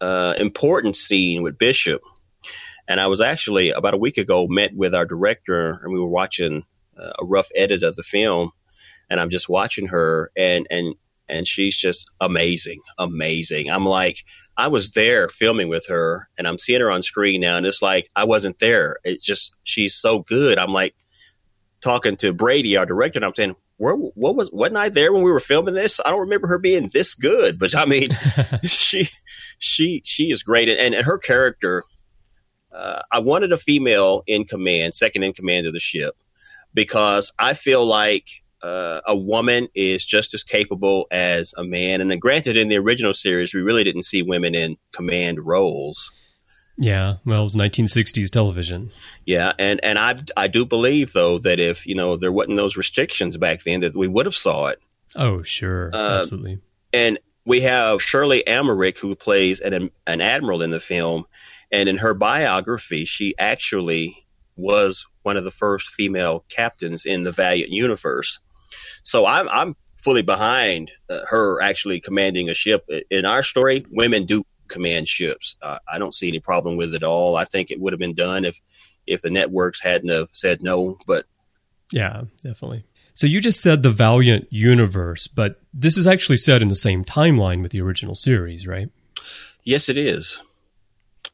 uh, 0.00 0.34
important 0.38 0.94
scene 0.94 1.42
with 1.42 1.58
Bishop. 1.58 2.00
And 2.90 3.00
I 3.00 3.06
was 3.06 3.20
actually 3.20 3.70
about 3.70 3.94
a 3.94 3.98
week 3.98 4.18
ago 4.18 4.48
met 4.48 4.74
with 4.74 4.96
our 4.96 5.06
director, 5.06 5.78
and 5.80 5.92
we 5.92 6.00
were 6.00 6.08
watching 6.08 6.64
uh, 6.98 7.12
a 7.20 7.24
rough 7.24 7.48
edit 7.54 7.84
of 7.84 7.94
the 7.94 8.02
film. 8.02 8.50
And 9.08 9.20
I'm 9.20 9.30
just 9.30 9.48
watching 9.48 9.86
her, 9.86 10.32
and 10.36 10.66
and 10.72 10.96
and 11.28 11.46
she's 11.46 11.76
just 11.76 12.10
amazing, 12.20 12.80
amazing. 12.98 13.70
I'm 13.70 13.86
like, 13.86 14.24
I 14.56 14.66
was 14.66 14.90
there 14.90 15.28
filming 15.28 15.68
with 15.68 15.86
her, 15.86 16.28
and 16.36 16.48
I'm 16.48 16.58
seeing 16.58 16.80
her 16.80 16.90
on 16.90 17.04
screen 17.04 17.42
now, 17.42 17.56
and 17.56 17.64
it's 17.64 17.80
like 17.80 18.10
I 18.16 18.24
wasn't 18.24 18.58
there. 18.58 18.96
It's 19.04 19.24
just 19.24 19.54
she's 19.62 19.94
so 19.94 20.24
good. 20.24 20.58
I'm 20.58 20.72
like 20.72 20.96
talking 21.80 22.16
to 22.16 22.32
Brady, 22.32 22.76
our 22.76 22.86
director, 22.86 23.20
and 23.20 23.24
I'm 23.24 23.36
saying, 23.36 23.54
where, 23.76 23.94
what 23.94 24.34
was 24.34 24.50
wasn't 24.52 24.78
I 24.78 24.88
there 24.88 25.12
when 25.12 25.22
we 25.22 25.30
were 25.30 25.38
filming 25.38 25.74
this? 25.74 26.00
I 26.04 26.10
don't 26.10 26.18
remember 26.18 26.48
her 26.48 26.58
being 26.58 26.90
this 26.92 27.14
good, 27.14 27.56
but 27.56 27.72
I 27.76 27.84
mean, 27.84 28.10
she 28.64 29.08
she 29.58 30.02
she 30.04 30.32
is 30.32 30.42
great, 30.42 30.68
and, 30.68 30.92
and 30.92 31.06
her 31.06 31.18
character. 31.18 31.84
Uh, 32.72 33.02
I 33.10 33.18
wanted 33.18 33.52
a 33.52 33.56
female 33.56 34.22
in 34.26 34.44
command, 34.44 34.94
second 34.94 35.22
in 35.22 35.32
command 35.32 35.66
of 35.66 35.72
the 35.72 35.80
ship, 35.80 36.14
because 36.72 37.32
I 37.38 37.54
feel 37.54 37.84
like 37.84 38.28
uh, 38.62 39.00
a 39.06 39.16
woman 39.16 39.68
is 39.74 40.04
just 40.04 40.34
as 40.34 40.42
capable 40.42 41.06
as 41.10 41.54
a 41.56 41.64
man. 41.64 42.00
And 42.00 42.10
then, 42.10 42.18
granted, 42.18 42.56
in 42.56 42.68
the 42.68 42.76
original 42.76 43.14
series, 43.14 43.54
we 43.54 43.62
really 43.62 43.84
didn't 43.84 44.04
see 44.04 44.22
women 44.22 44.54
in 44.54 44.76
command 44.92 45.44
roles. 45.44 46.12
Yeah, 46.76 47.16
well, 47.26 47.42
it 47.42 47.44
was 47.44 47.56
1960s 47.56 48.30
television. 48.30 48.90
Yeah, 49.26 49.52
and 49.58 49.84
and 49.84 49.98
I 49.98 50.18
I 50.36 50.48
do 50.48 50.64
believe 50.64 51.12
though 51.12 51.36
that 51.38 51.60
if 51.60 51.86
you 51.86 51.94
know 51.94 52.16
there 52.16 52.32
wasn't 52.32 52.56
those 52.56 52.76
restrictions 52.76 53.36
back 53.36 53.62
then, 53.64 53.80
that 53.80 53.94
we 53.94 54.08
would 54.08 54.24
have 54.24 54.34
saw 54.34 54.68
it. 54.68 54.80
Oh, 55.14 55.42
sure, 55.42 55.90
uh, 55.92 56.20
absolutely. 56.20 56.60
And 56.94 57.18
we 57.44 57.60
have 57.60 58.00
Shirley 58.00 58.42
Amarick 58.46 58.98
who 58.98 59.14
plays 59.14 59.60
an 59.60 59.90
an 60.06 60.20
admiral 60.22 60.62
in 60.62 60.70
the 60.70 60.80
film, 60.80 61.26
and 61.72 61.88
in 61.88 61.98
her 61.98 62.14
biography, 62.14 63.04
she 63.04 63.34
actually 63.38 64.16
was 64.56 65.06
one 65.22 65.36
of 65.36 65.44
the 65.44 65.50
first 65.50 65.88
female 65.88 66.44
captains 66.48 67.04
in 67.04 67.24
the 67.24 67.32
Valiant 67.32 67.70
universe. 67.70 68.40
So 69.02 69.26
I'm 69.26 69.48
I'm 69.48 69.76
fully 69.96 70.22
behind 70.22 70.90
uh, 71.08 71.20
her 71.28 71.60
actually 71.60 72.00
commanding 72.00 72.48
a 72.48 72.54
ship. 72.54 72.88
In 73.10 73.24
our 73.24 73.42
story, 73.42 73.84
women 73.90 74.24
do 74.24 74.44
command 74.68 75.08
ships. 75.08 75.56
Uh, 75.60 75.78
I 75.92 75.98
don't 75.98 76.14
see 76.14 76.28
any 76.28 76.40
problem 76.40 76.76
with 76.76 76.94
it 76.94 77.02
at 77.02 77.02
all. 77.02 77.36
I 77.36 77.44
think 77.44 77.70
it 77.70 77.80
would 77.80 77.92
have 77.92 78.00
been 78.00 78.14
done 78.14 78.44
if 78.44 78.60
if 79.06 79.22
the 79.22 79.30
networks 79.30 79.82
hadn't 79.82 80.10
have 80.10 80.28
said 80.32 80.62
no. 80.62 80.98
But 81.06 81.26
yeah, 81.92 82.22
definitely. 82.42 82.84
So 83.14 83.26
you 83.26 83.40
just 83.40 83.60
said 83.60 83.82
the 83.82 83.90
Valiant 83.90 84.46
universe, 84.50 85.26
but 85.26 85.60
this 85.74 85.98
is 85.98 86.06
actually 86.06 86.38
set 86.38 86.62
in 86.62 86.68
the 86.68 86.76
same 86.76 87.04
timeline 87.04 87.60
with 87.60 87.72
the 87.72 87.80
original 87.82 88.14
series, 88.14 88.66
right? 88.66 88.88
Yes, 89.62 89.88
it 89.88 89.98
is. 89.98 90.40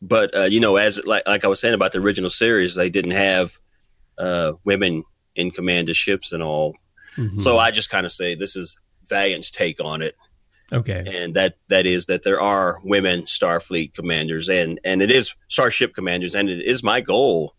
But 0.03 0.35
uh, 0.37 0.43
you 0.45 0.61
know, 0.61 0.77
as 0.77 1.05
like 1.07 1.27
like 1.27 1.45
I 1.45 1.49
was 1.49 1.61
saying 1.61 1.75
about 1.75 1.93
the 1.93 2.01
original 2.01 2.31
series, 2.31 2.75
they 2.75 2.91
didn't 2.91 3.13
have 3.13 3.59
uh, 4.19 4.53
women 4.65 5.05
in 5.35 5.51
command 5.51 5.89
of 5.89 5.97
ships 5.97 6.33
and 6.33 6.43
all 6.43 6.77
Mm-hmm. 7.17 7.39
So 7.39 7.59
I 7.59 7.71
just 7.71 7.91
kind 7.91 8.07
of 8.07 8.13
say 8.13 8.35
this 8.35 8.57
is 8.57 8.79
Valiant's 9.09 9.51
take 9.51 9.83
on 9.83 10.03
it. 10.03 10.15
Okay. 10.73 11.05
And 11.07 11.35
that 11.35 11.57
that 11.69 11.87
is 11.87 12.07
that 12.07 12.25
there 12.25 12.41
are 12.41 12.81
women 12.83 13.23
Starfleet 13.23 13.95
commanders 13.95 14.49
and 14.49 14.81
and 14.85 15.01
it 15.01 15.11
is 15.11 15.33
Starship 15.49 15.95
commanders 15.95 16.35
and 16.35 16.49
it 16.49 16.63
is 16.63 16.83
my 16.83 17.01
goal 17.01 17.55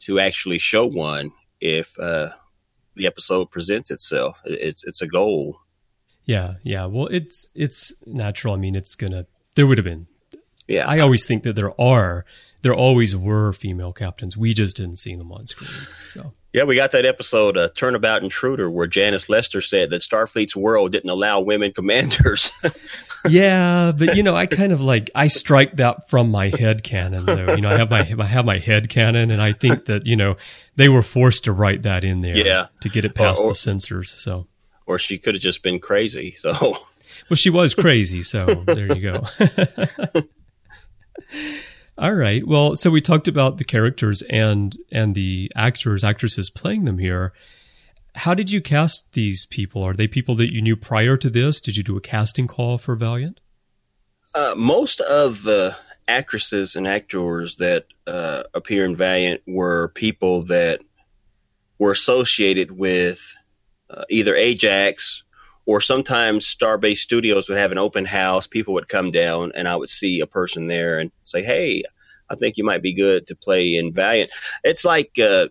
to 0.00 0.18
actually 0.18 0.58
show 0.58 0.86
one 0.86 1.32
if 1.60 1.98
uh, 1.98 2.30
the 2.94 3.06
episode 3.06 3.50
presents 3.50 3.90
itself. 3.90 4.38
It's 4.44 4.84
it's 4.84 5.02
a 5.02 5.06
goal. 5.06 5.58
Yeah, 6.24 6.54
yeah. 6.64 6.86
Well, 6.86 7.06
it's 7.08 7.50
it's 7.54 7.92
natural. 8.04 8.54
I 8.54 8.56
mean, 8.56 8.74
it's 8.74 8.94
gonna. 8.96 9.26
There 9.54 9.66
would 9.66 9.78
have 9.78 9.84
been. 9.84 10.08
Yeah, 10.68 10.86
I 10.86 10.98
always 10.98 11.26
think 11.26 11.42
that 11.44 11.54
there 11.54 11.78
are. 11.80 12.24
There 12.62 12.74
always 12.74 13.14
were 13.14 13.52
female 13.52 13.92
captains. 13.92 14.36
We 14.36 14.52
just 14.52 14.76
didn't 14.76 14.96
see 14.96 15.14
them 15.14 15.30
on 15.30 15.46
screen. 15.46 15.70
So 16.04 16.32
yeah, 16.56 16.64
we 16.64 16.74
got 16.74 16.92
that 16.92 17.04
episode, 17.04 17.58
uh, 17.58 17.68
Turnabout 17.68 18.22
Intruder, 18.22 18.70
where 18.70 18.86
Janice 18.86 19.28
Lester 19.28 19.60
said 19.60 19.90
that 19.90 20.00
Starfleet's 20.00 20.56
world 20.56 20.90
didn't 20.90 21.10
allow 21.10 21.38
women 21.38 21.70
commanders. 21.70 22.50
yeah, 23.28 23.92
but 23.94 24.16
you 24.16 24.22
know, 24.22 24.34
I 24.34 24.46
kind 24.46 24.72
of 24.72 24.80
like 24.80 25.10
I 25.14 25.26
strike 25.26 25.76
that 25.76 26.08
from 26.08 26.30
my 26.30 26.48
head 26.48 26.82
canon 26.82 27.26
though. 27.26 27.54
You 27.54 27.60
know, 27.60 27.70
I 27.70 27.76
have 27.76 27.90
my 27.90 27.98
I 28.18 28.24
have 28.24 28.46
my 28.46 28.58
head 28.58 28.88
canon 28.88 29.30
and 29.30 29.42
I 29.42 29.52
think 29.52 29.84
that, 29.84 30.06
you 30.06 30.16
know, 30.16 30.38
they 30.76 30.88
were 30.88 31.02
forced 31.02 31.44
to 31.44 31.52
write 31.52 31.82
that 31.82 32.04
in 32.04 32.22
there 32.22 32.38
yeah. 32.38 32.68
to 32.80 32.88
get 32.88 33.04
it 33.04 33.14
past 33.14 33.42
or, 33.42 33.48
or, 33.48 33.50
the 33.50 33.54
censors. 33.54 34.10
So 34.12 34.46
Or 34.86 34.98
she 34.98 35.18
could 35.18 35.34
have 35.34 35.42
just 35.42 35.62
been 35.62 35.78
crazy. 35.78 36.36
So 36.38 36.78
Well, 37.28 37.36
she 37.36 37.50
was 37.50 37.74
crazy, 37.74 38.22
so 38.22 38.46
there 38.46 38.96
you 38.96 39.02
go. 39.02 39.22
All 41.98 42.14
right. 42.14 42.46
Well, 42.46 42.76
so 42.76 42.90
we 42.90 43.00
talked 43.00 43.26
about 43.26 43.56
the 43.56 43.64
characters 43.64 44.22
and 44.28 44.76
and 44.90 45.14
the 45.14 45.50
actors, 45.56 46.04
actresses 46.04 46.50
playing 46.50 46.84
them 46.84 46.98
here. 46.98 47.32
How 48.14 48.34
did 48.34 48.50
you 48.50 48.60
cast 48.60 49.12
these 49.12 49.46
people? 49.46 49.82
Are 49.82 49.94
they 49.94 50.06
people 50.08 50.34
that 50.36 50.52
you 50.52 50.60
knew 50.60 50.76
prior 50.76 51.16
to 51.16 51.30
this? 51.30 51.60
Did 51.60 51.76
you 51.76 51.82
do 51.82 51.96
a 51.96 52.00
casting 52.00 52.46
call 52.46 52.78
for 52.78 52.96
Valiant? 52.96 53.40
Uh, 54.34 54.54
most 54.56 55.00
of 55.00 55.42
the 55.42 55.76
actresses 56.08 56.76
and 56.76 56.86
actors 56.86 57.56
that 57.56 57.86
uh, 58.06 58.42
appear 58.54 58.84
in 58.84 58.94
Valiant 58.94 59.40
were 59.46 59.88
people 59.94 60.42
that 60.42 60.80
were 61.78 61.90
associated 61.90 62.72
with 62.72 63.34
uh, 63.90 64.04
either 64.10 64.34
Ajax 64.34 65.22
or 65.66 65.80
sometimes 65.80 66.46
Starbase 66.46 66.98
Studios 66.98 67.48
would 67.48 67.58
have 67.58 67.72
an 67.72 67.78
open 67.78 68.04
house. 68.04 68.46
People 68.46 68.72
would 68.74 68.88
come 68.88 69.10
down, 69.10 69.52
and 69.54 69.68
I 69.68 69.76
would 69.76 69.90
see 69.90 70.20
a 70.20 70.26
person 70.26 70.68
there 70.68 70.98
and 70.98 71.10
say, 71.24 71.42
"Hey, 71.42 71.82
I 72.30 72.36
think 72.36 72.56
you 72.56 72.64
might 72.64 72.82
be 72.82 72.94
good 72.94 73.26
to 73.26 73.36
play 73.36 73.74
in 73.74 73.92
Valiant." 73.92 74.30
It's 74.64 74.84
like 74.84 75.18
uh, 75.18 75.48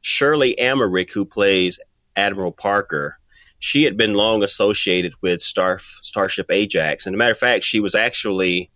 Shirley 0.00 0.58
Amherst, 0.58 1.12
who 1.12 1.24
plays 1.24 1.78
Admiral 2.16 2.52
Parker. 2.52 3.18
She 3.60 3.84
had 3.84 3.96
been 3.96 4.14
long 4.14 4.42
associated 4.42 5.14
with 5.20 5.42
Star 5.42 5.78
Starship 6.02 6.50
Ajax, 6.50 7.06
and 7.06 7.14
a 7.14 7.18
matter 7.18 7.32
of 7.32 7.38
fact, 7.38 7.64
she 7.64 7.80
was 7.80 7.94
actually 7.94 8.70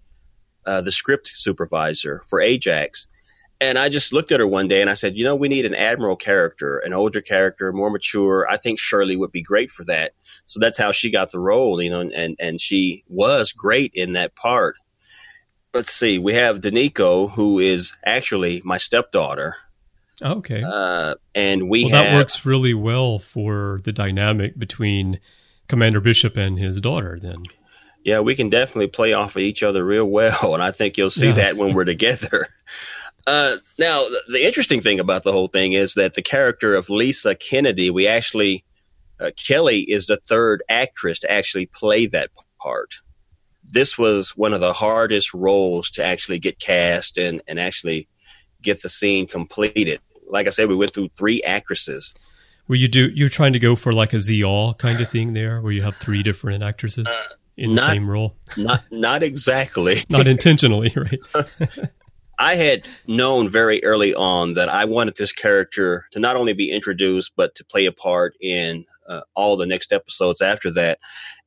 uh, 0.67 0.81
the 0.81 0.93
script 0.93 1.33
supervisor 1.35 2.23
for 2.29 2.41
Ajax. 2.41 3.07
And 3.61 3.79
I 3.79 3.89
just 3.89 4.13
looked 4.13 4.33
at 4.33 4.41
her 4.41 4.47
one 4.47 4.67
day 4.67 4.81
and 4.81 4.91
I 4.91 4.95
said, 4.95 5.17
you 5.17 5.23
know, 5.23 5.37
we 5.37 5.47
need 5.49 5.65
an 5.65 5.75
admiral 5.75 6.17
character, 6.17 6.79
an 6.79 6.93
older 6.93 7.21
character, 7.21 7.73
more 7.73 7.91
mature. 7.91 8.45
I 8.51 8.57
think 8.57 8.81
Shirley 8.81 9.17
would 9.17 9.31
be 9.31 9.41
great 9.41 9.71
for 9.71 9.85
that. 9.85 10.15
So 10.47 10.61
that's 10.61 10.79
how 10.79 10.93
she 10.93 11.11
got 11.11 11.31
the 11.31 11.39
role, 11.39 11.81
you 11.81 11.91
know, 11.91 12.01
and, 12.01 12.37
and 12.39 12.61
she 12.61 13.05
was 13.09 13.53
great 13.53 13.93
in 13.95 14.13
that 14.15 14.35
part. 14.35 14.77
Let's 15.73 15.93
see. 15.93 16.19
We 16.19 16.35
have 16.35 16.61
Danico, 16.61 17.31
who 17.31 17.59
is 17.59 17.97
actually 18.05 18.61
my 18.65 18.79
stepdaughter. 18.79 19.57
Okay. 20.21 20.63
Uh, 20.63 21.15
and 21.35 21.69
we 21.69 21.85
well, 21.85 21.95
have, 21.95 22.05
that 22.13 22.17
works 22.17 22.45
really 22.45 22.75
well 22.75 23.19
for 23.19 23.81
the 23.85 23.93
dynamic 23.93 24.59
between 24.59 25.19
Commander 25.69 26.01
Bishop 26.01 26.37
and 26.37 26.59
his 26.59 26.81
daughter. 26.81 27.19
Then, 27.21 27.43
yeah, 28.05 28.21
we 28.21 28.35
can 28.35 28.51
definitely 28.51 28.89
play 28.89 29.13
off 29.13 29.37
of 29.37 29.43
each 29.43 29.63
other 29.63 29.85
real 29.85 30.05
well, 30.05 30.55
and 30.55 30.63
I 30.63 30.71
think 30.71 30.97
you'll 30.97 31.11
see 31.11 31.29
yeah. 31.29 31.33
that 31.33 31.57
when 31.57 31.75
we're 31.75 31.85
together. 31.85 32.49
Uh, 33.25 33.57
now, 33.79 34.03
the 34.29 34.45
interesting 34.45 34.81
thing 34.81 34.99
about 34.99 35.23
the 35.23 35.31
whole 35.31 35.47
thing 35.47 35.75
is 35.75 35.95
that 35.95 36.15
the 36.15 36.23
character 36.23 36.75
of 36.75 36.91
Lisa 36.91 37.37
Kennedy, 37.37 37.89
we 37.89 38.07
actually, 38.07 38.65
uh, 39.23 39.31
Kelly 39.37 39.81
is 39.81 40.07
the 40.07 40.17
third 40.17 40.63
actress 40.69 41.21
to 41.21 41.31
actually 41.31 41.67
play 41.67 42.07
that 42.07 42.31
part. 42.61 42.97
This 43.65 43.97
was 43.97 44.31
one 44.37 44.53
of 44.53 44.61
the 44.61 44.73
hardest 44.73 45.33
roles 45.33 45.91
to 45.91 46.05
actually 46.05 46.39
get 46.39 46.59
cast 46.59 47.17
and, 47.17 47.41
and 47.47 47.59
actually 47.61 48.09
get 48.61 48.83
the 48.83 48.89
scene 48.89 49.27
completed. 49.27 50.01
Like 50.29 50.47
I 50.47 50.51
said, 50.51 50.69
we 50.69 50.77
went 50.77 50.95
through 50.95 51.09
three 51.17 51.43
actresses. 51.43 52.13
Were 52.69 52.77
you 52.77 52.89
do 52.89 53.11
you're 53.11 53.29
trying 53.29 53.53
to 53.55 53.59
go 53.59 53.77
for 53.77 53.93
like 53.93 54.13
a 54.13 54.19
Z 54.19 54.45
all 54.45 54.75
kind 54.75 55.01
of 55.01 55.09
thing 55.09 55.35
there, 55.35 55.61
where 55.61 55.73
you 55.73 55.83
have 55.83 55.97
three 55.99 56.23
different 56.23 56.63
actresses 56.63 57.07
uh, 57.07 57.23
in 57.57 57.75
not, 57.75 57.83
the 57.83 57.93
same 57.93 58.09
role? 58.09 58.37
not 58.57 58.85
not 58.91 59.23
exactly. 59.23 59.97
not 60.11 60.27
intentionally, 60.27 60.93
right? 60.97 61.21
I 62.43 62.57
had 62.57 62.85
known 63.07 63.49
very 63.49 63.83
early 63.85 64.17
on 64.17 64.55
that 64.55 64.69
I 64.69 64.85
wanted 64.85 65.15
this 65.17 65.33
character 65.33 66.07
to 66.11 66.19
not 66.19 66.35
only 66.35 66.55
be 66.55 66.73
introduced, 66.73 67.35
but 67.37 67.55
to 67.55 67.65
play 67.65 67.87
a 67.87 67.93
part 67.93 68.35
in 68.41 68.85
uh, 69.09 69.21
all 69.37 69.57
the 69.57 69.65
next 69.65 69.93
episodes 69.93 70.41
after 70.41 70.69
that. 70.73 70.99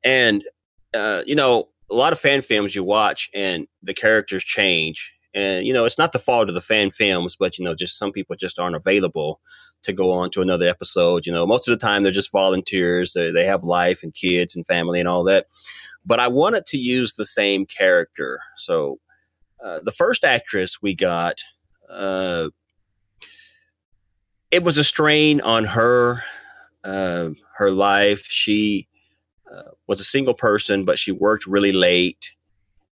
And, 0.05 0.45
uh, 0.93 1.23
you 1.25 1.35
know, 1.35 1.67
a 1.91 1.95
lot 1.95 2.13
of 2.13 2.19
fan 2.19 2.41
films 2.41 2.75
you 2.75 2.83
watch 2.85 3.29
and 3.33 3.67
the 3.83 3.93
characters 3.93 4.45
change. 4.45 5.13
And, 5.33 5.67
you 5.67 5.73
know, 5.73 5.83
it's 5.83 5.97
not 5.97 6.13
the 6.13 6.19
fault 6.19 6.47
of 6.47 6.55
the 6.55 6.61
fan 6.61 6.91
films, 6.91 7.35
but, 7.37 7.57
you 7.57 7.65
know, 7.65 7.75
just 7.75 7.99
some 7.99 8.13
people 8.13 8.37
just 8.37 8.57
aren't 8.57 8.77
available 8.77 9.41
to 9.83 9.91
go 9.91 10.13
on 10.13 10.31
to 10.31 10.41
another 10.41 10.69
episode. 10.69 11.25
You 11.25 11.33
know, 11.33 11.45
most 11.45 11.67
of 11.67 11.77
the 11.77 11.85
time 11.85 12.03
they're 12.03 12.13
just 12.13 12.31
volunteers, 12.31 13.11
they, 13.11 13.31
they 13.31 13.43
have 13.43 13.65
life 13.65 14.01
and 14.01 14.13
kids 14.13 14.55
and 14.55 14.65
family 14.65 15.01
and 15.01 15.09
all 15.09 15.25
that. 15.25 15.47
But 16.05 16.21
I 16.21 16.29
wanted 16.29 16.65
to 16.67 16.77
use 16.77 17.15
the 17.15 17.25
same 17.25 17.65
character. 17.65 18.39
So 18.55 18.99
uh, 19.63 19.79
the 19.83 19.91
first 19.91 20.23
actress 20.23 20.81
we 20.81 20.95
got, 20.95 21.41
uh, 21.89 22.49
it 24.51 24.63
was 24.63 24.77
a 24.77 24.83
strain 24.83 25.41
on 25.41 25.63
her, 25.63 26.23
uh, 26.83 27.29
her 27.57 27.71
life. 27.71 28.25
She 28.25 28.87
uh, 29.51 29.71
was 29.87 29.99
a 29.99 30.05
single 30.05 30.33
person, 30.33 30.85
but 30.85 30.99
she 30.99 31.11
worked 31.11 31.45
really 31.45 31.71
late. 31.71 32.31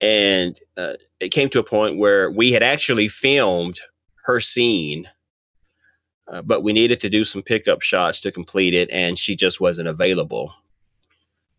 And 0.01 0.57
uh, 0.75 0.93
it 1.19 1.29
came 1.29 1.49
to 1.49 1.59
a 1.59 1.63
point 1.63 1.97
where 1.97 2.29
we 2.29 2.51
had 2.51 2.63
actually 2.63 3.07
filmed 3.07 3.79
her 4.25 4.39
scene, 4.39 5.07
but 6.43 6.61
we 6.61 6.73
needed 6.73 6.99
to 6.99 7.09
do 7.09 7.23
some 7.23 7.41
pickup 7.41 7.81
shots 7.81 8.19
to 8.21 8.31
complete 8.31 8.73
it, 8.73 8.89
and 8.91 9.17
she 9.17 9.35
just 9.35 9.61
wasn't 9.61 9.87
available. 9.87 10.53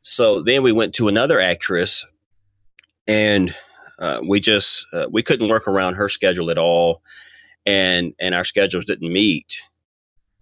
So 0.03 0.43
then 0.43 0.63
we 0.63 0.73
went 0.73 0.95
to 0.97 1.09
another 1.09 1.41
actress, 1.41 2.07
and 3.07 3.55
uh, 3.99 4.21
we 4.27 4.41
just 4.41 4.87
uh, 4.93 5.07
we 5.11 5.23
couldn't 5.23 5.49
work 5.49 5.67
around 5.67 5.95
her 5.95 6.09
schedule 6.09 6.51
at 6.51 6.59
all, 6.59 7.03
and 7.67 8.15
and 8.21 8.35
our 8.35 8.45
schedules 8.45 8.85
didn't 8.85 9.13
meet. 9.13 9.61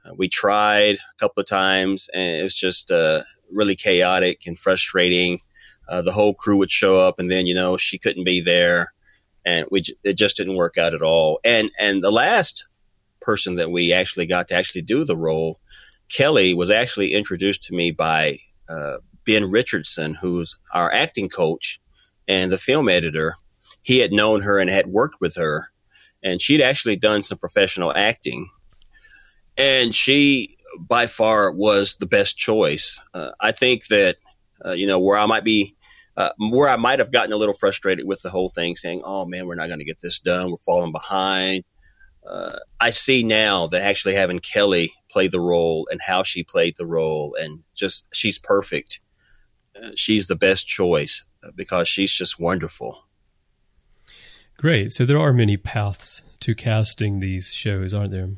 Uh, 0.05 0.15
we 0.17 0.29
tried 0.29 0.97
a 0.97 1.19
couple 1.19 1.41
of 1.41 1.47
times, 1.47 2.09
and 2.13 2.41
it 2.41 2.43
was 2.43 2.55
just 2.55 2.91
uh, 2.91 3.23
really 3.51 3.75
chaotic 3.75 4.43
and 4.47 4.59
frustrating. 4.59 5.41
Uh, 5.89 6.03
the 6.03 6.13
whole 6.13 6.35
crew 6.35 6.57
would 6.59 6.71
show 6.71 7.01
up, 7.01 7.19
and 7.19 7.31
then 7.31 7.47
you 7.47 7.55
know 7.55 7.77
she 7.77 7.99
couldn't 7.99 8.25
be 8.25 8.41
there, 8.41 8.93
and 9.47 9.67
we 9.71 9.83
it 10.05 10.15
just 10.15 10.37
didn't 10.37 10.57
work 10.57 10.77
out 10.77 10.95
at 10.95 11.03
all. 11.03 11.41
And 11.43 11.71
and 11.79 12.05
the 12.05 12.11
last 12.11 12.67
person 13.23 13.57
that 13.57 13.71
we 13.71 13.93
actually 13.93 14.27
got 14.27 14.49
to 14.49 14.55
actually 14.55 14.83
do 14.83 15.05
the 15.05 15.17
role, 15.17 15.61
Kelly, 16.11 16.53
was 16.53 16.71
actually 16.71 17.15
introduced 17.15 17.63
to 17.65 17.75
me 17.75 17.91
by 17.91 18.37
uh, 18.69 18.99
Ben 19.25 19.51
Richardson, 19.51 20.15
who's 20.15 20.57
our 20.75 20.93
acting 20.93 21.31
coach 21.31 21.81
and 22.29 22.53
the 22.53 22.59
film 22.59 22.89
editor 22.89 23.37
he 23.87 24.01
had 24.01 24.11
known 24.11 24.43
her 24.43 24.59
and 24.59 24.69
had 24.69 24.89
worked 24.89 25.21
with 25.21 25.37
her, 25.37 25.71
and 26.21 26.43
she'd 26.43 26.61
actually 26.61 26.97
done 26.97 27.23
some 27.23 27.39
professional 27.39 27.93
acting. 27.95 28.51
And 29.57 29.95
she, 29.95 30.57
by 30.77 31.07
far, 31.07 31.53
was 31.53 31.95
the 31.95 32.07
best 32.07 32.37
choice. 32.37 33.01
Uh, 33.15 33.31
I 33.39 33.53
think 33.53 33.87
that, 33.87 34.17
uh, 34.65 34.73
you 34.73 34.89
know, 34.89 34.99
where 34.99 35.17
I 35.17 35.27
might 35.27 35.45
be, 35.45 35.77
uh, 36.17 36.31
where 36.51 36.69
I 36.69 36.75
might 36.75 36.99
have 36.99 37.13
gotten 37.13 37.33
a 37.33 37.37
little 37.37 37.55
frustrated 37.55 38.09
with 38.09 38.23
the 38.23 38.29
whole 38.29 38.49
thing, 38.49 38.75
saying, 38.75 39.03
oh 39.05 39.25
man, 39.25 39.47
we're 39.47 39.55
not 39.55 39.69
going 39.69 39.79
to 39.79 39.85
get 39.85 40.01
this 40.01 40.19
done. 40.19 40.51
We're 40.51 40.57
falling 40.57 40.91
behind. 40.91 41.63
Uh, 42.29 42.59
I 42.81 42.91
see 42.91 43.23
now 43.23 43.69
that 43.69 43.83
actually 43.83 44.15
having 44.15 44.41
Kelly 44.41 44.93
play 45.13 45.29
the 45.29 45.41
role 45.41 45.87
and 45.93 46.01
how 46.03 46.25
she 46.25 46.43
played 46.43 46.75
the 46.77 46.87
role, 46.87 47.37
and 47.39 47.63
just 47.77 48.05
she's 48.13 48.41
perfect. 48.41 48.99
Uh, 49.81 49.91
she's 49.95 50.27
the 50.27 50.35
best 50.35 50.67
choice 50.67 51.23
uh, 51.45 51.53
because 51.55 51.87
she's 51.87 52.13
just 52.13 52.41
wonderful. 52.41 53.06
Great. 54.57 54.93
So 54.93 55.05
there 55.05 55.19
are 55.19 55.33
many 55.33 55.57
paths 55.57 56.23
to 56.41 56.55
casting 56.55 57.21
these 57.21 57.53
shows, 57.53 57.93
aren't 57.93 58.13
there? 58.13 58.31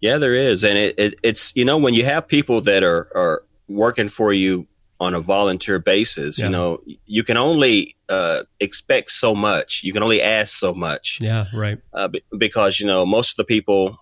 Yeah, 0.00 0.18
there 0.18 0.34
is, 0.34 0.64
and 0.64 0.76
it, 0.76 0.98
it, 0.98 1.14
it's 1.22 1.54
you 1.54 1.64
know 1.64 1.78
when 1.78 1.94
you 1.94 2.04
have 2.04 2.26
people 2.26 2.60
that 2.62 2.82
are 2.82 3.08
are 3.14 3.44
working 3.68 4.08
for 4.08 4.32
you 4.32 4.66
on 4.98 5.14
a 5.14 5.20
volunteer 5.20 5.78
basis, 5.78 6.38
yeah. 6.38 6.46
you 6.46 6.50
know 6.50 6.82
you 7.06 7.22
can 7.22 7.36
only 7.36 7.94
uh, 8.08 8.42
expect 8.58 9.12
so 9.12 9.34
much. 9.34 9.82
You 9.84 9.92
can 9.92 10.02
only 10.02 10.20
ask 10.20 10.58
so 10.58 10.74
much. 10.74 11.18
Yeah, 11.20 11.46
right. 11.54 11.78
Uh, 11.92 12.08
b- 12.08 12.24
because 12.36 12.80
you 12.80 12.86
know 12.86 13.06
most 13.06 13.32
of 13.32 13.36
the 13.36 13.44
people 13.44 13.96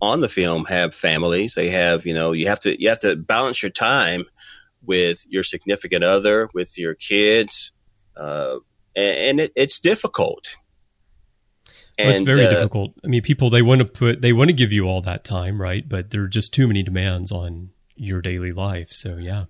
on 0.00 0.20
the 0.20 0.28
film 0.28 0.64
have 0.64 0.94
families. 0.94 1.54
They 1.54 1.68
have 1.68 2.06
you 2.06 2.14
know 2.14 2.32
you 2.32 2.48
have 2.48 2.60
to 2.60 2.80
you 2.80 2.88
have 2.88 3.00
to 3.00 3.14
balance 3.14 3.62
your 3.62 3.70
time 3.70 4.24
with 4.82 5.24
your 5.28 5.44
significant 5.44 6.02
other, 6.02 6.48
with 6.54 6.76
your 6.76 6.94
kids. 6.94 7.70
Uh, 8.16 8.56
and 8.96 9.40
it, 9.40 9.52
it's 9.56 9.78
difficult. 9.78 10.56
Well, 11.98 12.10
it's 12.10 12.22
very 12.22 12.46
uh, 12.46 12.50
difficult. 12.50 12.92
I 13.04 13.08
mean, 13.08 13.22
people 13.22 13.50
they 13.50 13.62
want 13.62 13.80
to 13.80 13.84
put 13.84 14.22
they 14.22 14.32
want 14.32 14.48
to 14.48 14.54
give 14.54 14.72
you 14.72 14.86
all 14.86 15.00
that 15.02 15.24
time, 15.24 15.60
right? 15.60 15.86
But 15.86 16.10
there 16.10 16.22
are 16.22 16.28
just 16.28 16.54
too 16.54 16.66
many 16.66 16.82
demands 16.82 17.30
on 17.32 17.70
your 18.00 18.20
daily 18.22 18.52
life. 18.52 18.90
So 18.90 19.16
yeah. 19.16 19.44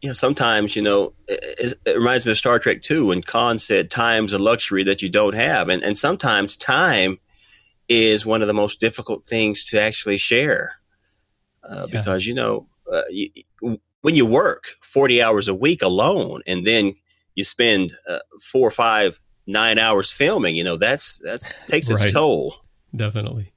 you 0.00 0.08
know, 0.08 0.14
sometimes, 0.14 0.74
you 0.74 0.82
know, 0.82 1.12
it, 1.28 1.78
it, 1.84 1.96
reminds 1.96 2.24
me 2.24 2.32
of 2.32 2.38
Star 2.38 2.58
Trek 2.58 2.82
2 2.82 3.08
when 3.08 3.22
Khan 3.22 3.58
said 3.58 3.90
time's 3.90 4.32
a 4.32 4.38
luxury 4.38 4.82
that 4.84 5.02
you 5.02 5.10
don't 5.10 5.34
have. 5.34 5.68
And, 5.68 5.82
and 5.82 5.98
sometimes 5.98 6.56
time 6.56 7.18
is 7.88 8.24
one 8.24 8.40
of 8.40 8.48
the 8.48 8.54
most 8.54 8.80
difficult 8.80 9.26
things 9.26 9.64
to 9.66 9.80
actually 9.80 10.16
share. 10.16 10.76
Uh, 11.62 11.86
yeah. 11.88 11.98
Because, 11.98 12.26
you 12.26 12.34
know, 12.34 12.66
uh, 12.90 13.02
you, 13.10 13.28
when 14.00 14.14
you 14.14 14.24
work 14.24 14.64
40 14.82 15.22
hours 15.22 15.46
a 15.46 15.54
week 15.54 15.82
alone 15.82 16.40
and 16.46 16.64
then 16.64 16.94
you 17.40 17.44
spend 17.44 17.92
uh, 18.08 18.20
four, 18.40 18.70
five, 18.70 19.18
nine 19.46 19.78
hours 19.78 20.10
filming, 20.12 20.54
you 20.54 20.64
know, 20.64 20.76
that's, 20.76 21.18
that's 21.18 21.52
takes 21.66 21.90
its 21.90 22.12
toll. 22.12 22.54
Definitely. 22.94 23.52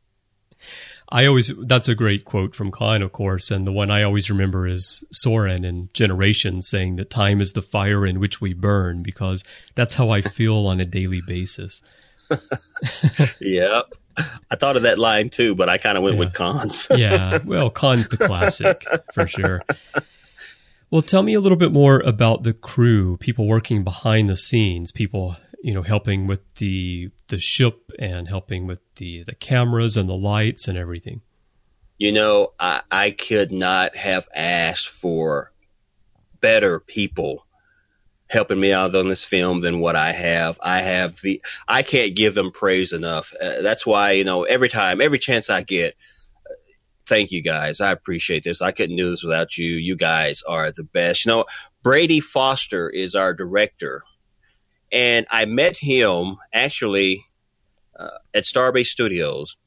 I 1.10 1.28
always 1.28 1.52
that's 1.68 1.88
a 1.88 1.94
great 1.94 2.26
quote 2.26 2.56
from 2.56 2.72
Khan, 2.72 3.04
of 3.04 3.12
course, 3.12 3.52
and 3.52 3.68
the 3.68 3.72
one 3.72 3.92
I 3.92 4.02
always 4.02 4.32
remember 4.32 4.66
is 4.66 5.04
Soran 5.14 5.64
in 5.64 5.90
Generations 5.94 6.68
saying 6.68 6.96
that 6.96 7.12
time 7.12 7.40
is 7.40 7.54
the 7.54 7.62
fire 7.62 8.04
in 8.04 8.20
which 8.20 8.42
we 8.42 8.54
burn 8.54 9.04
because 9.04 9.44
that's 9.76 9.94
how 9.94 10.10
I 10.10 10.22
feel 10.22 10.66
on 10.66 10.80
a 10.80 10.86
daily 10.86 11.22
basis. 11.22 11.84
yeah. 13.40 13.82
I 14.18 14.56
thought 14.56 14.76
of 14.76 14.84
that 14.84 14.98
line 14.98 15.30
too, 15.30 15.54
but 15.54 15.70
I 15.70 15.78
kind 15.78 15.98
of 15.98 16.04
went 16.04 16.16
yeah. 16.16 16.20
with 16.20 16.34
Khan's. 16.34 16.88
yeah, 16.96 17.40
well, 17.46 17.70
Khan's 17.70 18.10
the 18.10 18.18
classic 18.18 18.84
for 19.14 19.28
sure. 19.28 19.62
Well, 20.94 21.02
tell 21.02 21.24
me 21.24 21.34
a 21.34 21.40
little 21.40 21.58
bit 21.58 21.72
more 21.72 22.02
about 22.02 22.44
the 22.44 22.54
crew, 22.54 23.18
people 23.18 23.48
working 23.48 23.84
behind 23.84 24.30
the 24.30 24.38
scenes, 24.38 24.92
people 24.92 25.38
you 25.64 25.74
know, 25.74 25.82
helping 25.82 26.28
with 26.28 26.42
the 26.58 27.10
the 27.30 27.40
ship 27.40 27.92
and 27.98 28.28
helping 28.28 28.68
with 28.68 28.80
the 28.98 29.24
the 29.24 29.34
cameras 29.34 29.98
and 29.98 30.08
the 30.08 30.14
lights 30.14 30.68
and 30.68 30.78
everything? 30.78 31.22
You 31.98 32.12
know, 32.12 32.54
I, 32.60 32.82
I 32.92 33.10
could 33.10 33.52
not 33.52 33.96
have 33.96 34.28
asked 34.36 34.88
for 34.88 35.52
better 36.42 36.80
people 36.80 37.48
helping 38.30 38.60
me 38.60 38.72
out 38.72 38.94
on 38.94 39.08
this 39.08 39.26
film 39.26 39.62
than 39.62 39.80
what 39.80 39.96
I 39.96 40.12
have. 40.12 40.60
I 40.62 40.82
have 40.82 41.22
the 41.22 41.42
I 41.68 41.82
can't 41.82 42.16
give 42.16 42.36
them 42.36 42.52
praise 42.52 42.94
enough. 42.94 43.34
Uh, 43.42 43.64
that's 43.64 43.84
why 43.84 44.12
you 44.12 44.26
know 44.26 44.44
every 44.44 44.70
time, 44.70 45.02
every 45.02 45.18
chance 45.18 45.50
I 45.50 45.64
get, 45.64 45.96
thank 47.08 47.32
you 47.32 47.42
guys. 47.42 47.82
I 47.82 47.92
appreciate 47.92 48.44
this. 48.44 48.62
I 48.62 48.72
couldn't 48.72 48.96
do 48.96 49.10
this 49.10 49.24
without 49.24 49.58
you. 49.58 49.76
You 49.76 49.96
guys 49.96 50.42
are 50.44 50.72
the 50.72 50.84
best. 50.84 51.26
You 51.26 51.32
know, 51.32 51.46
Brady 51.82 52.20
Foster 52.20 52.90
is 52.90 53.16
our 53.16 53.34
director 53.34 54.04
and 54.94 55.26
I 55.32 55.46
met 55.46 55.80
him 55.80 56.38
actually 56.54 57.26
uh, 58.00 58.20
at 58.34 58.44
Starbase 58.44 58.86
Studios. 58.86 59.58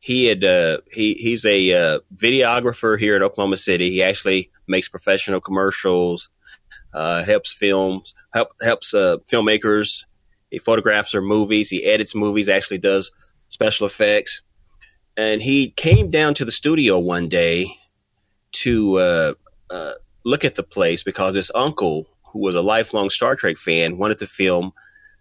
He 0.00 0.26
had 0.26 0.44
uh, 0.44 0.78
he 0.92 1.14
he's 1.14 1.46
a 1.46 1.72
uh, 1.72 2.00
videographer 2.14 2.98
here 2.98 3.16
in 3.16 3.22
Oklahoma 3.22 3.56
City. 3.56 3.90
He 3.90 4.02
actually 4.02 4.50
makes 4.66 4.88
professional 4.88 5.40
commercials, 5.40 6.28
uh, 6.92 7.24
helps 7.24 7.52
films, 7.52 8.14
help, 8.34 8.48
helps 8.62 8.92
uh, 8.92 9.18
filmmakers. 9.32 10.04
He 10.50 10.58
photographs 10.58 11.12
their 11.12 11.22
movies. 11.22 11.70
He 11.70 11.84
edits 11.84 12.14
movies. 12.14 12.48
Actually, 12.48 12.78
does 12.78 13.12
special 13.48 13.86
effects. 13.86 14.42
And 15.16 15.42
he 15.42 15.70
came 15.70 16.10
down 16.10 16.34
to 16.34 16.44
the 16.44 16.50
studio 16.50 16.98
one 16.98 17.28
day 17.28 17.66
to 18.52 18.96
uh, 18.98 19.34
look 20.24 20.44
at 20.44 20.56
the 20.56 20.62
place 20.62 21.02
because 21.02 21.34
his 21.34 21.50
uncle 21.54 22.08
who 22.34 22.40
was 22.40 22.56
a 22.56 22.62
lifelong 22.62 23.08
Star 23.08 23.36
Trek 23.36 23.56
fan, 23.56 23.96
wanted 23.96 24.18
to 24.18 24.26
film 24.26 24.72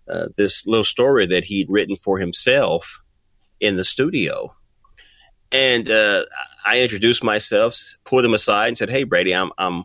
uh, 0.10 0.27
this 0.36 0.65
little 0.65 0.84
story 0.84 1.27
that 1.27 1.45
he'd 1.45 1.69
written 1.69 1.95
for 1.95 2.17
himself 2.17 3.01
in 3.60 3.77
the 3.77 3.86
studio. 3.86 4.53
And 5.51 5.89
uh, 5.89 6.25
I 6.65 6.82
introduced 6.82 7.23
myself, 7.23 7.95
pulled 8.03 8.25
him 8.25 8.34
aside, 8.34 8.69
and 8.69 8.77
said, 8.77 8.89
"Hey, 8.89 9.03
Brady, 9.03 9.34
I'm, 9.34 9.51
I'm 9.60 9.84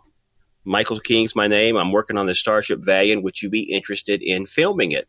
Michael 0.64 0.98
King's 0.98 1.36
my 1.36 1.46
name. 1.46 1.76
I'm 1.76 1.92
working 1.92 2.16
on 2.16 2.24
the 2.24 2.34
Starship 2.34 2.80
Valiant. 2.80 3.22
Would 3.22 3.42
you 3.42 3.50
be 3.50 3.70
interested 3.70 4.22
in 4.22 4.46
filming 4.46 4.92
it?" 4.92 5.06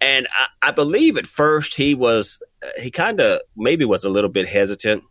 And 0.00 0.26
I, 0.32 0.68
I 0.68 0.70
believe 0.70 1.18
at 1.18 1.26
first 1.26 1.74
he 1.74 1.94
was, 1.94 2.42
he 2.78 2.90
kind 2.90 3.20
of 3.20 3.40
maybe 3.56 3.84
was 3.84 4.04
a 4.04 4.10
little 4.10 4.30
bit 4.30 4.48
hesitant. 4.48 5.04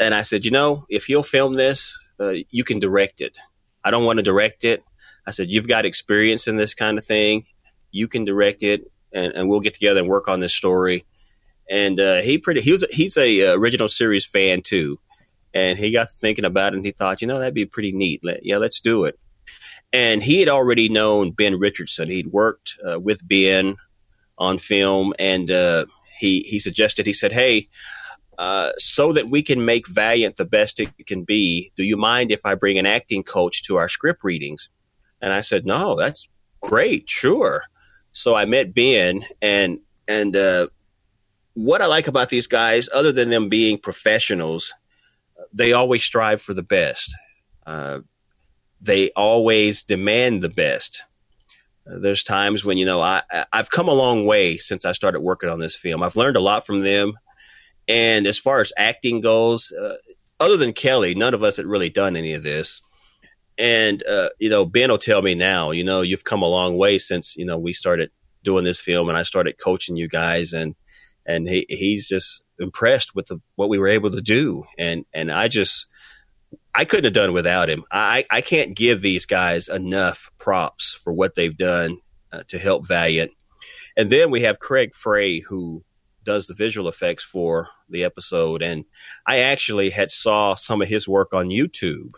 And 0.00 0.14
I 0.14 0.22
said, 0.22 0.44
you 0.44 0.50
know, 0.50 0.84
if 0.88 1.08
you'll 1.08 1.22
film 1.22 1.54
this, 1.54 1.98
uh, 2.20 2.34
you 2.50 2.64
can 2.64 2.78
direct 2.78 3.20
it. 3.20 3.36
I 3.84 3.90
don't 3.90 4.04
want 4.04 4.18
to 4.18 4.22
direct 4.22 4.64
it. 4.64 4.82
I 5.26 5.30
said, 5.30 5.50
you've 5.50 5.68
got 5.68 5.84
experience 5.84 6.46
in 6.46 6.56
this 6.56 6.74
kind 6.74 6.98
of 6.98 7.04
thing. 7.04 7.44
You 7.90 8.08
can 8.08 8.24
direct 8.24 8.62
it 8.62 8.90
and, 9.12 9.32
and 9.34 9.48
we'll 9.48 9.60
get 9.60 9.74
together 9.74 10.00
and 10.00 10.08
work 10.08 10.28
on 10.28 10.40
this 10.40 10.54
story. 10.54 11.04
And, 11.68 11.98
uh, 12.00 12.22
he 12.22 12.38
pretty, 12.38 12.60
he 12.60 12.72
was, 12.72 12.84
he's 12.90 13.16
a 13.16 13.48
uh, 13.48 13.56
original 13.56 13.88
series 13.88 14.24
fan 14.24 14.62
too. 14.62 14.98
And 15.52 15.78
he 15.78 15.90
got 15.90 16.10
thinking 16.10 16.44
about 16.44 16.72
it 16.72 16.76
and 16.76 16.84
he 16.84 16.92
thought, 16.92 17.20
you 17.20 17.26
know, 17.26 17.38
that'd 17.38 17.54
be 17.54 17.66
pretty 17.66 17.92
neat. 17.92 18.20
Let, 18.22 18.44
yeah, 18.44 18.58
let's 18.58 18.80
do 18.80 19.04
it. 19.04 19.18
And 19.92 20.22
he 20.22 20.40
had 20.40 20.48
already 20.48 20.88
known 20.88 21.32
Ben 21.32 21.58
Richardson. 21.58 22.10
He'd 22.10 22.28
worked 22.28 22.76
uh, 22.88 23.00
with 23.00 23.26
Ben 23.26 23.76
on 24.36 24.58
film 24.58 25.12
and, 25.18 25.50
uh, 25.50 25.86
he, 26.18 26.40
he 26.40 26.58
suggested, 26.58 27.06
he 27.06 27.12
said, 27.12 27.32
Hey, 27.32 27.68
uh, 28.38 28.70
so 28.78 29.12
that 29.12 29.28
we 29.28 29.42
can 29.42 29.64
make 29.64 29.88
Valiant 29.88 30.36
the 30.36 30.44
best 30.44 30.78
it 30.78 30.90
can 31.06 31.24
be, 31.24 31.72
do 31.76 31.82
you 31.82 31.96
mind 31.96 32.30
if 32.30 32.46
I 32.46 32.54
bring 32.54 32.78
an 32.78 32.86
acting 32.86 33.24
coach 33.24 33.64
to 33.64 33.76
our 33.76 33.88
script 33.88 34.22
readings? 34.22 34.70
And 35.20 35.32
I 35.32 35.40
said, 35.40 35.66
no, 35.66 35.96
that's 35.96 36.28
great. 36.60 37.10
Sure. 37.10 37.64
So 38.12 38.36
I 38.36 38.44
met 38.44 38.74
Ben 38.74 39.24
and, 39.42 39.80
and, 40.06 40.36
uh, 40.36 40.68
what 41.54 41.82
I 41.82 41.86
like 41.86 42.06
about 42.06 42.28
these 42.28 42.46
guys, 42.46 42.88
other 42.94 43.10
than 43.10 43.30
them 43.30 43.48
being 43.48 43.78
professionals, 43.78 44.72
they 45.52 45.72
always 45.72 46.04
strive 46.04 46.40
for 46.40 46.54
the 46.54 46.62
best. 46.62 47.12
Uh, 47.66 48.00
they 48.80 49.10
always 49.16 49.82
demand 49.82 50.40
the 50.40 50.48
best. 50.48 51.02
There's 51.88 52.22
times 52.22 52.64
when 52.64 52.78
you 52.78 52.84
know 52.84 53.00
I 53.00 53.22
I've 53.52 53.70
come 53.70 53.88
a 53.88 53.94
long 53.94 54.26
way 54.26 54.58
since 54.58 54.84
I 54.84 54.92
started 54.92 55.20
working 55.20 55.48
on 55.48 55.58
this 55.58 55.74
film. 55.74 56.02
I've 56.02 56.16
learned 56.16 56.36
a 56.36 56.40
lot 56.40 56.66
from 56.66 56.82
them, 56.82 57.14
and 57.86 58.26
as 58.26 58.38
far 58.38 58.60
as 58.60 58.72
acting 58.76 59.20
goes, 59.20 59.72
uh, 59.72 59.96
other 60.38 60.56
than 60.56 60.72
Kelly, 60.72 61.14
none 61.14 61.34
of 61.34 61.42
us 61.42 61.56
had 61.56 61.66
really 61.66 61.90
done 61.90 62.16
any 62.16 62.34
of 62.34 62.42
this. 62.42 62.82
And 63.56 64.04
uh, 64.06 64.28
you 64.38 64.50
know, 64.50 64.66
Ben 64.66 64.90
will 64.90 64.98
tell 64.98 65.22
me 65.22 65.34
now, 65.34 65.70
you 65.70 65.82
know, 65.82 66.02
you've 66.02 66.24
come 66.24 66.42
a 66.42 66.48
long 66.48 66.76
way 66.76 66.98
since 66.98 67.36
you 67.36 67.44
know 67.44 67.58
we 67.58 67.72
started 67.72 68.10
doing 68.44 68.64
this 68.64 68.80
film, 68.80 69.08
and 69.08 69.16
I 69.16 69.22
started 69.22 69.58
coaching 69.58 69.96
you 69.96 70.08
guys, 70.08 70.52
and 70.52 70.74
and 71.26 71.48
he, 71.48 71.66
he's 71.68 72.08
just 72.08 72.44
impressed 72.58 73.14
with 73.14 73.26
the, 73.26 73.38
what 73.56 73.68
we 73.68 73.78
were 73.78 73.88
able 73.88 74.10
to 74.10 74.20
do, 74.20 74.64
and 74.78 75.04
and 75.12 75.32
I 75.32 75.48
just 75.48 75.86
I 76.74 76.84
couldn't 76.84 77.04
have 77.04 77.12
done 77.12 77.32
without 77.32 77.68
him. 77.68 77.84
I 77.90 78.24
I 78.30 78.40
can't 78.40 78.76
give 78.76 79.02
these 79.02 79.26
guys 79.26 79.68
enough 79.68 80.30
props 80.38 80.94
for 81.02 81.12
what 81.12 81.34
they've 81.34 81.56
done 81.56 81.98
uh, 82.32 82.42
to 82.48 82.58
help 82.58 82.86
Valiant, 82.86 83.32
and 83.96 84.10
then 84.10 84.30
we 84.30 84.42
have 84.42 84.58
Craig 84.58 84.94
Frey 84.94 85.40
who 85.40 85.84
does 86.24 86.46
the 86.46 86.54
visual 86.54 86.88
effects 86.88 87.24
for 87.24 87.68
the 87.88 88.04
episode, 88.04 88.62
and 88.62 88.84
I 89.26 89.38
actually 89.38 89.90
had 89.90 90.10
saw 90.10 90.54
some 90.54 90.82
of 90.82 90.88
his 90.88 91.08
work 91.08 91.32
on 91.32 91.50
YouTube 91.50 92.14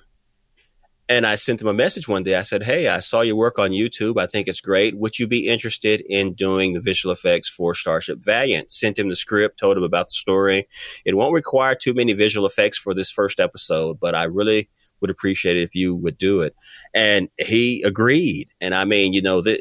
and 1.10 1.26
I 1.26 1.34
sent 1.34 1.60
him 1.60 1.66
a 1.66 1.74
message 1.74 2.06
one 2.06 2.22
day. 2.22 2.36
I 2.36 2.44
said, 2.44 2.62
Hey, 2.62 2.86
I 2.86 3.00
saw 3.00 3.22
your 3.22 3.34
work 3.34 3.58
on 3.58 3.72
YouTube. 3.72 4.16
I 4.16 4.26
think 4.26 4.46
it's 4.46 4.60
great. 4.60 4.96
Would 4.96 5.18
you 5.18 5.26
be 5.26 5.48
interested 5.48 6.04
in 6.08 6.34
doing 6.34 6.72
the 6.72 6.80
visual 6.80 7.12
effects 7.12 7.48
for 7.48 7.74
Starship 7.74 8.20
Valiant? 8.20 8.70
Sent 8.70 8.96
him 8.96 9.08
the 9.08 9.16
script, 9.16 9.58
told 9.58 9.76
him 9.76 9.82
about 9.82 10.06
the 10.06 10.12
story. 10.12 10.68
It 11.04 11.16
won't 11.16 11.34
require 11.34 11.74
too 11.74 11.94
many 11.94 12.12
visual 12.12 12.46
effects 12.46 12.78
for 12.78 12.94
this 12.94 13.10
first 13.10 13.40
episode, 13.40 13.98
but 13.98 14.14
I 14.14 14.24
really 14.24 14.70
would 15.00 15.10
appreciate 15.10 15.56
it 15.56 15.64
if 15.64 15.74
you 15.74 15.96
would 15.96 16.16
do 16.16 16.42
it. 16.42 16.54
And 16.94 17.28
he 17.38 17.82
agreed. 17.82 18.50
And 18.60 18.72
I 18.72 18.84
mean, 18.84 19.12
you 19.12 19.20
know, 19.20 19.40
the, 19.40 19.60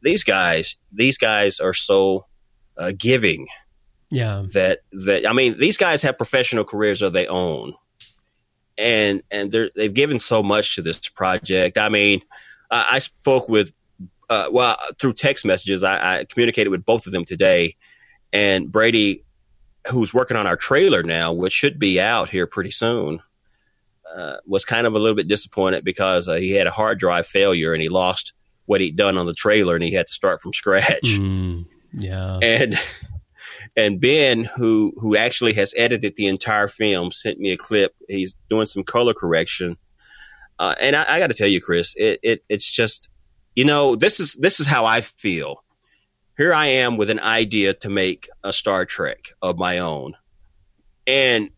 these 0.00 0.24
guys, 0.24 0.76
these 0.90 1.18
guys 1.18 1.60
are 1.60 1.74
so 1.74 2.24
uh, 2.78 2.92
giving. 2.96 3.46
Yeah. 4.10 4.46
That, 4.54 4.78
that, 4.92 5.28
I 5.28 5.34
mean, 5.34 5.58
these 5.58 5.76
guys 5.76 6.00
have 6.00 6.16
professional 6.16 6.64
careers 6.64 7.02
of 7.02 7.12
their 7.12 7.30
own 7.30 7.74
and 8.78 9.22
and 9.30 9.54
they've 9.74 9.92
given 9.92 10.18
so 10.18 10.42
much 10.42 10.76
to 10.76 10.82
this 10.82 11.08
project. 11.08 11.76
I 11.76 11.88
mean, 11.88 12.22
I, 12.70 12.86
I 12.92 12.98
spoke 13.00 13.48
with 13.48 13.72
uh, 14.30 14.48
well 14.50 14.76
through 14.98 15.14
text 15.14 15.44
messages. 15.44 15.82
I, 15.82 16.20
I, 16.20 16.24
communicated 16.24 16.70
with 16.70 16.86
both 16.86 17.06
of 17.06 17.12
them 17.12 17.24
today, 17.24 17.76
and 18.32 18.70
Brady, 18.70 19.24
who's 19.90 20.14
working 20.14 20.36
on 20.36 20.46
our 20.46 20.56
trailer 20.56 21.02
now, 21.02 21.32
which 21.32 21.52
should 21.52 21.78
be 21.78 22.00
out 22.00 22.30
here 22.30 22.46
pretty 22.46 22.70
soon. 22.70 23.20
Uh, 24.16 24.38
was 24.46 24.64
kind 24.64 24.86
of 24.86 24.94
a 24.94 24.98
little 24.98 25.14
bit 25.14 25.28
disappointed 25.28 25.84
because 25.84 26.28
uh, 26.28 26.34
he 26.34 26.52
had 26.52 26.66
a 26.66 26.70
hard 26.70 26.98
drive 26.98 27.26
failure 27.26 27.74
and 27.74 27.82
he 27.82 27.90
lost 27.90 28.32
what 28.64 28.80
he'd 28.80 28.96
done 28.96 29.18
on 29.18 29.26
the 29.26 29.34
trailer 29.34 29.74
and 29.74 29.84
he 29.84 29.92
had 29.92 30.06
to 30.06 30.14
start 30.14 30.40
from 30.40 30.52
scratch. 30.54 31.02
Mm, 31.04 31.66
yeah. 31.92 32.38
And 32.42 32.74
and 33.78 34.00
Ben, 34.00 34.42
who 34.42 34.92
who 34.96 35.16
actually 35.16 35.52
has 35.52 35.72
edited 35.76 36.16
the 36.16 36.26
entire 36.26 36.66
film, 36.66 37.12
sent 37.12 37.38
me 37.38 37.52
a 37.52 37.56
clip. 37.56 37.94
He's 38.08 38.34
doing 38.50 38.66
some 38.66 38.82
color 38.82 39.14
correction, 39.14 39.76
uh, 40.58 40.74
and 40.80 40.96
I, 40.96 41.04
I 41.08 41.18
got 41.20 41.28
to 41.28 41.34
tell 41.34 41.46
you, 41.46 41.60
Chris, 41.60 41.94
it, 41.96 42.18
it 42.24 42.44
it's 42.48 42.68
just 42.68 43.08
you 43.54 43.64
know 43.64 43.94
this 43.94 44.18
is 44.18 44.34
this 44.34 44.58
is 44.58 44.66
how 44.66 44.84
I 44.84 45.00
feel. 45.00 45.62
Here 46.36 46.52
I 46.52 46.66
am 46.66 46.96
with 46.96 47.08
an 47.08 47.20
idea 47.20 47.72
to 47.74 47.88
make 47.88 48.28
a 48.42 48.52
Star 48.52 48.84
Trek 48.84 49.28
of 49.42 49.58
my 49.58 49.78
own, 49.78 50.14
and 51.06 51.50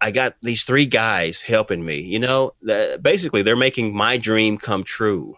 I 0.00 0.10
got 0.10 0.34
these 0.42 0.64
three 0.64 0.86
guys 0.86 1.42
helping 1.42 1.84
me. 1.84 2.00
You 2.00 2.18
know, 2.18 2.54
the, 2.60 2.98
basically 3.00 3.42
they're 3.42 3.54
making 3.54 3.94
my 3.96 4.16
dream 4.16 4.58
come 4.58 4.82
true. 4.82 5.36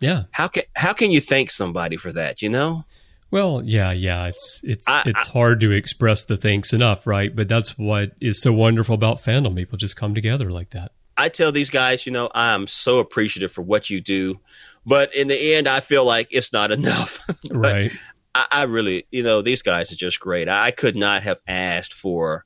Yeah. 0.00 0.24
How 0.32 0.48
can 0.48 0.64
how 0.74 0.92
can 0.92 1.12
you 1.12 1.20
thank 1.20 1.52
somebody 1.52 1.96
for 1.96 2.10
that? 2.10 2.42
You 2.42 2.48
know. 2.48 2.84
Well, 3.30 3.62
yeah, 3.64 3.92
yeah. 3.92 4.26
It's 4.26 4.60
it's 4.64 4.88
I, 4.88 5.02
it's 5.06 5.28
I, 5.28 5.32
hard 5.32 5.60
to 5.60 5.70
express 5.70 6.24
the 6.24 6.36
thanks 6.36 6.72
enough, 6.72 7.06
right? 7.06 7.34
But 7.34 7.48
that's 7.48 7.76
what 7.76 8.12
is 8.20 8.40
so 8.40 8.52
wonderful 8.52 8.94
about 8.94 9.18
fandom. 9.18 9.56
People 9.56 9.76
just 9.78 9.96
come 9.96 10.14
together 10.14 10.50
like 10.50 10.70
that. 10.70 10.92
I 11.16 11.28
tell 11.28 11.52
these 11.52 11.70
guys, 11.70 12.06
you 12.06 12.12
know, 12.12 12.30
I'm 12.34 12.66
so 12.68 13.00
appreciative 13.00 13.50
for 13.50 13.62
what 13.62 13.90
you 13.90 14.00
do, 14.00 14.40
but 14.86 15.14
in 15.14 15.26
the 15.26 15.54
end, 15.54 15.68
I 15.68 15.80
feel 15.80 16.04
like 16.04 16.28
it's 16.30 16.52
not 16.52 16.70
enough. 16.70 17.26
right. 17.50 17.90
I, 18.34 18.46
I, 18.52 18.62
really, 18.64 19.06
you 19.10 19.24
know, 19.24 19.42
these 19.42 19.62
guys 19.62 19.90
are 19.90 19.96
just 19.96 20.20
great. 20.20 20.48
I, 20.48 20.66
I 20.66 20.70
could 20.70 20.94
not 20.94 21.24
have 21.24 21.40
asked 21.48 21.92
for 21.92 22.44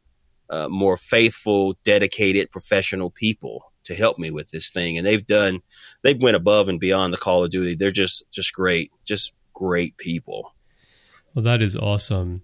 uh, 0.48 0.68
more 0.68 0.96
faithful, 0.96 1.76
dedicated, 1.84 2.50
professional 2.50 3.10
people 3.10 3.72
to 3.84 3.94
help 3.94 4.18
me 4.18 4.30
with 4.30 4.50
this 4.50 4.70
thing, 4.70 4.96
and 4.96 5.06
they've 5.06 5.26
done. 5.26 5.60
They've 6.02 6.20
went 6.20 6.36
above 6.36 6.68
and 6.68 6.80
beyond 6.80 7.12
the 7.12 7.18
Call 7.18 7.44
of 7.44 7.50
Duty. 7.50 7.74
They're 7.74 7.90
just 7.90 8.24
just 8.30 8.54
great, 8.54 8.90
just 9.04 9.32
great 9.52 9.96
people. 9.96 10.54
Well, 11.34 11.42
that 11.44 11.62
is 11.62 11.76
awesome. 11.76 12.42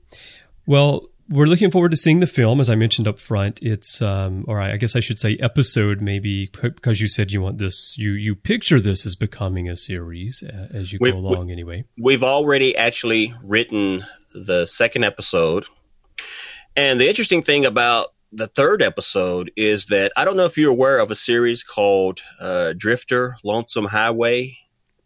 Well, 0.66 1.08
we're 1.30 1.46
looking 1.46 1.70
forward 1.70 1.90
to 1.90 1.96
seeing 1.96 2.20
the 2.20 2.26
film, 2.26 2.60
as 2.60 2.70
I 2.70 2.74
mentioned 2.74 3.06
up 3.06 3.18
front. 3.18 3.58
It's, 3.60 4.00
um, 4.00 4.44
or 4.48 4.60
I 4.60 4.76
guess 4.76 4.96
I 4.96 5.00
should 5.00 5.18
say 5.18 5.36
episode, 5.40 6.00
maybe 6.00 6.50
because 6.62 7.00
you 7.00 7.08
said 7.08 7.30
you 7.32 7.42
want 7.42 7.58
this, 7.58 7.96
you 7.98 8.12
you 8.12 8.34
picture 8.34 8.80
this 8.80 9.04
as 9.04 9.14
becoming 9.14 9.68
a 9.68 9.76
series 9.76 10.42
uh, 10.42 10.68
as 10.72 10.92
you 10.92 10.98
we, 11.00 11.12
go 11.12 11.18
along. 11.18 11.46
We, 11.46 11.52
anyway, 11.52 11.84
we've 11.98 12.22
already 12.22 12.76
actually 12.76 13.34
written 13.42 14.04
the 14.34 14.66
second 14.66 15.04
episode, 15.04 15.66
and 16.76 17.00
the 17.00 17.08
interesting 17.08 17.42
thing 17.42 17.66
about 17.66 18.08
the 18.32 18.46
third 18.46 18.82
episode 18.82 19.50
is 19.56 19.86
that 19.86 20.12
I 20.16 20.24
don't 20.24 20.36
know 20.36 20.44
if 20.44 20.56
you're 20.56 20.70
aware 20.70 20.98
of 20.98 21.10
a 21.10 21.14
series 21.14 21.62
called 21.62 22.22
uh, 22.40 22.74
Drifter 22.76 23.36
Lonesome 23.42 23.86
Highway. 23.86 24.58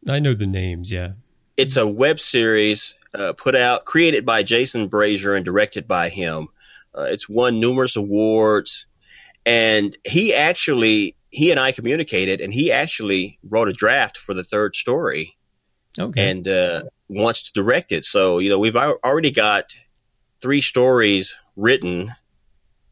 I 0.08 0.18
know 0.18 0.34
the 0.34 0.46
names, 0.46 0.90
yeah. 0.90 1.12
It's 1.56 1.76
a 1.76 1.86
web 1.86 2.18
series 2.18 2.94
uh, 3.14 3.32
put 3.34 3.54
out, 3.54 3.84
created 3.84 4.24
by 4.24 4.42
Jason 4.42 4.88
Brazier 4.88 5.34
and 5.34 5.44
directed 5.44 5.86
by 5.86 6.08
him. 6.08 6.48
Uh, 6.96 7.02
it's 7.02 7.28
won 7.28 7.60
numerous 7.60 7.96
awards, 7.96 8.86
and 9.46 9.96
he 10.04 10.34
actually 10.34 11.16
he 11.30 11.50
and 11.50 11.58
I 11.58 11.72
communicated, 11.72 12.40
and 12.40 12.52
he 12.52 12.70
actually 12.70 13.38
wrote 13.42 13.68
a 13.68 13.72
draft 13.72 14.18
for 14.18 14.34
the 14.34 14.44
third 14.44 14.76
story, 14.76 15.36
okay. 15.98 16.30
and 16.30 16.46
uh, 16.46 16.82
wants 17.08 17.42
to 17.44 17.52
direct 17.52 17.92
it. 17.92 18.04
So 18.04 18.38
you 18.38 18.50
know 18.50 18.58
we've 18.58 18.76
already 18.76 19.30
got 19.30 19.74
three 20.40 20.60
stories 20.60 21.34
written, 21.56 22.14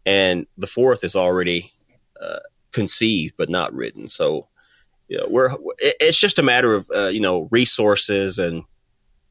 and 0.06 0.46
the 0.56 0.66
fourth 0.66 1.04
is 1.04 1.16
already 1.16 1.72
uh, 2.20 2.40
conceived 2.72 3.34
but 3.36 3.50
not 3.50 3.74
written. 3.74 4.08
So 4.08 4.48
you 5.08 5.18
know, 5.18 5.26
we're 5.28 5.50
it's 5.78 6.18
just 6.18 6.38
a 6.38 6.42
matter 6.42 6.74
of 6.74 6.88
uh, 6.94 7.08
you 7.08 7.20
know 7.20 7.48
resources 7.50 8.38
and 8.38 8.62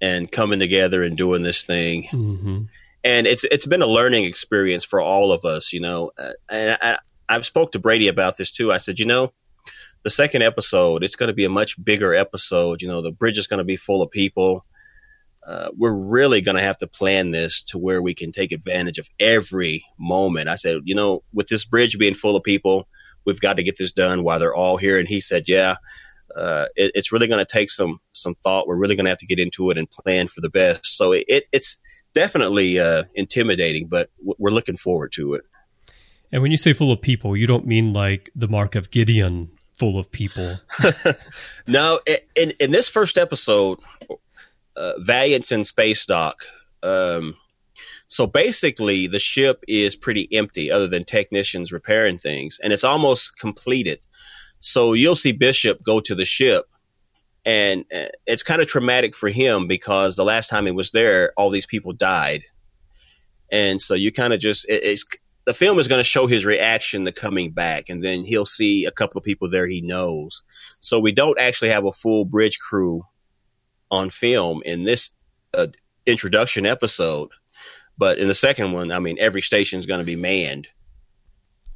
and 0.01 0.31
coming 0.31 0.59
together 0.59 1.03
and 1.03 1.17
doing 1.17 1.41
this 1.41 1.63
thing. 1.63 2.03
Mm-hmm. 2.11 2.63
And 3.03 3.27
it's 3.27 3.43
it's 3.45 3.65
been 3.65 3.81
a 3.81 3.87
learning 3.87 4.25
experience 4.25 4.83
for 4.83 5.01
all 5.01 5.31
of 5.31 5.45
us, 5.45 5.71
you 5.71 5.79
know. 5.79 6.11
Uh, 6.17 6.33
and 6.49 6.77
I, 6.81 6.97
I've 7.29 7.45
spoke 7.45 7.71
to 7.71 7.79
Brady 7.79 8.07
about 8.07 8.37
this 8.37 8.51
too. 8.51 8.71
I 8.71 8.77
said, 8.77 8.99
you 8.99 9.05
know, 9.05 9.33
the 10.03 10.09
second 10.09 10.41
episode, 10.41 11.03
it's 11.03 11.15
going 11.15 11.27
to 11.27 11.33
be 11.33 11.45
a 11.45 11.49
much 11.49 11.81
bigger 11.83 12.13
episode. 12.13 12.81
You 12.81 12.87
know, 12.87 13.01
the 13.01 13.11
bridge 13.11 13.37
is 13.37 13.47
going 13.47 13.59
to 13.59 13.63
be 13.63 13.77
full 13.77 14.01
of 14.01 14.11
people. 14.11 14.65
Uh, 15.45 15.69
we're 15.77 15.91
really 15.91 16.41
going 16.41 16.57
to 16.57 16.63
have 16.63 16.77
to 16.77 16.87
plan 16.87 17.31
this 17.31 17.63
to 17.63 17.77
where 17.77 18.01
we 18.01 18.13
can 18.13 18.31
take 18.31 18.51
advantage 18.51 18.99
of 18.99 19.09
every 19.19 19.83
moment. 19.97 20.47
I 20.47 20.55
said, 20.55 20.81
you 20.83 20.93
know, 20.93 21.23
with 21.33 21.47
this 21.47 21.65
bridge 21.65 21.97
being 21.97 22.13
full 22.13 22.35
of 22.35 22.43
people, 22.43 22.87
we've 23.25 23.39
got 23.39 23.53
to 23.53 23.63
get 23.63 23.77
this 23.77 23.91
done 23.91 24.23
while 24.23 24.37
they're 24.37 24.53
all 24.53 24.77
here. 24.77 24.99
And 24.99 25.07
he 25.07 25.21
said, 25.21 25.47
yeah, 25.47 25.75
uh, 26.35 26.65
it, 26.75 26.91
it's 26.95 27.11
really 27.11 27.27
going 27.27 27.43
to 27.43 27.51
take 27.51 27.69
some 27.69 27.99
some 28.11 28.35
thought. 28.35 28.67
We're 28.67 28.77
really 28.77 28.95
going 28.95 29.05
to 29.05 29.11
have 29.11 29.19
to 29.19 29.25
get 29.25 29.39
into 29.39 29.69
it 29.71 29.77
and 29.77 29.89
plan 29.89 30.27
for 30.27 30.41
the 30.41 30.49
best. 30.49 30.85
So 30.97 31.11
it, 31.11 31.47
it's 31.51 31.79
definitely 32.13 32.79
uh, 32.79 33.03
intimidating, 33.15 33.87
but 33.87 34.09
we're 34.23 34.51
looking 34.51 34.77
forward 34.77 35.11
to 35.13 35.33
it. 35.33 35.43
And 36.31 36.41
when 36.41 36.51
you 36.51 36.57
say 36.57 36.73
full 36.73 36.91
of 36.91 37.01
people, 37.01 37.35
you 37.35 37.47
don't 37.47 37.65
mean 37.65 37.93
like 37.93 38.29
the 38.35 38.47
mark 38.47 38.75
of 38.75 38.91
Gideon 38.91 39.51
full 39.77 39.97
of 39.97 40.11
people. 40.11 40.59
no, 41.67 41.99
in 42.35 42.51
in 42.59 42.71
this 42.71 42.89
first 42.89 43.17
episode, 43.17 43.79
uh, 44.75 44.93
Valiant's 44.99 45.51
in 45.51 45.63
space 45.63 46.05
dock. 46.05 46.43
Um, 46.83 47.35
so 48.07 48.27
basically, 48.27 49.07
the 49.07 49.19
ship 49.19 49.63
is 49.67 49.95
pretty 49.95 50.27
empty, 50.33 50.71
other 50.71 50.87
than 50.87 51.03
technicians 51.03 51.71
repairing 51.71 52.17
things, 52.17 52.59
and 52.61 52.73
it's 52.73 52.83
almost 52.83 53.37
completed. 53.37 54.05
So 54.59 54.93
you'll 54.93 55.15
see 55.15 55.31
Bishop 55.31 55.83
go 55.83 55.99
to 56.01 56.15
the 56.15 56.25
ship 56.25 56.65
and 57.45 57.85
uh, 57.93 58.05
it's 58.25 58.43
kind 58.43 58.61
of 58.61 58.67
traumatic 58.67 59.15
for 59.15 59.29
him 59.29 59.67
because 59.67 60.15
the 60.15 60.25
last 60.25 60.49
time 60.49 60.65
he 60.65 60.71
was 60.71 60.91
there, 60.91 61.33
all 61.37 61.49
these 61.49 61.65
people 61.65 61.93
died. 61.93 62.43
And 63.51 63.81
so 63.81 63.93
you 63.93 64.11
kind 64.11 64.33
of 64.33 64.39
just, 64.39 64.65
it's, 64.69 65.05
the 65.45 65.53
film 65.53 65.79
is 65.79 65.87
going 65.87 65.99
to 65.99 66.03
show 66.03 66.27
his 66.27 66.45
reaction 66.45 67.05
to 67.05 67.11
coming 67.11 67.51
back 67.51 67.89
and 67.89 68.03
then 68.03 68.23
he'll 68.23 68.45
see 68.45 68.85
a 68.85 68.91
couple 68.91 69.17
of 69.17 69.25
people 69.25 69.49
there 69.49 69.65
he 69.65 69.81
knows. 69.81 70.43
So 70.79 70.99
we 70.99 71.11
don't 71.11 71.39
actually 71.39 71.69
have 71.69 71.85
a 71.85 71.91
full 71.91 72.25
bridge 72.25 72.59
crew 72.59 73.03
on 73.89 74.09
film 74.09 74.61
in 74.65 74.83
this 74.83 75.11
uh, 75.57 75.67
introduction 76.05 76.65
episode. 76.65 77.29
But 77.97 78.19
in 78.19 78.27
the 78.27 78.35
second 78.35 78.73
one, 78.73 78.91
I 78.91 78.99
mean, 78.99 79.17
every 79.19 79.41
station 79.41 79.79
is 79.79 79.85
going 79.85 79.99
to 79.99 80.05
be 80.05 80.15
manned. 80.15 80.67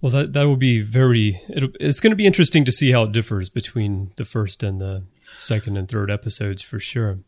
Well, 0.03 0.11
that 0.11 0.33
that 0.33 0.47
will 0.47 0.57
be 0.57 0.81
very. 0.81 1.41
it's 1.47 2.01
going 2.01 2.11
to 2.11 2.17
be 2.17 2.25
interesting 2.25 2.65
to 2.65 2.73
see 2.73 2.91
how 2.91 3.03
it 3.03 3.13
differs 3.13 3.47
between 3.47 4.11
the 4.17 4.25
first 4.25 4.61
and 4.61 4.81
the 4.81 5.03
second 5.39 5.77
and 5.77 5.87
third 5.87 6.11
episodes 6.11 6.61
for 6.61 6.77
sure. 6.77 7.19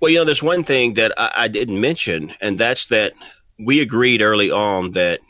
Well, 0.00 0.10
you 0.10 0.18
know, 0.18 0.24
there's 0.24 0.42
one 0.42 0.64
thing 0.64 0.94
that 0.94 1.12
I, 1.16 1.32
I 1.36 1.48
didn't 1.48 1.80
mention, 1.80 2.32
and 2.40 2.58
that's 2.58 2.86
that 2.88 3.12
we 3.56 3.80
agreed 3.80 4.20
early 4.20 4.50
on 4.50 4.90
that 4.92 5.20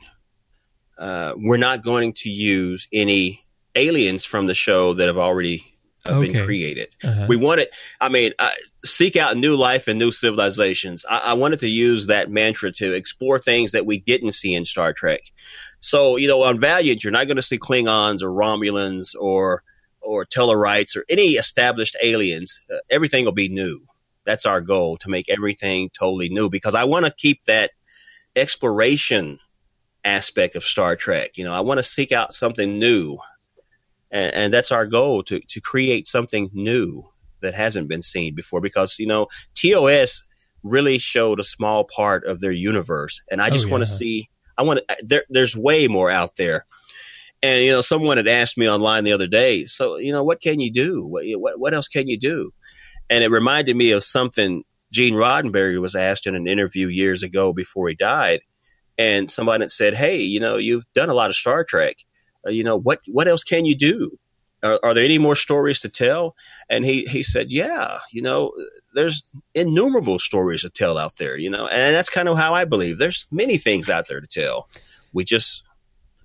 uh, 0.96 1.35
we're 1.37 1.59
not 1.59 1.85
going 1.85 2.14
to 2.14 2.31
use 2.31 2.88
any 2.90 3.44
aliens 3.74 4.24
from 4.24 4.46
the 4.46 4.55
show 4.55 4.94
that 4.94 5.09
have 5.09 5.18
already 5.18 5.62
uh, 6.07 6.12
okay. 6.12 6.33
been 6.33 6.44
created. 6.46 6.88
Uh-huh. 7.05 7.27
We 7.29 7.37
wanted, 7.37 7.68
I 8.01 8.09
mean, 8.09 8.33
uh, 8.38 8.48
seek 8.83 9.14
out 9.14 9.37
new 9.37 9.57
life 9.57 9.88
and 9.88 9.98
new 9.98 10.11
civilizations. 10.11 11.05
I, 11.09 11.22
I, 11.27 11.35
wanted 11.35 11.61
to 11.61 11.68
use 11.68 12.07
that 12.07 12.31
mantra 12.31 12.72
to 12.72 12.94
explore 12.94 13.38
things 13.38 13.72
that 13.72 13.85
we 13.85 13.98
didn't 13.98 14.33
see 14.33 14.55
in 14.55 14.64
Star 14.64 14.92
Trek. 14.92 15.20
So, 15.81 16.17
you 16.17 16.29
know, 16.29 16.43
on 16.43 16.59
Valiant, 16.59 17.05
you're 17.05 17.12
not 17.12 17.27
going 17.27 17.37
to 17.37 17.43
see 17.43 17.59
Klingons 17.59 18.23
or 18.23 18.31
Romulans 18.31 19.14
or 19.19 19.62
or 20.01 20.25
Tellarites 20.25 20.97
or 20.97 21.05
any 21.09 21.33
established 21.33 21.97
aliens. 22.03 22.61
Uh, 22.73 22.79
everything 22.91 23.25
will 23.25 23.33
be 23.33 23.49
new. 23.49 23.81
That's 24.25 24.47
our 24.47 24.61
goal 24.61 24.97
to 24.99 25.11
make 25.11 25.29
everything 25.29 25.91
totally 25.99 26.29
new 26.29 26.49
because 26.51 26.75
I 26.75 26.85
want 26.85 27.07
to 27.07 27.12
keep 27.12 27.45
that 27.45 27.71
exploration 28.37 29.38
aspect 30.05 30.57
of 30.57 30.64
Star 30.64 30.97
Trek. 30.97 31.37
You 31.37 31.45
know, 31.45 31.53
I 31.53 31.61
want 31.61 31.79
to 31.79 31.83
seek 31.83 32.12
out 32.12 32.33
something 32.33 32.79
new. 32.79 33.19
And, 34.11 34.35
and 34.35 34.55
that's 34.55 34.73
our 34.73 34.87
goal 34.87 35.23
to, 35.25 35.41
to 35.41 35.61
create 35.61 36.07
something 36.07 36.51
new 36.53 37.09
that 37.41 37.55
hasn't 37.55 37.88
been 37.88 38.03
seen 38.03 38.35
before 38.35 38.61
because, 38.61 38.99
you 38.99 39.07
know, 39.07 39.27
TOS 39.55 40.25
really 40.62 40.99
showed 40.99 41.41
a 41.41 41.45
small 41.45 41.85
part 41.85 42.25
of 42.25 42.41
their 42.41 42.53
universe. 42.53 43.21
And 43.31 43.41
I 43.41 43.51
just 43.51 43.67
oh, 43.67 43.69
yeah. 43.69 43.73
want 43.73 43.83
to 43.83 43.93
see 43.93 44.29
I 44.59 44.62
want 44.64 44.81
to, 44.88 44.97
there, 45.05 45.25
there's 45.31 45.57
way 45.57 45.88
more 45.88 46.11
out 46.11 46.37
there. 46.37 46.66
And, 47.42 47.64
you 47.64 47.71
know, 47.71 47.83
someone 47.83 48.16
had 48.16 48.27
asked 48.27 48.59
me 48.59 48.68
online 48.68 49.05
the 49.05 49.12
other 49.12 49.29
day, 49.29 49.64
so, 49.66 49.97
you 49.97 50.12
know, 50.12 50.25
what 50.25 50.40
can 50.40 50.59
you 50.59 50.73
do? 50.73 51.07
What, 51.07 51.25
what, 51.38 51.61
what 51.61 51.75
else 51.75 51.87
can 51.87 52.09
you 52.09 52.18
do? 52.18 52.51
And 53.09 53.23
it 53.23 53.31
reminded 53.31 53.77
me 53.77 53.92
of 53.92 54.03
something 54.03 54.64
Gene 54.90 55.14
Roddenberry 55.14 55.81
was 55.81 55.94
asked 55.94 56.27
in 56.27 56.35
an 56.35 56.49
interview 56.49 56.88
years 56.88 57.23
ago 57.23 57.53
before 57.53 57.88
he 57.88 57.94
died. 57.94 58.40
And 58.97 59.31
somebody 59.31 59.62
had 59.62 59.71
said, 59.71 59.94
Hey, 59.94 60.18
you 60.18 60.40
know, 60.40 60.57
you've 60.57 60.85
done 60.94 61.09
a 61.09 61.14
lot 61.14 61.31
of 61.31 61.37
Star 61.37 61.62
Trek. 61.62 61.97
Uh, 62.47 62.51
you 62.51 62.64
know, 62.64 62.76
what, 62.76 63.01
what 63.07 63.28
else 63.28 63.45
can 63.45 63.64
you 63.64 63.76
do? 63.76 64.18
Are, 64.62 64.80
are, 64.82 64.95
there 64.95 65.05
any 65.05 65.18
more 65.18 65.37
stories 65.37 65.78
to 65.80 65.89
tell? 65.89 66.35
And 66.68 66.85
he, 66.85 67.03
he 67.05 67.22
said, 67.22 67.53
yeah, 67.53 67.99
you 68.11 68.22
know, 68.22 68.53
there's 68.99 69.22
innumerable 69.55 70.18
stories 70.18 70.62
to 70.62 70.70
tell 70.70 70.99
out 70.99 71.16
there, 71.18 71.38
you 71.38 71.49
know, 71.49 71.66
and 71.68 71.94
that's 71.94 72.11
kind 72.11 72.28
of 72.28 72.36
how 72.36 72.53
I 72.53 72.64
believe. 72.64 72.99
There's 72.99 73.26
many 73.30 73.57
things 73.57 73.88
out 73.88 74.09
there 74.09 74.20
to 74.20 74.26
tell. 74.26 74.68
We 75.12 75.24
just 75.24 75.62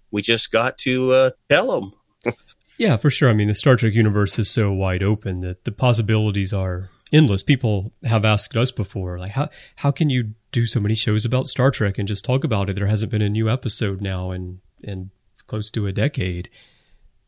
we 0.10 0.22
just 0.22 0.52
got 0.52 0.80
to 0.80 1.12
uh, 1.12 1.30
tell 1.50 1.80
them. 1.80 2.34
yeah, 2.78 2.98
for 2.98 3.12
sure. 3.12 3.30
I 3.30 3.34
mean, 3.34 3.48
the 3.48 3.54
Star 3.54 3.76
Trek 3.76 3.94
universe 3.94 4.40
is 4.40 4.50
so 4.50 4.72
wide 4.72 5.04
open 5.04 5.42
that 5.42 5.66
the 5.66 5.72
possibilities 5.72 6.52
are 6.52 6.90
endless. 7.12 7.44
People 7.44 7.94
have 8.04 8.26
asked 8.26 8.58
us 8.58 8.72
before, 8.72 9.20
like, 9.20 9.32
how 9.32 9.50
how 9.78 9.92
can 9.92 10.10
you 10.10 10.32
do 10.52 10.66
so 10.66 10.80
many 10.80 10.96
shows 10.96 11.26
about 11.26 11.46
Star 11.46 11.70
Trek 11.70 12.00
and 12.00 12.08
just 12.08 12.26
talk 12.26 12.44
about 12.44 12.70
it? 12.70 12.76
There 12.76 12.88
hasn't 12.88 13.12
been 13.12 13.22
a 13.22 13.30
new 13.30 13.50
episode 13.50 14.02
now 14.02 14.32
in 14.32 14.62
in 14.82 15.12
close 15.46 15.70
to 15.72 15.86
a 15.86 15.92
decade. 15.92 16.50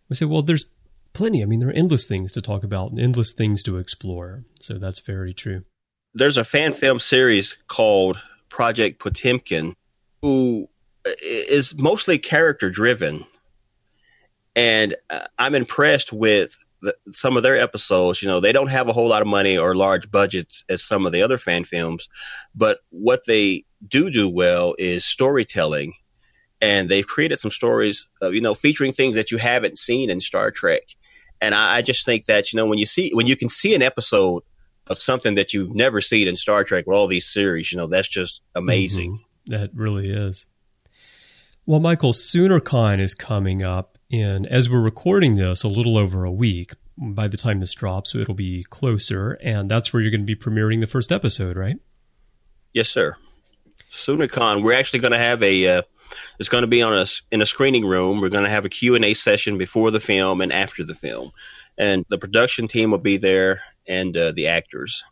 We 0.09 0.15
say, 0.15 0.25
well, 0.25 0.41
there's 0.41 0.65
plenty. 1.16 1.41
I 1.41 1.45
mean, 1.45 1.59
there 1.59 1.70
are 1.70 1.74
endless 1.74 2.05
things 2.05 2.32
to 2.34 2.41
talk 2.41 2.63
about 2.63 2.91
and 2.91 2.99
endless 2.99 3.34
things 3.34 3.63
to 3.63 3.78
explore. 3.78 4.43
So 4.59 4.78
that's 4.78 4.99
very 4.99 5.34
true. 5.34 5.63
There's 6.13 6.38
a 6.38 6.43
fan 6.43 6.74
film 6.74 6.99
series 6.99 7.57
called 7.68 8.22
Project 8.49 8.99
Potemkin, 8.99 9.74
who 10.22 10.68
is 11.24 11.78
mostly 11.78 12.18
character 12.18 12.70
driven, 12.70 13.26
and 14.55 14.95
uh, 15.09 15.26
I'm 15.38 15.55
impressed 15.55 16.13
with 16.13 16.63
the, 16.82 16.95
some 17.11 17.36
of 17.36 17.43
their 17.43 17.59
episodes. 17.59 18.22
You 18.22 18.28
know, 18.28 18.39
they 18.39 18.53
don't 18.53 18.70
have 18.70 18.88
a 18.88 18.93
whole 18.93 19.09
lot 19.09 19.22
of 19.22 19.28
money 19.28 19.57
or 19.57 19.76
large 19.76 20.09
budgets 20.09 20.63
as 20.70 20.84
some 20.84 21.05
of 21.05 21.11
the 21.11 21.22
other 21.22 21.38
fan 21.38 21.63
films, 21.63 22.07
but 22.55 22.80
what 22.89 23.26
they 23.28 23.66
do 23.86 24.09
do 24.09 24.30
well 24.30 24.76
is 24.80 25.03
storytelling, 25.05 25.93
and 26.61 26.88
they've 26.88 27.07
created 27.07 27.39
some 27.39 27.51
stories, 27.51 28.07
uh, 28.22 28.30
you 28.30 28.41
know, 28.41 28.55
featuring 28.55 28.93
things 28.93 29.16
that 29.16 29.32
you 29.32 29.38
haven't 29.38 29.78
seen 29.78 30.09
in 30.09 30.22
Star 30.22 30.49
Trek. 30.49 30.84
And 31.45 31.53
I, 31.53 31.77
I 31.77 31.81
just 31.83 32.05
think 32.05 32.25
that 32.25 32.51
you 32.51 32.57
know 32.57 32.65
when 32.65 32.79
you 32.79 32.87
see 32.87 33.11
when 33.13 33.27
you 33.27 33.35
can 33.35 33.49
see 33.49 33.75
an 33.75 33.81
episode 33.83 34.43
of 34.87 34.99
something 34.99 35.35
that 35.35 35.53
you've 35.53 35.75
never 35.75 36.01
seen 36.01 36.27
in 36.27 36.35
Star 36.35 36.63
Trek 36.63 36.85
or 36.87 36.93
all 36.93 37.07
these 37.07 37.27
series, 37.27 37.71
you 37.71 37.77
know, 37.77 37.87
that's 37.87 38.07
just 38.07 38.41
amazing. 38.55 39.13
Mm-hmm. 39.13 39.51
That 39.51 39.69
really 39.75 40.09
is. 40.11 40.47
Well, 41.67 41.79
Michael, 41.79 42.13
SoonerCon 42.13 42.99
is 42.99 43.13
coming 43.13 43.63
up, 43.63 43.97
and 44.11 44.47
as 44.47 44.69
we're 44.69 44.81
recording 44.81 45.35
this, 45.35 45.63
a 45.63 45.67
little 45.67 45.97
over 45.97 46.25
a 46.25 46.31
week. 46.31 46.73
By 46.97 47.27
the 47.27 47.35
time 47.35 47.59
this 47.59 47.73
drops, 47.73 48.13
so 48.13 48.19
it'll 48.19 48.35
be 48.35 48.63
closer, 48.69 49.37
and 49.43 49.69
that's 49.69 49.91
where 49.91 50.01
you're 50.01 50.11
going 50.11 50.21
to 50.21 50.25
be 50.25 50.33
premiering 50.33 50.79
the 50.79 50.87
first 50.87 51.11
episode, 51.11 51.57
right? 51.57 51.75
Yes, 52.73 52.87
sir. 52.87 53.17
SoonerCon, 53.91 54.63
we're 54.63 54.71
actually 54.71 54.99
going 54.99 55.11
to 55.11 55.17
have 55.17 55.43
a. 55.43 55.67
Uh, 55.67 55.81
it's 56.39 56.49
going 56.49 56.63
to 56.63 56.68
be 56.68 56.82
on 56.82 56.93
a 56.93 57.05
in 57.32 57.41
a 57.41 57.45
screening 57.45 57.86
room. 57.86 58.22
We're 58.22 58.30
going 58.30 58.43
to 58.43 58.49
have 58.49 58.66
a 58.66 58.70
Q 58.70 58.95
and 58.95 59.05
A 59.05 59.13
session 59.13 59.57
before 59.57 59.91
the 59.91 59.99
film 59.99 60.41
and 60.41 60.51
after 60.51 60.84
the 60.84 60.95
film, 60.95 61.32
and 61.78 62.05
the 62.09 62.18
production 62.18 62.68
team 62.68 62.91
will 62.91 62.97
be 62.97 63.18
there 63.18 63.61
and 63.88 64.16
uh, 64.16 64.32
the 64.32 64.47
actors. 64.47 65.03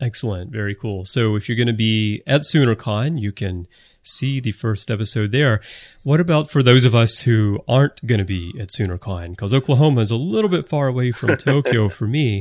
Excellent, 0.00 0.50
very 0.50 0.74
cool. 0.74 1.04
So 1.04 1.36
if 1.36 1.48
you're 1.48 1.56
going 1.56 1.68
to 1.68 1.72
be 1.72 2.22
at 2.26 2.40
SoonerCon, 2.42 3.20
you 3.20 3.30
can 3.30 3.68
see 4.02 4.40
the 4.40 4.52
first 4.52 4.90
episode 4.90 5.32
there. 5.32 5.60
What 6.02 6.20
about 6.20 6.50
for 6.50 6.62
those 6.62 6.84
of 6.84 6.94
us 6.94 7.20
who 7.20 7.60
aren't 7.68 8.04
going 8.04 8.18
to 8.18 8.24
be 8.24 8.52
at 8.58 8.70
SoonerCon? 8.70 9.30
Because 9.30 9.54
Oklahoma 9.54 10.00
is 10.00 10.10
a 10.10 10.16
little 10.16 10.50
bit 10.50 10.68
far 10.68 10.88
away 10.88 11.12
from 11.12 11.36
Tokyo 11.38 11.88
for 11.88 12.06
me. 12.06 12.40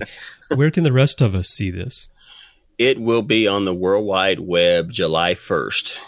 Where 0.56 0.72
can 0.72 0.84
the 0.84 0.92
rest 0.92 1.22
of 1.22 1.36
us 1.36 1.50
see 1.50 1.70
this? 1.70 2.08
It 2.78 3.00
will 3.00 3.22
be 3.22 3.48
on 3.48 3.66
the 3.66 3.76
World 3.76 4.06
Wide 4.06 4.40
Web 4.40 4.90
July 4.92 5.36
1st. 5.36 6.00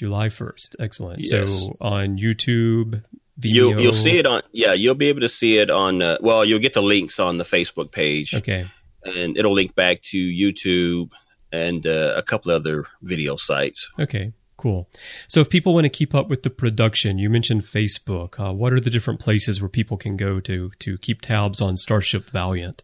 July 0.00 0.28
1st. 0.28 0.76
Excellent. 0.80 1.18
Yes. 1.22 1.30
So 1.30 1.76
on 1.78 2.16
YouTube, 2.16 3.02
You'll, 3.42 3.78
you'll 3.78 3.92
see 3.92 4.18
it 4.18 4.24
on, 4.24 4.40
yeah, 4.52 4.72
you'll 4.72 4.94
be 4.94 5.08
able 5.08 5.20
to 5.20 5.28
see 5.28 5.58
it 5.58 5.70
on, 5.70 6.00
uh, 6.00 6.16
well, 6.22 6.42
you'll 6.42 6.58
get 6.58 6.72
the 6.72 6.82
links 6.82 7.18
on 7.18 7.36
the 7.36 7.44
Facebook 7.44 7.92
page. 7.92 8.34
Okay. 8.34 8.66
And 9.04 9.36
it'll 9.36 9.52
link 9.52 9.74
back 9.74 10.00
to 10.04 10.16
YouTube 10.16 11.12
and 11.52 11.86
uh, 11.86 12.14
a 12.16 12.22
couple 12.22 12.50
other 12.50 12.86
video 13.02 13.36
sites. 13.36 13.90
Okay. 13.98 14.32
Cool. 14.56 14.88
So, 15.26 15.40
if 15.40 15.48
people 15.48 15.72
want 15.72 15.86
to 15.86 15.90
keep 15.90 16.14
up 16.14 16.28
with 16.28 16.42
the 16.42 16.50
production, 16.50 17.18
you 17.18 17.30
mentioned 17.30 17.62
Facebook. 17.62 18.38
Uh, 18.38 18.52
what 18.52 18.74
are 18.74 18.80
the 18.80 18.90
different 18.90 19.18
places 19.18 19.58
where 19.58 19.70
people 19.70 19.96
can 19.96 20.18
go 20.18 20.38
to 20.38 20.70
to 20.80 20.98
keep 20.98 21.22
tabs 21.22 21.62
on 21.62 21.78
Starship 21.78 22.26
Valiant? 22.26 22.82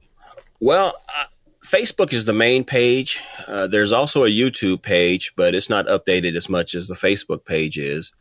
Well, 0.59 0.95
uh, 1.19 1.25
Facebook 1.67 2.12
is 2.12 2.25
the 2.25 2.33
main 2.33 2.62
page. 2.62 3.21
Uh, 3.49 3.67
there's 3.67 3.93
also 3.93 4.25
a 4.25 4.31
YouTube 4.31 4.83
page, 4.83 5.33
but 5.37 5.55
it's 5.55 5.69
not 5.69 5.89
updated 5.89 6.37
as 6.37 6.49
much 6.49 6.77
as 6.77 6.87
the 6.87 6.95
Facebook 6.95 7.45
page 7.45 7.77
is. 7.77 8.12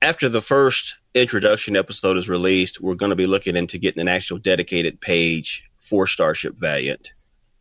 After 0.00 0.30
the 0.30 0.40
first 0.40 0.98
introduction 1.14 1.76
episode 1.76 2.16
is 2.16 2.28
released, 2.28 2.80
we're 2.80 2.94
going 2.94 3.10
to 3.10 3.16
be 3.16 3.26
looking 3.26 3.54
into 3.54 3.78
getting 3.78 4.00
an 4.00 4.08
actual 4.08 4.38
dedicated 4.38 5.00
page 5.00 5.64
for 5.78 6.06
Starship 6.06 6.54
Valiant, 6.58 7.12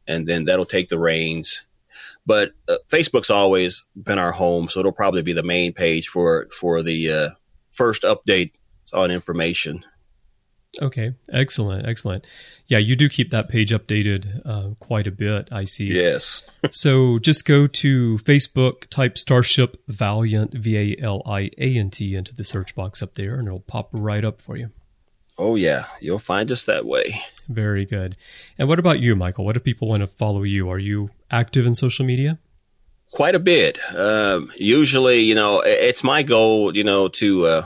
and 0.08 0.26
then 0.26 0.46
that'll 0.46 0.66
take 0.66 0.88
the 0.88 1.00
reins. 1.00 1.66
But 2.26 2.54
uh, 2.70 2.78
Facebook's 2.90 3.30
always 3.30 3.86
been 3.96 4.20
our 4.20 4.32
home, 4.32 4.70
so 4.70 4.80
it'll 4.80 4.92
probably 4.94 5.22
be 5.22 5.34
the 5.34 5.44
main 5.44 5.74
page 5.74 6.08
for 6.08 6.48
for 6.48 6.82
the 6.82 7.12
uh, 7.12 7.30
first 7.72 8.04
update 8.04 8.54
on 8.94 9.12
information. 9.12 9.84
Okay, 10.82 11.14
excellent, 11.32 11.88
excellent. 11.88 12.26
Yeah, 12.68 12.80
you 12.80 12.95
do 12.95 13.09
keep 13.09 13.30
that 13.30 13.47
page 13.47 13.72
updated 13.72 14.41
uh, 14.43 14.74
quite 14.80 15.05
a 15.05 15.11
bit. 15.11 15.49
I 15.51 15.66
see. 15.66 15.86
Yes. 15.86 16.43
so 16.72 17.20
just 17.20 17.45
go 17.45 17.68
to 17.68 18.18
Facebook, 18.20 18.88
type 18.89 19.18
Starship 19.18 19.82
Valiant 19.88 20.53
V 20.53 20.78
A 20.78 21.03
L 21.03 21.22
I 21.26 21.51
A 21.57 21.78
N 21.78 21.91
T 21.91 22.16
into 22.16 22.34
the 22.34 22.43
search 22.43 22.74
box 22.74 23.03
up 23.03 23.16
there, 23.16 23.36
and 23.36 23.47
it'll 23.47 23.59
pop 23.59 23.89
right 23.91 24.26
up 24.26 24.41
for 24.41 24.57
you. 24.57 24.72
Oh 25.38 25.55
yeah, 25.55 25.86
you'll 25.99 26.20
find 26.20 26.51
us 26.51 26.63
that 26.63 26.86
way. 26.86 27.22
Very 27.47 27.86
good. 27.86 28.16
And 28.57 28.68
what 28.68 28.80
about 28.80 28.99
you, 28.99 29.16
Michael? 29.16 29.45
What 29.45 29.53
do 29.53 29.59
people 29.59 29.89
want 29.89 30.01
to 30.01 30.07
follow 30.07 30.43
you? 30.43 30.70
Are 30.70 30.80
you 30.80 31.11
active 31.30 31.66
in 31.68 31.76
social 31.76 32.05
media? 32.05 32.39
Quite 33.11 33.36
a 33.36 33.39
bit. 33.39 33.78
Um, 33.95 34.49
usually, 34.57 35.20
you 35.20 35.36
know, 35.36 35.61
it's 35.66 36.03
my 36.03 36.24
goal, 36.24 36.76
you 36.76 36.84
know, 36.84 37.09
to 37.09 37.45
uh, 37.45 37.66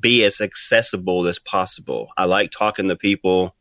be 0.00 0.24
as 0.24 0.40
accessible 0.40 1.26
as 1.26 1.38
possible. 1.38 2.08
I 2.16 2.24
like 2.24 2.50
talking 2.50 2.88
to 2.88 2.96
people. 2.96 3.54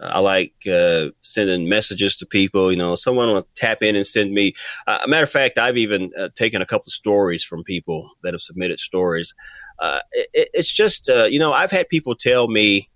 I 0.00 0.20
like 0.20 0.54
uh, 0.70 1.08
sending 1.22 1.68
messages 1.68 2.16
to 2.16 2.26
people. 2.26 2.70
You 2.70 2.78
know, 2.78 2.94
someone 2.94 3.28
will 3.28 3.48
tap 3.56 3.82
in 3.82 3.96
and 3.96 4.06
send 4.06 4.32
me. 4.32 4.54
Uh, 4.86 5.00
a 5.04 5.08
matter 5.08 5.24
of 5.24 5.30
fact, 5.30 5.58
I've 5.58 5.76
even 5.76 6.10
uh, 6.18 6.28
taken 6.34 6.62
a 6.62 6.66
couple 6.66 6.88
of 6.88 6.92
stories 6.92 7.44
from 7.44 7.64
people 7.64 8.10
that 8.22 8.34
have 8.34 8.40
submitted 8.40 8.80
stories. 8.80 9.34
Uh, 9.78 10.00
it, 10.12 10.50
it's 10.54 10.72
just, 10.72 11.08
uh, 11.08 11.24
you 11.24 11.38
know, 11.38 11.52
I've 11.52 11.70
had 11.70 11.88
people 11.88 12.14
tell 12.14 12.48
me 12.48 12.88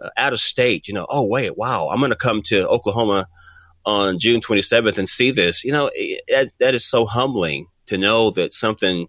uh, 0.00 0.10
out 0.16 0.32
of 0.32 0.40
state, 0.40 0.88
you 0.88 0.94
know, 0.94 1.06
oh 1.08 1.26
wait, 1.26 1.56
wow, 1.56 1.88
I'm 1.90 1.98
going 1.98 2.10
to 2.10 2.16
come 2.16 2.42
to 2.46 2.68
Oklahoma 2.68 3.26
on 3.84 4.18
June 4.18 4.40
27th 4.40 4.98
and 4.98 5.08
see 5.08 5.30
this. 5.30 5.64
You 5.64 5.72
know, 5.72 5.90
it, 5.94 6.52
that 6.58 6.74
is 6.74 6.84
so 6.84 7.06
humbling 7.06 7.66
to 7.86 7.98
know 7.98 8.30
that 8.30 8.54
something 8.54 9.08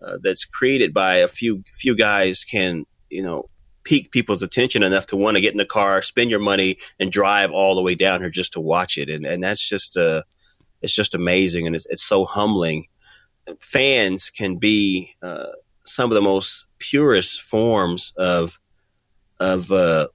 uh, 0.00 0.18
that's 0.22 0.44
created 0.44 0.94
by 0.94 1.16
a 1.16 1.28
few 1.28 1.64
few 1.74 1.96
guys 1.96 2.44
can 2.44 2.84
you 3.10 3.22
know 3.22 3.48
pique 3.88 4.10
people's 4.10 4.42
attention 4.42 4.82
enough 4.82 5.06
to 5.06 5.16
want 5.16 5.36
to 5.36 5.40
get 5.40 5.52
in 5.52 5.58
the 5.58 5.64
car, 5.64 6.02
spend 6.02 6.30
your 6.30 6.40
money, 6.40 6.76
and 7.00 7.10
drive 7.10 7.50
all 7.50 7.74
the 7.74 7.80
way 7.82 7.94
down 7.94 8.20
here 8.20 8.28
just 8.28 8.52
to 8.52 8.60
watch 8.60 8.98
it. 8.98 9.08
And 9.08 9.24
and 9.24 9.42
that's 9.42 9.66
just 9.66 9.96
uh, 9.96 10.22
it's 10.82 10.92
just 10.92 11.14
amazing, 11.14 11.66
and 11.66 11.74
it's, 11.74 11.86
it's 11.86 12.04
so 12.04 12.26
humbling. 12.26 12.86
Fans 13.60 14.28
can 14.28 14.56
be 14.56 15.12
uh, 15.22 15.52
some 15.84 16.10
of 16.10 16.14
the 16.14 16.20
most 16.20 16.66
purest 16.78 17.40
forms 17.40 18.12
of 18.18 18.60
of 19.40 19.72
uh, 19.72 20.08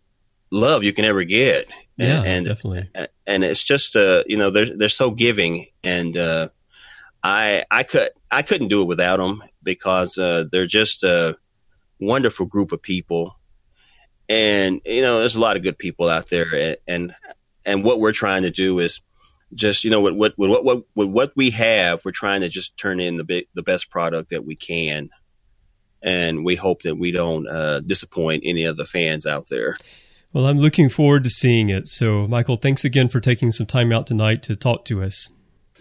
love 0.52 0.84
you 0.84 0.94
can 0.94 1.06
ever 1.06 1.24
get. 1.24 1.66
Yeah, 1.98 2.20
and, 2.20 2.28
and 2.28 2.46
definitely. 2.46 2.90
And 3.26 3.44
it's 3.44 3.64
just 3.64 3.96
uh, 3.96 4.24
you 4.28 4.38
know 4.38 4.52
they're 4.52 4.78
they're 4.78 4.90
so 4.90 5.12
giving, 5.12 5.66
and 5.84 6.16
uh, 6.16 6.50
I 7.24 7.66
I 7.72 7.82
could 7.82 8.12
I 8.30 8.44
couldn't 8.44 8.68
do 8.68 8.84
it 8.84 8.88
without 8.88 9.18
them 9.18 9.42
because 9.64 10.20
uh, 10.20 10.44
they're 10.52 10.68
just 10.68 11.04
a 11.04 11.38
wonderful 12.00 12.46
group 12.46 12.72
of 12.72 12.82
people, 12.82 13.36
and 14.30 14.82
you 14.86 15.02
know 15.02 15.20
there's 15.20 15.36
a 15.36 15.42
lot 15.42 15.58
of 15.58 15.64
good 15.64 15.78
people 15.78 16.10
out 16.10 16.30
there, 16.30 16.46
and 16.54 16.78
and, 16.88 17.16
and 17.66 17.84
what 17.84 18.00
we're 18.00 18.14
trying 18.14 18.44
to 18.44 18.52
do 18.52 18.80
is 18.80 19.02
just 19.54 19.84
you 19.84 19.90
know 19.90 20.02
what 20.02 20.16
what 20.16 20.34
what 20.38 20.64
what 20.64 20.84
what, 20.94 21.10
what 21.10 21.34
we 21.36 21.52
have, 21.52 22.04
we're 22.06 22.12
trying 22.12 22.42
to 22.42 22.50
just 22.50 22.78
turn 22.78 23.00
in 23.00 23.18
the 23.18 23.24
big, 23.24 23.48
the 23.54 23.64
best 23.64 23.90
product 23.90 24.30
that 24.30 24.46
we 24.46 24.56
can, 24.56 25.10
and 26.02 26.46
we 26.46 26.56
hope 26.56 26.84
that 26.84 26.96
we 26.96 27.12
don't 27.12 27.48
uh, 27.48 27.80
disappoint 27.82 28.44
any 28.46 28.66
of 28.66 28.78
the 28.78 28.86
fans 28.86 29.26
out 29.26 29.48
there. 29.50 29.78
Well, 30.32 30.48
I'm 30.48 30.58
looking 30.58 30.90
forward 30.90 31.24
to 31.26 31.30
seeing 31.30 31.70
it. 31.70 31.88
So, 31.88 32.28
Michael, 32.28 32.56
thanks 32.56 32.84
again 32.84 33.08
for 33.08 33.20
taking 33.20 33.52
some 33.52 33.68
time 33.68 33.92
out 33.92 34.08
tonight 34.08 34.42
to 34.44 34.56
talk 34.56 34.84
to 34.86 35.04
us. 35.04 35.32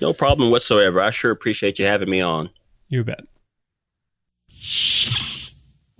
No 0.00 0.12
problem 0.12 0.50
whatsoever. 0.50 1.00
I 1.00 1.10
sure 1.10 1.30
appreciate 1.30 1.78
you 1.78 1.86
having 1.86 2.10
me 2.10 2.20
on. 2.20 2.50
You 2.88 3.02
bet. 3.02 3.24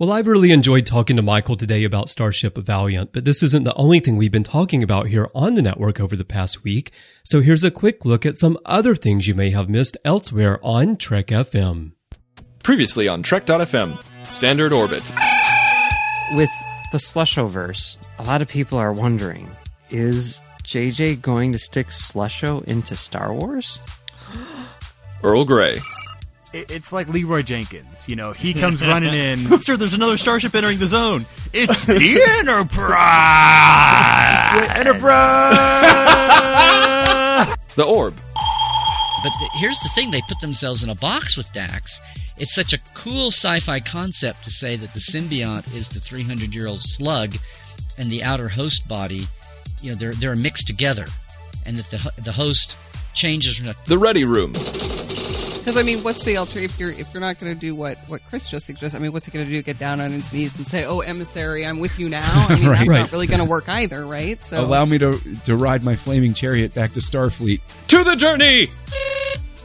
Well, 0.03 0.11
I've 0.11 0.27
really 0.27 0.51
enjoyed 0.51 0.85
talking 0.85 1.15
to 1.15 1.21
Michael 1.21 1.55
today 1.55 1.85
about 1.85 2.09
Starship 2.09 2.57
Valiant, 2.57 3.13
but 3.13 3.23
this 3.23 3.41
isn't 3.41 3.63
the 3.63 3.73
only 3.75 4.01
thing 4.01 4.17
we've 4.17 4.33
been 4.33 4.43
talking 4.43 4.83
about 4.83 5.07
here 5.07 5.29
on 5.33 5.55
the 5.55 5.61
network 5.61 6.01
over 6.01 6.17
the 6.17 6.25
past 6.25 6.61
week. 6.61 6.91
So 7.23 7.39
here's 7.39 7.63
a 7.63 7.71
quick 7.71 8.03
look 8.03 8.25
at 8.25 8.37
some 8.37 8.57
other 8.65 8.95
things 8.95 9.29
you 9.29 9.33
may 9.33 9.51
have 9.51 9.69
missed 9.69 9.95
elsewhere 10.03 10.59
on 10.61 10.97
Trek 10.97 11.27
FM. 11.27 11.93
Previously 12.63 13.07
on 13.07 13.23
Trek.fm, 13.23 14.25
Standard 14.25 14.73
Orbit. 14.73 15.09
With 16.33 16.51
the 16.91 16.97
Slushoverse, 16.97 17.95
a 18.19 18.23
lot 18.23 18.41
of 18.41 18.49
people 18.49 18.77
are 18.77 18.91
wondering 18.91 19.49
is 19.89 20.41
JJ 20.65 21.21
going 21.21 21.53
to 21.53 21.57
stick 21.57 21.87
Slusho 21.87 22.61
into 22.65 22.97
Star 22.97 23.33
Wars? 23.33 23.79
Earl 25.23 25.45
Grey. 25.45 25.79
It's 26.53 26.91
like 26.91 27.07
Leroy 27.07 27.41
Jenkins. 27.41 28.07
You 28.07 28.15
know, 28.15 28.31
he 28.31 28.53
comes 28.53 28.81
running 28.81 29.13
in. 29.13 29.59
Sir, 29.61 29.75
there's 29.75 29.95
another 29.95 30.17
starship 30.17 30.53
entering 30.53 30.79
the 30.79 30.87
zone. 30.87 31.25
It's 31.53 31.85
the 31.85 31.95
Enterprise. 32.39 32.77
Enterprise. 34.77 35.17
The 37.75 37.83
Orb. 37.83 38.15
But 39.23 39.31
the, 39.39 39.49
here's 39.55 39.79
the 39.79 39.89
thing: 39.95 40.11
they 40.11 40.21
put 40.27 40.39
themselves 40.41 40.83
in 40.83 40.89
a 40.89 40.95
box 40.95 41.37
with 41.37 41.51
Dax. 41.53 42.01
It's 42.37 42.53
such 42.53 42.73
a 42.73 42.79
cool 42.93 43.27
sci-fi 43.27 43.79
concept 43.79 44.43
to 44.43 44.51
say 44.51 44.75
that 44.75 44.93
the 44.93 44.99
symbiont 44.99 45.73
is 45.75 45.89
the 45.89 45.99
300-year-old 45.99 46.81
slug, 46.81 47.35
and 47.97 48.11
the 48.11 48.23
outer 48.23 48.49
host 48.49 48.87
body 48.87 49.27
you 49.83 49.89
know 49.89 49.95
they're 49.95 50.13
they're 50.13 50.35
mixed 50.35 50.65
together, 50.65 51.05
and 51.65 51.77
that 51.77 51.85
the 51.91 52.21
the 52.21 52.31
host 52.31 52.77
changes 53.13 53.57
from 53.57 53.73
the 53.85 53.97
ready 53.97 54.23
room. 54.23 54.53
Because 55.63 55.77
I 55.77 55.83
mean, 55.83 55.99
what's 55.99 56.23
the 56.25 56.35
alter 56.35 56.59
if 56.59 56.77
you're 56.77 56.89
if 56.91 57.13
you're 57.13 57.21
not 57.21 57.39
going 57.39 57.53
to 57.53 57.57
do 57.59 57.73
what 57.73 57.97
what 58.07 58.21
Chris 58.29 58.49
just 58.49 58.65
suggested? 58.65 58.97
I 58.97 59.01
mean, 59.01 59.13
what's 59.13 59.25
he 59.25 59.31
going 59.31 59.45
to 59.45 59.51
do? 59.51 59.61
Get 59.61 59.79
down 59.79 60.01
on 60.01 60.11
his 60.11 60.33
knees 60.33 60.57
and 60.57 60.67
say, 60.67 60.83
"Oh, 60.85 60.99
emissary, 60.99 61.65
I'm 61.65 61.79
with 61.79 61.97
you 61.99 62.09
now." 62.09 62.23
I 62.49 62.55
mean, 62.59 62.67
Right. 62.67 62.79
that's 62.79 62.89
Right. 62.89 62.99
not 62.99 63.11
really 63.13 63.27
going 63.27 63.39
to 63.39 63.45
work 63.45 63.69
either, 63.69 64.05
right? 64.05 64.43
So 64.43 64.61
Allow 64.61 64.83
me 64.85 64.97
to 64.97 65.19
to 65.45 65.55
ride 65.55 65.85
my 65.85 65.95
flaming 65.95 66.33
chariot 66.33 66.73
back 66.73 66.91
to 66.93 66.99
Starfleet. 66.99 67.61
To 67.87 68.03
the 68.03 68.15
journey! 68.17 68.67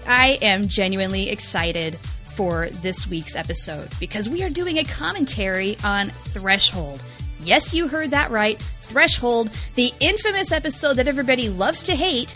I 0.06 0.38
am 0.40 0.68
genuinely 0.68 1.30
excited 1.30 1.96
for 2.24 2.68
this 2.70 3.08
week's 3.08 3.34
episode 3.34 3.88
because 3.98 4.28
we 4.28 4.44
are 4.44 4.48
doing 4.50 4.78
a 4.78 4.84
commentary 4.84 5.76
on 5.82 6.10
Threshold. 6.10 7.02
Yes, 7.42 7.74
you 7.74 7.88
heard 7.88 8.12
that 8.12 8.30
right. 8.30 8.56
Threshold, 8.80 9.50
the 9.74 9.92
infamous 10.00 10.52
episode 10.52 10.94
that 10.94 11.08
everybody 11.08 11.48
loves 11.48 11.82
to 11.84 11.94
hate, 11.96 12.34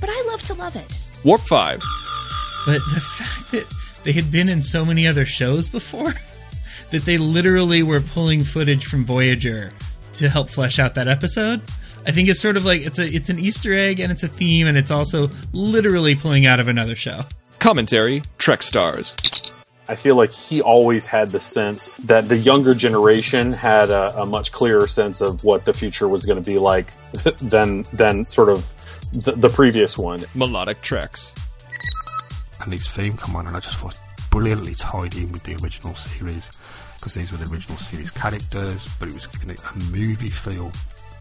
but 0.00 0.08
I 0.10 0.24
love 0.28 0.42
to 0.44 0.54
love 0.54 0.76
it. 0.76 0.98
Warp 1.24 1.42
5. 1.42 1.80
But 2.64 2.80
the 2.94 3.00
fact 3.00 3.50
that 3.52 3.66
they 4.04 4.12
had 4.12 4.30
been 4.30 4.48
in 4.48 4.60
so 4.60 4.84
many 4.84 5.06
other 5.06 5.24
shows 5.24 5.68
before, 5.68 6.14
that 6.90 7.04
they 7.04 7.18
literally 7.18 7.82
were 7.82 8.00
pulling 8.00 8.44
footage 8.44 8.86
from 8.86 9.04
Voyager 9.04 9.72
to 10.14 10.28
help 10.28 10.50
flesh 10.50 10.78
out 10.78 10.94
that 10.94 11.08
episode, 11.08 11.62
I 12.06 12.10
think 12.12 12.28
it's 12.28 12.40
sort 12.40 12.56
of 12.56 12.64
like 12.64 12.82
it's 12.82 12.98
a 12.98 13.06
it's 13.06 13.30
an 13.30 13.38
Easter 13.38 13.74
egg 13.74 14.00
and 14.00 14.10
it's 14.10 14.22
a 14.22 14.28
theme 14.28 14.66
and 14.66 14.76
it's 14.76 14.90
also 14.90 15.30
literally 15.52 16.14
pulling 16.14 16.46
out 16.46 16.60
of 16.60 16.68
another 16.68 16.96
show. 16.96 17.22
Commentary 17.58 18.22
Trek 18.38 18.62
Stars. 18.62 19.16
I 19.88 19.94
feel 19.94 20.16
like 20.16 20.32
he 20.32 20.62
always 20.62 21.06
had 21.06 21.30
the 21.30 21.40
sense 21.40 21.94
that 21.94 22.28
the 22.28 22.38
younger 22.38 22.74
generation 22.74 23.52
had 23.52 23.90
a, 23.90 24.22
a 24.22 24.26
much 24.26 24.52
clearer 24.52 24.86
sense 24.86 25.20
of 25.20 25.42
what 25.44 25.64
the 25.64 25.72
future 25.72 26.08
was 26.08 26.24
going 26.24 26.42
to 26.42 26.50
be 26.50 26.58
like 26.58 26.86
than 27.40 27.84
than 27.92 28.26
sort 28.26 28.48
of 28.48 28.72
the, 29.12 29.32
the 29.32 29.48
previous 29.48 29.98
one. 29.98 30.20
Melodic 30.34 30.82
Treks. 30.82 31.34
And 32.62 32.72
his 32.72 32.88
theme 32.88 33.16
come 33.16 33.36
on, 33.36 33.46
and 33.46 33.56
I 33.56 33.60
just 33.60 33.76
thought 33.76 33.98
brilliantly 34.30 34.74
tied 34.74 35.14
in 35.14 35.30
with 35.32 35.42
the 35.42 35.54
original 35.62 35.94
series 35.94 36.50
because 36.96 37.14
these 37.14 37.32
were 37.32 37.38
the 37.38 37.52
original 37.52 37.76
series 37.78 38.10
characters, 38.10 38.88
but 38.98 39.08
it 39.08 39.14
was 39.14 39.28
in 39.42 39.50
a, 39.50 39.54
a 39.54 39.90
movie 39.90 40.28
feel, 40.28 40.70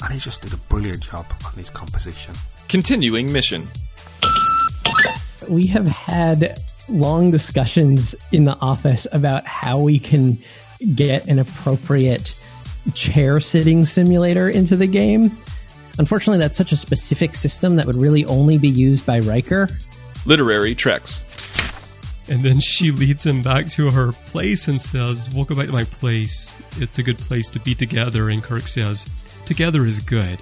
and 0.04 0.14
he 0.14 0.20
just 0.20 0.42
did 0.42 0.54
a 0.54 0.58
brilliant 0.58 1.02
job 1.02 1.26
on 1.46 1.54
his 1.54 1.70
composition. 1.70 2.36
Continuing 2.70 3.32
mission. 3.32 3.68
We 5.50 5.68
have 5.68 5.88
had 5.88 6.60
long 6.88 7.32
discussions 7.32 8.16
in 8.32 8.46
the 8.46 8.58
office 8.60 9.08
about 9.12 9.46
how 9.46 9.80
we 9.80 10.00
can 10.00 10.38
get 10.96 11.26
an 11.28 11.40
appropriate 11.40 12.36
chair 12.94 13.40
sitting 13.40 13.86
simulator 13.86 14.50
into 14.50 14.76
the 14.76 14.88
game. 14.88 15.32
Unfortunately, 15.98 16.40
that's 16.40 16.58
such 16.58 16.72
a 16.72 16.78
specific 16.78 17.36
system 17.36 17.76
that 17.76 17.86
would 17.86 17.96
really 17.96 18.26
only 18.26 18.58
be 18.58 18.70
used 18.70 19.06
by 19.06 19.20
Riker. 19.20 19.68
Literary 20.26 20.76
Treks. 20.76 21.24
And 22.30 22.44
then 22.44 22.60
she 22.60 22.92
leads 22.92 23.26
him 23.26 23.42
back 23.42 23.68
to 23.72 23.90
her 23.90 24.12
place 24.12 24.68
and 24.68 24.80
says, 24.80 25.30
We'll 25.34 25.46
go 25.46 25.56
back 25.56 25.66
to 25.68 25.72
my 25.72 25.84
place. 25.86 26.62
It's 26.80 27.00
a 27.00 27.04
good 27.04 27.18
place 27.18 27.50
to 27.50 27.60
be 27.60 27.76
together. 27.76 28.30
And 28.30 28.42
Kirk 28.42 28.68
says, 28.68 29.06
Together 29.46 29.86
is 29.86 30.00
good. 30.00 30.40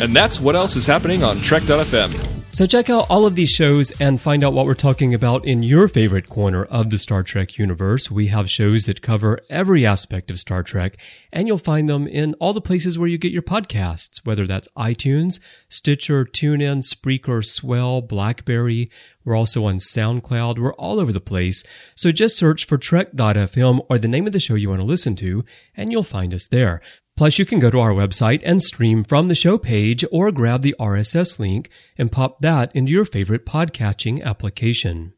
And 0.00 0.14
that's 0.14 0.40
what 0.40 0.54
else 0.54 0.76
is 0.76 0.86
happening 0.86 1.24
on 1.24 1.40
Trek.fm. 1.40 2.27
So 2.50 2.66
check 2.66 2.90
out 2.90 3.06
all 3.08 3.24
of 3.24 3.36
these 3.36 3.50
shows 3.50 3.92
and 4.00 4.20
find 4.20 4.42
out 4.42 4.52
what 4.52 4.66
we're 4.66 4.74
talking 4.74 5.14
about 5.14 5.44
in 5.44 5.62
your 5.62 5.86
favorite 5.86 6.28
corner 6.28 6.64
of 6.64 6.90
the 6.90 6.98
Star 6.98 7.22
Trek 7.22 7.56
universe. 7.56 8.10
We 8.10 8.28
have 8.28 8.50
shows 8.50 8.86
that 8.86 9.00
cover 9.00 9.38
every 9.48 9.86
aspect 9.86 10.28
of 10.28 10.40
Star 10.40 10.64
Trek, 10.64 10.96
and 11.32 11.46
you'll 11.46 11.58
find 11.58 11.88
them 11.88 12.08
in 12.08 12.34
all 12.40 12.52
the 12.52 12.60
places 12.60 12.98
where 12.98 13.06
you 13.06 13.16
get 13.16 13.30
your 13.30 13.42
podcasts, 13.42 14.24
whether 14.24 14.44
that's 14.44 14.66
iTunes, 14.76 15.38
Stitcher, 15.68 16.24
TuneIn, 16.24 16.78
Spreaker, 16.78 17.44
Swell, 17.44 18.00
Blackberry. 18.00 18.90
We're 19.24 19.36
also 19.36 19.66
on 19.66 19.76
SoundCloud. 19.76 20.58
We're 20.58 20.74
all 20.74 20.98
over 20.98 21.12
the 21.12 21.20
place. 21.20 21.62
So 21.94 22.10
just 22.10 22.36
search 22.36 22.64
for 22.64 22.76
Trek.fm 22.76 23.86
or 23.88 23.98
the 23.98 24.08
name 24.08 24.26
of 24.26 24.32
the 24.32 24.40
show 24.40 24.56
you 24.56 24.70
want 24.70 24.80
to 24.80 24.84
listen 24.84 25.14
to, 25.16 25.44
and 25.76 25.92
you'll 25.92 26.02
find 26.02 26.34
us 26.34 26.48
there. 26.48 26.80
Plus, 27.18 27.36
you 27.36 27.44
can 27.44 27.58
go 27.58 27.68
to 27.68 27.80
our 27.80 27.90
website 27.90 28.42
and 28.44 28.62
stream 28.62 29.02
from 29.02 29.26
the 29.26 29.34
show 29.34 29.58
page 29.58 30.04
or 30.12 30.30
grab 30.30 30.62
the 30.62 30.76
RSS 30.78 31.40
link 31.40 31.68
and 31.96 32.12
pop 32.12 32.40
that 32.42 32.70
into 32.76 32.92
your 32.92 33.04
favorite 33.04 33.44
podcatching 33.44 34.22
application. 34.22 35.14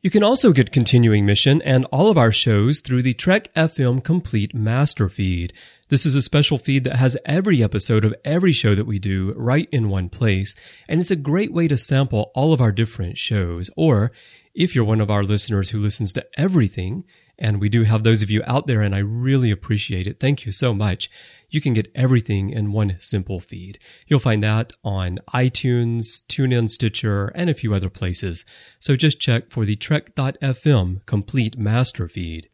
You 0.00 0.10
can 0.10 0.24
also 0.24 0.52
get 0.52 0.72
Continuing 0.72 1.24
Mission 1.24 1.62
and 1.62 1.84
all 1.92 2.10
of 2.10 2.18
our 2.18 2.32
shows 2.32 2.80
through 2.80 3.02
the 3.02 3.14
Trek 3.14 3.54
FM 3.54 4.02
Complete 4.02 4.56
Master 4.56 5.08
Feed. 5.08 5.52
This 5.88 6.04
is 6.04 6.16
a 6.16 6.20
special 6.22 6.58
feed 6.58 6.82
that 6.82 6.96
has 6.96 7.16
every 7.24 7.62
episode 7.62 8.04
of 8.04 8.16
every 8.24 8.50
show 8.50 8.74
that 8.74 8.88
we 8.88 8.98
do 8.98 9.32
right 9.36 9.68
in 9.70 9.88
one 9.88 10.08
place, 10.08 10.56
and 10.88 11.00
it's 11.00 11.12
a 11.12 11.16
great 11.16 11.52
way 11.52 11.68
to 11.68 11.78
sample 11.78 12.32
all 12.34 12.52
of 12.52 12.60
our 12.60 12.72
different 12.72 13.18
shows. 13.18 13.70
Or, 13.76 14.10
if 14.52 14.74
you're 14.74 14.84
one 14.84 15.00
of 15.00 15.12
our 15.12 15.22
listeners 15.22 15.70
who 15.70 15.78
listens 15.78 16.12
to 16.14 16.26
everything, 16.36 17.04
and 17.38 17.60
we 17.60 17.68
do 17.68 17.84
have 17.84 18.02
those 18.02 18.22
of 18.22 18.30
you 18.30 18.42
out 18.46 18.66
there, 18.66 18.80
and 18.80 18.94
I 18.94 18.98
really 18.98 19.50
appreciate 19.50 20.06
it. 20.06 20.18
Thank 20.18 20.46
you 20.46 20.52
so 20.52 20.72
much. 20.74 21.10
You 21.48 21.60
can 21.60 21.72
get 21.72 21.90
everything 21.94 22.50
in 22.50 22.72
one 22.72 22.96
simple 22.98 23.40
feed. 23.40 23.78
You'll 24.06 24.18
find 24.18 24.42
that 24.42 24.72
on 24.82 25.18
iTunes, 25.32 26.22
TuneIn, 26.26 26.68
Stitcher, 26.70 27.28
and 27.34 27.48
a 27.48 27.54
few 27.54 27.74
other 27.74 27.90
places. 27.90 28.44
So 28.80 28.96
just 28.96 29.20
check 29.20 29.50
for 29.50 29.64
the 29.64 29.76
Trek.fm 29.76 31.06
complete 31.06 31.58
master 31.58 32.08
feed. 32.08 32.48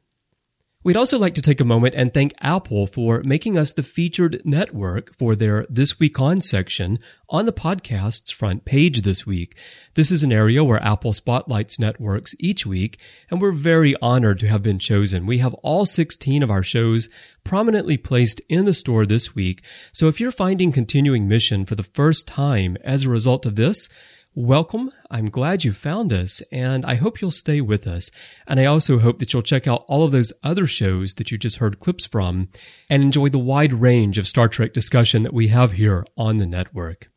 We'd 0.85 0.97
also 0.97 1.17
like 1.17 1.35
to 1.35 1.43
take 1.43 1.61
a 1.61 1.65
moment 1.65 1.95
and 1.95 2.13
thank 2.13 2.35
Apple 2.41 2.89
for 2.89 3.23
making 3.23 3.57
us 3.57 3.73
the 3.73 3.85
featured 3.85 4.43
network 4.45 5.17
for 5.17 5.37
their 5.37 5.65
This 5.71 6.01
Week 6.01 6.19
On 6.19 6.43
section 6.43 6.99
on 7.29 7.47
the 7.47 7.53
podcast's 7.53 8.33
front 8.33 8.65
page 8.65 9.03
this 9.03 9.25
week. 9.25 9.55
This 9.95 10.11
is 10.11 10.25
an 10.25 10.33
area 10.33 10.65
where 10.65 10.83
Apple 10.83 11.13
spotlights 11.13 11.79
networks 11.79 12.35
each 12.41 12.67
week, 12.67 12.99
and 13.31 13.41
we're 13.41 13.53
very 13.53 13.95
honored 14.03 14.41
to 14.41 14.49
have 14.49 14.65
been 14.65 14.81
chosen. 14.81 15.25
We 15.25 15.39
have 15.39 15.55
all 15.63 15.87
16 15.87 16.43
of 16.43 16.51
our 16.51 16.65
shows 16.65 17.09
prominently 17.45 17.97
placed 17.97 18.41
in 18.49 18.65
the 18.65 18.75
store 18.75 19.07
this 19.07 19.37
week. 19.37 19.63
So 19.93 20.09
if 20.09 20.19
you're 20.19 20.33
finding 20.33 20.73
continuing 20.73 21.29
mission 21.29 21.65
for 21.65 21.77
the 21.77 21.85
first 21.85 22.27
time 22.27 22.77
as 22.83 23.05
a 23.05 23.11
result 23.11 23.47
of 23.47 23.55
this, 23.55 23.89
Welcome. 24.35 24.91
I'm 25.11 25.29
glad 25.29 25.63
you 25.63 25.75
found 25.75 26.11
us, 26.11 26.41
and 26.51 26.87
I 26.87 26.95
hope 26.95 27.21
you'll 27.21 27.31
stay 27.31 27.61
with 27.61 27.87
us. 27.87 28.11
And 28.47 28.59
I 28.59 28.65
also 28.65 28.99
hope 28.99 29.19
that 29.19 29.31
you'll 29.31 29.43
check 29.43 29.67
out 29.67 29.85
all 29.89 30.05
of 30.05 30.13
those 30.13 30.33
other 30.43 30.67
shows 30.67 31.13
that 31.15 31.31
you 31.31 31.37
just 31.37 31.59
heard 31.59 31.81
clips 31.81 32.07
from 32.07 32.49
and 32.89 33.03
enjoy 33.03 33.29
the 33.29 33.39
wide 33.39 33.75
range 33.75 34.17
of 34.17 34.27
Star 34.27 34.49
Trek 34.49 34.73
discussion 34.73 35.23
that 35.25 35.35
we 35.35 35.49
have 35.49 35.73
here 35.73 36.07
on 36.17 36.39
the 36.39 36.47
network. 36.47 37.11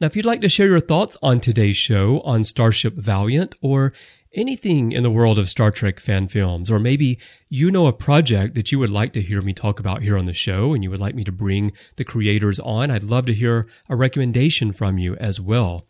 Now, 0.00 0.08
if 0.08 0.16
you'd 0.16 0.26
like 0.26 0.40
to 0.40 0.48
share 0.48 0.66
your 0.66 0.80
thoughts 0.80 1.16
on 1.22 1.38
today's 1.38 1.76
show 1.76 2.18
on 2.22 2.42
Starship 2.42 2.94
Valiant 2.94 3.54
or 3.60 3.92
anything 4.36 4.92
in 4.92 5.02
the 5.02 5.10
world 5.10 5.38
of 5.38 5.48
Star 5.48 5.70
Trek 5.70 5.98
fan 5.98 6.28
films, 6.28 6.70
or 6.70 6.78
maybe 6.78 7.18
you 7.48 7.70
know 7.70 7.86
a 7.86 7.92
project 7.92 8.54
that 8.54 8.70
you 8.70 8.78
would 8.78 8.90
like 8.90 9.12
to 9.14 9.22
hear 9.22 9.40
me 9.40 9.52
talk 9.52 9.80
about 9.80 10.02
here 10.02 10.18
on 10.18 10.26
the 10.26 10.32
show 10.32 10.74
and 10.74 10.84
you 10.84 10.90
would 10.90 11.00
like 11.00 11.14
me 11.14 11.24
to 11.24 11.32
bring 11.32 11.72
the 11.96 12.04
creators 12.04 12.60
on, 12.60 12.90
I'd 12.90 13.04
love 13.04 13.26
to 13.26 13.34
hear 13.34 13.66
a 13.88 13.96
recommendation 13.96 14.72
from 14.72 14.98
you 14.98 15.14
as 15.16 15.40
well. 15.40 15.86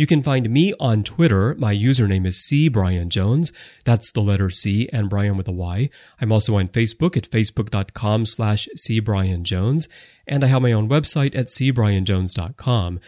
You 0.00 0.06
can 0.06 0.22
find 0.22 0.48
me 0.48 0.72
on 0.80 1.04
Twitter. 1.04 1.54
My 1.56 1.74
username 1.74 2.26
is 2.26 2.42
C 2.42 2.68
Brian 2.68 3.10
Jones. 3.10 3.52
That's 3.84 4.10
the 4.10 4.22
letter 4.22 4.48
C 4.48 4.88
and 4.94 5.10
Brian 5.10 5.36
with 5.36 5.46
a 5.46 5.52
Y. 5.52 5.90
I'm 6.18 6.32
also 6.32 6.56
on 6.56 6.68
Facebook 6.68 7.18
at 7.18 7.28
facebook.com 7.28 8.24
slash 8.24 8.66
C 8.76 8.98
Brian 9.00 9.44
Jones. 9.44 9.90
And 10.26 10.42
I 10.42 10.46
have 10.46 10.62
my 10.62 10.72
own 10.72 10.88
website 10.88 11.34
at 11.36 11.48
cbrianjones.com. 11.48 12.98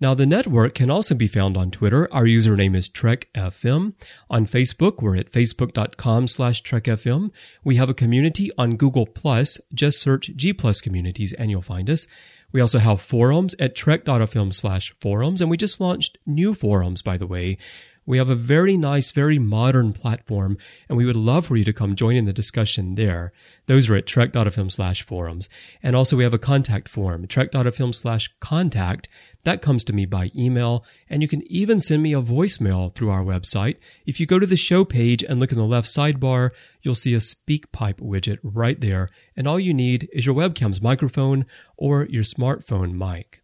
Now, 0.00 0.14
the 0.14 0.26
network 0.26 0.74
can 0.74 0.90
also 0.90 1.14
be 1.14 1.28
found 1.28 1.56
on 1.56 1.70
Twitter. 1.70 2.12
Our 2.12 2.24
username 2.24 2.74
is 2.74 2.90
TrekFM. 2.90 3.92
On 4.28 4.44
Facebook, 4.44 5.00
we're 5.00 5.18
at 5.18 5.30
facebook.com 5.30 6.26
slash 6.26 6.60
TrekFM. 6.64 7.30
We 7.62 7.76
have 7.76 7.88
a 7.88 7.94
community 7.94 8.50
on 8.58 8.74
Google 8.74 9.06
Plus. 9.06 9.60
Just 9.72 10.00
search 10.00 10.32
G 10.34 10.52
Plus 10.52 10.80
Communities 10.80 11.32
and 11.34 11.52
you'll 11.52 11.62
find 11.62 11.88
us. 11.88 12.08
We 12.52 12.60
also 12.60 12.78
have 12.78 13.00
forums 13.00 13.54
at 13.58 13.74
trek.fm 13.74 14.54
slash 14.54 14.94
forums, 15.00 15.40
and 15.40 15.50
we 15.50 15.56
just 15.56 15.80
launched 15.80 16.18
new 16.26 16.54
forums, 16.54 17.02
by 17.02 17.16
the 17.16 17.26
way. 17.26 17.58
We 18.04 18.18
have 18.18 18.30
a 18.30 18.34
very 18.34 18.76
nice, 18.76 19.12
very 19.12 19.38
modern 19.38 19.92
platform, 19.92 20.58
and 20.88 20.98
we 20.98 21.04
would 21.04 21.16
love 21.16 21.46
for 21.46 21.56
you 21.56 21.64
to 21.64 21.72
come 21.72 21.94
join 21.94 22.16
in 22.16 22.24
the 22.24 22.32
discussion 22.32 22.96
there. 22.96 23.32
Those 23.66 23.88
are 23.88 23.94
at 23.94 24.06
trek.fm 24.06 24.72
slash 24.72 25.02
forums. 25.02 25.48
And 25.82 25.94
also 25.94 26.16
we 26.16 26.24
have 26.24 26.34
a 26.34 26.38
contact 26.38 26.88
form, 26.88 27.28
trek.fm 27.28 27.94
slash 27.94 28.28
contact. 28.40 29.08
That 29.44 29.62
comes 29.62 29.84
to 29.84 29.92
me 29.92 30.04
by 30.04 30.32
email, 30.36 30.84
and 31.08 31.22
you 31.22 31.28
can 31.28 31.42
even 31.50 31.78
send 31.78 32.02
me 32.02 32.12
a 32.12 32.22
voicemail 32.22 32.92
through 32.94 33.10
our 33.10 33.22
website. 33.22 33.76
If 34.04 34.18
you 34.18 34.26
go 34.26 34.38
to 34.38 34.46
the 34.46 34.56
show 34.56 34.84
page 34.84 35.22
and 35.22 35.38
look 35.38 35.52
in 35.52 35.58
the 35.58 35.64
left 35.64 35.88
sidebar, 35.88 36.50
you'll 36.82 36.94
see 36.96 37.14
a 37.14 37.18
SpeakPipe 37.18 38.00
widget 38.00 38.38
right 38.42 38.80
there, 38.80 39.10
and 39.36 39.46
all 39.46 39.60
you 39.60 39.74
need 39.74 40.08
is 40.12 40.26
your 40.26 40.34
webcam's 40.34 40.82
microphone 40.82 41.46
or 41.76 42.06
your 42.06 42.24
smartphone 42.24 42.94
mic. 42.94 43.41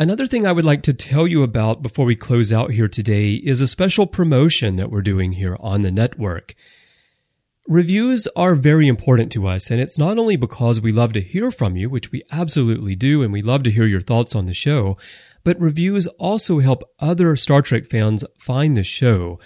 Another 0.00 0.26
thing 0.26 0.46
I 0.46 0.52
would 0.52 0.64
like 0.64 0.80
to 0.84 0.94
tell 0.94 1.26
you 1.26 1.42
about 1.42 1.82
before 1.82 2.06
we 2.06 2.16
close 2.16 2.54
out 2.54 2.70
here 2.70 2.88
today 2.88 3.34
is 3.34 3.60
a 3.60 3.68
special 3.68 4.06
promotion 4.06 4.76
that 4.76 4.90
we're 4.90 5.02
doing 5.02 5.32
here 5.32 5.58
on 5.60 5.82
the 5.82 5.90
network. 5.90 6.54
Reviews 7.68 8.26
are 8.34 8.54
very 8.54 8.88
important 8.88 9.30
to 9.32 9.46
us, 9.46 9.70
and 9.70 9.78
it's 9.78 9.98
not 9.98 10.18
only 10.18 10.36
because 10.36 10.80
we 10.80 10.90
love 10.90 11.12
to 11.12 11.20
hear 11.20 11.50
from 11.50 11.76
you, 11.76 11.90
which 11.90 12.10
we 12.10 12.22
absolutely 12.32 12.94
do, 12.94 13.22
and 13.22 13.30
we 13.30 13.42
love 13.42 13.62
to 13.64 13.70
hear 13.70 13.84
your 13.84 14.00
thoughts 14.00 14.34
on 14.34 14.46
the 14.46 14.54
show, 14.54 14.96
but 15.44 15.60
reviews 15.60 16.06
also 16.06 16.60
help 16.60 16.82
other 16.98 17.36
Star 17.36 17.60
Trek 17.60 17.84
fans 17.84 18.24
find 18.38 18.78
the 18.78 18.82
show. 18.82 19.38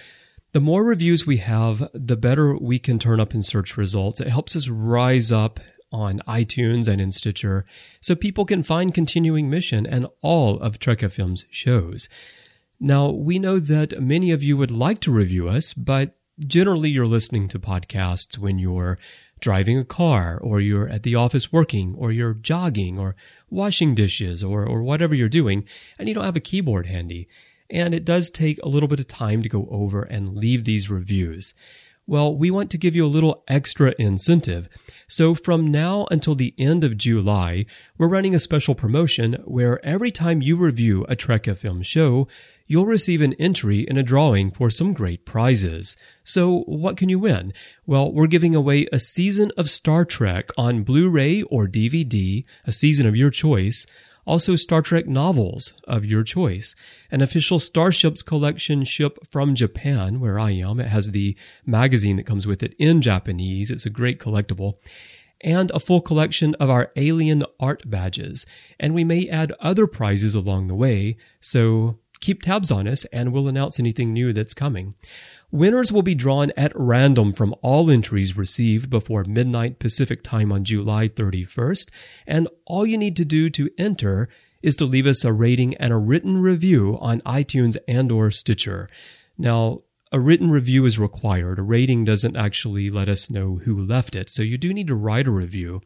The 0.52 0.60
more 0.60 0.84
reviews 0.84 1.26
we 1.26 1.38
have, 1.38 1.88
the 1.92 2.16
better 2.16 2.56
we 2.56 2.78
can 2.78 3.00
turn 3.00 3.18
up 3.18 3.34
in 3.34 3.42
search 3.42 3.76
results. 3.76 4.20
It 4.20 4.28
helps 4.28 4.54
us 4.54 4.68
rise 4.68 5.32
up 5.32 5.58
on 5.94 6.20
iTunes 6.26 6.88
and 6.88 7.00
in 7.00 7.12
Stitcher 7.12 7.64
so 8.00 8.16
people 8.16 8.44
can 8.44 8.64
find 8.64 8.92
Continuing 8.92 9.48
Mission 9.48 9.86
and 9.86 10.08
all 10.22 10.58
of 10.58 10.80
Trek 10.80 10.98
FM's 10.98 11.46
shows. 11.50 12.08
Now, 12.80 13.10
we 13.10 13.38
know 13.38 13.60
that 13.60 14.02
many 14.02 14.32
of 14.32 14.42
you 14.42 14.56
would 14.56 14.72
like 14.72 15.00
to 15.02 15.12
review 15.12 15.48
us, 15.48 15.72
but 15.72 16.16
generally 16.40 16.90
you're 16.90 17.06
listening 17.06 17.46
to 17.48 17.60
podcasts 17.60 18.36
when 18.36 18.58
you're 18.58 18.98
driving 19.40 19.78
a 19.78 19.84
car 19.84 20.38
or 20.42 20.60
you're 20.60 20.88
at 20.88 21.04
the 21.04 21.14
office 21.14 21.52
working 21.52 21.94
or 21.96 22.10
you're 22.10 22.34
jogging 22.34 22.98
or 22.98 23.14
washing 23.48 23.94
dishes 23.94 24.42
or, 24.42 24.66
or 24.66 24.82
whatever 24.82 25.14
you're 25.14 25.28
doing 25.28 25.64
and 25.98 26.08
you 26.08 26.14
don't 26.14 26.24
have 26.24 26.36
a 26.36 26.40
keyboard 26.40 26.86
handy. 26.86 27.28
And 27.70 27.94
it 27.94 28.04
does 28.04 28.30
take 28.30 28.58
a 28.62 28.68
little 28.68 28.88
bit 28.88 29.00
of 29.00 29.06
time 29.06 29.42
to 29.42 29.48
go 29.48 29.68
over 29.70 30.02
and 30.02 30.36
leave 30.36 30.64
these 30.64 30.90
reviews. 30.90 31.54
Well, 32.06 32.36
we 32.36 32.50
want 32.50 32.70
to 32.70 32.78
give 32.78 32.94
you 32.94 33.06
a 33.06 33.08
little 33.08 33.42
extra 33.48 33.94
incentive. 33.98 34.68
So 35.08 35.34
from 35.34 35.70
now 35.70 36.06
until 36.10 36.34
the 36.34 36.54
end 36.58 36.84
of 36.84 36.98
July, 36.98 37.64
we're 37.96 38.08
running 38.08 38.34
a 38.34 38.38
special 38.38 38.74
promotion 38.74 39.34
where 39.46 39.84
every 39.84 40.10
time 40.10 40.42
you 40.42 40.56
review 40.56 41.06
a 41.08 41.16
Trek 41.16 41.44
FM 41.44 41.82
show, 41.82 42.28
you'll 42.66 42.84
receive 42.84 43.22
an 43.22 43.32
entry 43.34 43.80
in 43.80 43.96
a 43.96 44.02
drawing 44.02 44.50
for 44.50 44.68
some 44.68 44.92
great 44.92 45.24
prizes. 45.24 45.96
So, 46.24 46.60
what 46.66 46.98
can 46.98 47.08
you 47.08 47.18
win? 47.18 47.54
Well, 47.86 48.12
we're 48.12 48.26
giving 48.26 48.54
away 48.54 48.86
a 48.92 48.98
season 48.98 49.50
of 49.56 49.70
Star 49.70 50.04
Trek 50.04 50.50
on 50.58 50.82
Blu 50.82 51.08
ray 51.08 51.42
or 51.42 51.66
DVD, 51.66 52.44
a 52.66 52.72
season 52.72 53.06
of 53.06 53.16
your 53.16 53.30
choice. 53.30 53.86
Also, 54.26 54.56
Star 54.56 54.82
Trek 54.82 55.06
novels 55.06 55.74
of 55.86 56.04
your 56.04 56.22
choice. 56.22 56.74
An 57.10 57.20
official 57.20 57.58
Starships 57.58 58.22
collection 58.22 58.84
ship 58.84 59.18
from 59.30 59.54
Japan, 59.54 60.20
where 60.20 60.38
I 60.38 60.52
am. 60.52 60.80
It 60.80 60.88
has 60.88 61.10
the 61.10 61.36
magazine 61.66 62.16
that 62.16 62.26
comes 62.26 62.46
with 62.46 62.62
it 62.62 62.74
in 62.78 63.00
Japanese. 63.00 63.70
It's 63.70 63.86
a 63.86 63.90
great 63.90 64.18
collectible 64.18 64.74
and 65.40 65.70
a 65.72 65.80
full 65.80 66.00
collection 66.00 66.54
of 66.56 66.70
our 66.70 66.90
alien 66.96 67.44
art 67.60 67.88
badges. 67.88 68.46
And 68.80 68.94
we 68.94 69.04
may 69.04 69.28
add 69.28 69.52
other 69.60 69.86
prizes 69.86 70.34
along 70.34 70.66
the 70.66 70.74
way, 70.74 71.18
so 71.38 71.98
keep 72.20 72.40
tabs 72.40 72.70
on 72.70 72.88
us 72.88 73.04
and 73.06 73.32
we'll 73.32 73.48
announce 73.48 73.78
anything 73.78 74.12
new 74.12 74.32
that's 74.32 74.54
coming. 74.54 74.94
Winners 75.54 75.92
will 75.92 76.02
be 76.02 76.16
drawn 76.16 76.50
at 76.56 76.72
random 76.74 77.32
from 77.32 77.54
all 77.62 77.88
entries 77.88 78.36
received 78.36 78.90
before 78.90 79.22
midnight 79.22 79.78
Pacific 79.78 80.20
time 80.20 80.50
on 80.50 80.64
July 80.64 81.06
31st, 81.08 81.92
and 82.26 82.48
all 82.66 82.84
you 82.84 82.98
need 82.98 83.14
to 83.14 83.24
do 83.24 83.48
to 83.50 83.70
enter 83.78 84.28
is 84.62 84.74
to 84.74 84.84
leave 84.84 85.06
us 85.06 85.24
a 85.24 85.32
rating 85.32 85.76
and 85.76 85.92
a 85.92 85.96
written 85.96 86.38
review 86.38 86.98
on 87.00 87.20
iTunes 87.20 87.76
and 87.86 88.10
or 88.10 88.32
Stitcher. 88.32 88.88
Now, 89.38 89.82
a 90.10 90.18
written 90.18 90.50
review 90.50 90.86
is 90.86 90.98
required. 90.98 91.60
A 91.60 91.62
rating 91.62 92.04
doesn't 92.04 92.36
actually 92.36 92.90
let 92.90 93.08
us 93.08 93.30
know 93.30 93.60
who 93.62 93.80
left 93.80 94.16
it, 94.16 94.28
so 94.28 94.42
you 94.42 94.58
do 94.58 94.74
need 94.74 94.88
to 94.88 94.96
write 94.96 95.28
a 95.28 95.30
review. 95.30 95.82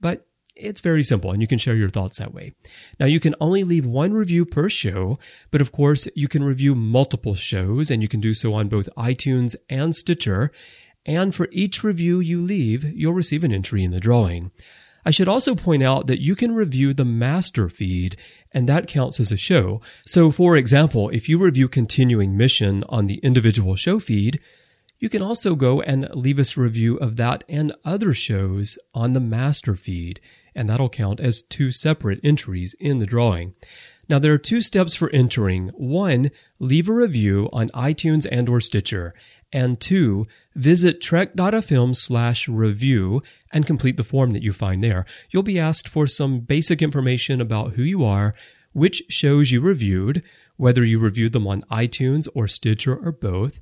But 0.00 0.24
it's 0.60 0.80
very 0.80 1.02
simple 1.02 1.32
and 1.32 1.40
you 1.40 1.48
can 1.48 1.58
share 1.58 1.74
your 1.74 1.88
thoughts 1.88 2.18
that 2.18 2.34
way. 2.34 2.52
Now 2.98 3.06
you 3.06 3.20
can 3.20 3.34
only 3.40 3.64
leave 3.64 3.86
one 3.86 4.12
review 4.12 4.44
per 4.44 4.68
show, 4.68 5.18
but 5.50 5.60
of 5.60 5.72
course 5.72 6.08
you 6.14 6.28
can 6.28 6.44
review 6.44 6.74
multiple 6.74 7.34
shows 7.34 7.90
and 7.90 8.02
you 8.02 8.08
can 8.08 8.20
do 8.20 8.34
so 8.34 8.54
on 8.54 8.68
both 8.68 8.88
iTunes 8.96 9.56
and 9.68 9.94
Stitcher. 9.94 10.52
And 11.06 11.34
for 11.34 11.48
each 11.50 11.82
review 11.82 12.20
you 12.20 12.40
leave, 12.40 12.84
you'll 12.84 13.14
receive 13.14 13.44
an 13.44 13.52
entry 13.52 13.82
in 13.82 13.90
the 13.90 14.00
drawing. 14.00 14.50
I 15.04 15.10
should 15.10 15.28
also 15.28 15.54
point 15.54 15.82
out 15.82 16.06
that 16.06 16.20
you 16.20 16.36
can 16.36 16.54
review 16.54 16.92
the 16.92 17.06
master 17.06 17.70
feed, 17.70 18.18
and 18.52 18.68
that 18.68 18.86
counts 18.86 19.18
as 19.18 19.32
a 19.32 19.36
show. 19.36 19.80
So, 20.06 20.30
for 20.30 20.56
example, 20.56 21.08
if 21.08 21.26
you 21.26 21.38
review 21.38 21.68
Continuing 21.68 22.36
Mission 22.36 22.84
on 22.88 23.06
the 23.06 23.18
individual 23.18 23.76
show 23.76 23.98
feed, 23.98 24.40
you 24.98 25.08
can 25.08 25.22
also 25.22 25.54
go 25.54 25.80
and 25.80 26.08
leave 26.14 26.38
us 26.38 26.56
a 26.56 26.60
review 26.60 26.96
of 26.98 27.16
that 27.16 27.44
and 27.48 27.72
other 27.84 28.12
shows 28.12 28.78
on 28.92 29.14
the 29.14 29.20
master 29.20 29.74
feed 29.74 30.20
and 30.54 30.68
that'll 30.68 30.88
count 30.88 31.20
as 31.20 31.42
two 31.42 31.70
separate 31.70 32.20
entries 32.22 32.74
in 32.80 32.98
the 32.98 33.06
drawing. 33.06 33.54
Now 34.08 34.18
there 34.18 34.32
are 34.32 34.38
two 34.38 34.60
steps 34.60 34.94
for 34.94 35.08
entering. 35.10 35.68
One, 35.68 36.30
leave 36.58 36.88
a 36.88 36.92
review 36.92 37.48
on 37.52 37.68
iTunes 37.68 38.26
and 38.30 38.48
or 38.48 38.60
Stitcher. 38.60 39.14
And 39.52 39.80
two, 39.80 40.26
visit 40.54 41.00
trek.fm 41.00 41.94
slash 41.96 42.48
review 42.48 43.22
and 43.52 43.66
complete 43.66 43.96
the 43.96 44.04
form 44.04 44.32
that 44.32 44.42
you 44.42 44.52
find 44.52 44.82
there. 44.82 45.06
You'll 45.30 45.42
be 45.42 45.58
asked 45.58 45.88
for 45.88 46.06
some 46.06 46.40
basic 46.40 46.82
information 46.82 47.40
about 47.40 47.74
who 47.74 47.82
you 47.82 48.04
are, 48.04 48.34
which 48.72 49.02
shows 49.08 49.50
you 49.50 49.60
reviewed, 49.60 50.22
whether 50.56 50.84
you 50.84 50.98
reviewed 50.98 51.32
them 51.32 51.46
on 51.46 51.62
iTunes 51.70 52.28
or 52.34 52.46
Stitcher 52.46 52.96
or 52.96 53.12
both, 53.12 53.60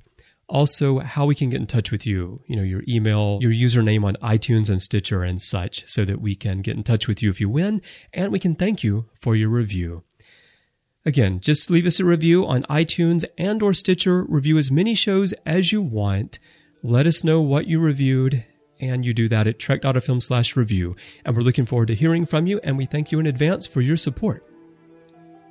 also 0.49 0.99
how 0.99 1.25
we 1.25 1.35
can 1.35 1.49
get 1.49 1.59
in 1.59 1.67
touch 1.67 1.91
with 1.91 2.05
you, 2.05 2.41
you 2.47 2.55
know, 2.55 2.63
your 2.63 2.83
email, 2.87 3.39
your 3.41 3.51
username 3.51 4.03
on 4.03 4.15
iTunes 4.15 4.69
and 4.69 4.81
Stitcher 4.81 5.23
and 5.23 5.41
such, 5.41 5.87
so 5.87 6.03
that 6.05 6.19
we 6.19 6.35
can 6.35 6.61
get 6.61 6.75
in 6.75 6.83
touch 6.83 7.07
with 7.07 7.21
you 7.21 7.29
if 7.29 7.39
you 7.39 7.47
win 7.47 7.81
and 8.13 8.31
we 8.31 8.39
can 8.39 8.55
thank 8.55 8.83
you 8.83 9.05
for 9.21 9.35
your 9.35 9.49
review. 9.49 10.03
Again, 11.05 11.39
just 11.39 11.71
leave 11.71 11.85
us 11.85 11.99
a 11.99 12.05
review 12.05 12.45
on 12.45 12.63
iTunes 12.63 13.23
and 13.37 13.63
or 13.63 13.73
Stitcher. 13.73 14.25
Review 14.27 14.57
as 14.57 14.69
many 14.69 14.95
shows 14.95 15.33
as 15.45 15.71
you 15.71 15.81
want. 15.81 16.39
Let 16.83 17.07
us 17.07 17.23
know 17.23 17.41
what 17.41 17.67
you 17.67 17.79
reviewed 17.79 18.45
and 18.79 19.05
you 19.05 19.13
do 19.13 19.27
that 19.29 19.47
at 19.47 19.59
trek.fm 19.59 20.21
slash 20.21 20.55
review. 20.55 20.95
And 21.25 21.35
we're 21.35 21.43
looking 21.43 21.65
forward 21.65 21.87
to 21.87 21.95
hearing 21.95 22.25
from 22.25 22.47
you 22.47 22.59
and 22.63 22.77
we 22.77 22.85
thank 22.85 23.11
you 23.11 23.19
in 23.19 23.27
advance 23.27 23.67
for 23.67 23.81
your 23.81 23.97
support. 23.97 24.48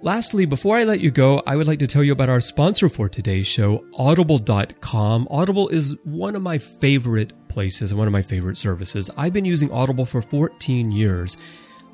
Lastly, 0.01 0.46
before 0.46 0.76
I 0.76 0.84
let 0.84 1.01
you 1.01 1.11
go, 1.11 1.42
I 1.44 1.57
would 1.57 1.66
like 1.66 1.80
to 1.80 1.86
tell 1.88 2.05
you 2.05 2.12
about 2.12 2.28
our 2.28 2.40
sponsor 2.40 2.88
for 2.88 3.09
today's 3.09 3.49
show, 3.49 3.84
Audible.com. 3.94 5.26
Audible 5.28 5.66
is 5.70 5.96
one 6.05 6.36
of 6.36 6.42
my 6.42 6.57
favorite 6.57 7.32
places 7.49 7.90
and 7.90 7.99
one 7.99 8.07
of 8.07 8.12
my 8.12 8.22
favorite 8.22 8.57
services. 8.57 9.11
I've 9.16 9.32
been 9.32 9.44
using 9.44 9.72
Audible 9.72 10.07
for 10.07 10.22
14 10.22 10.92
years. 10.92 11.36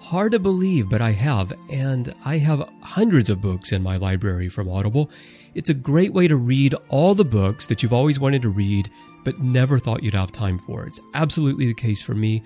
Hard 0.01 0.33
to 0.33 0.39
believe, 0.39 0.91
but 0.91 1.01
I 1.01 1.13
have, 1.13 1.55
and 1.71 2.15
I 2.27 2.37
have 2.37 2.69
hundreds 2.83 3.31
of 3.31 3.41
books 3.41 3.73
in 3.73 3.83
my 3.83 3.97
library 3.97 4.51
from 4.51 4.69
Audible. 4.69 5.11
It's 5.55 5.71
a 5.71 5.75
great 5.75 6.13
way 6.13 6.29
to 6.29 6.37
read 6.37 6.75
all 6.91 7.15
the 7.15 7.25
books 7.25 7.65
that 7.69 7.83
you've 7.83 7.95
always 7.95 8.21
wanted 8.21 8.43
to 8.43 8.51
read, 8.51 8.91
but 9.25 9.41
never 9.41 9.79
thought 9.79 10.03
you'd 10.03 10.13
have 10.13 10.31
time 10.31 10.59
for. 10.59 10.85
It's 10.85 11.01
absolutely 11.15 11.69
the 11.69 11.75
case 11.75 12.03
for 12.03 12.15
me 12.15 12.43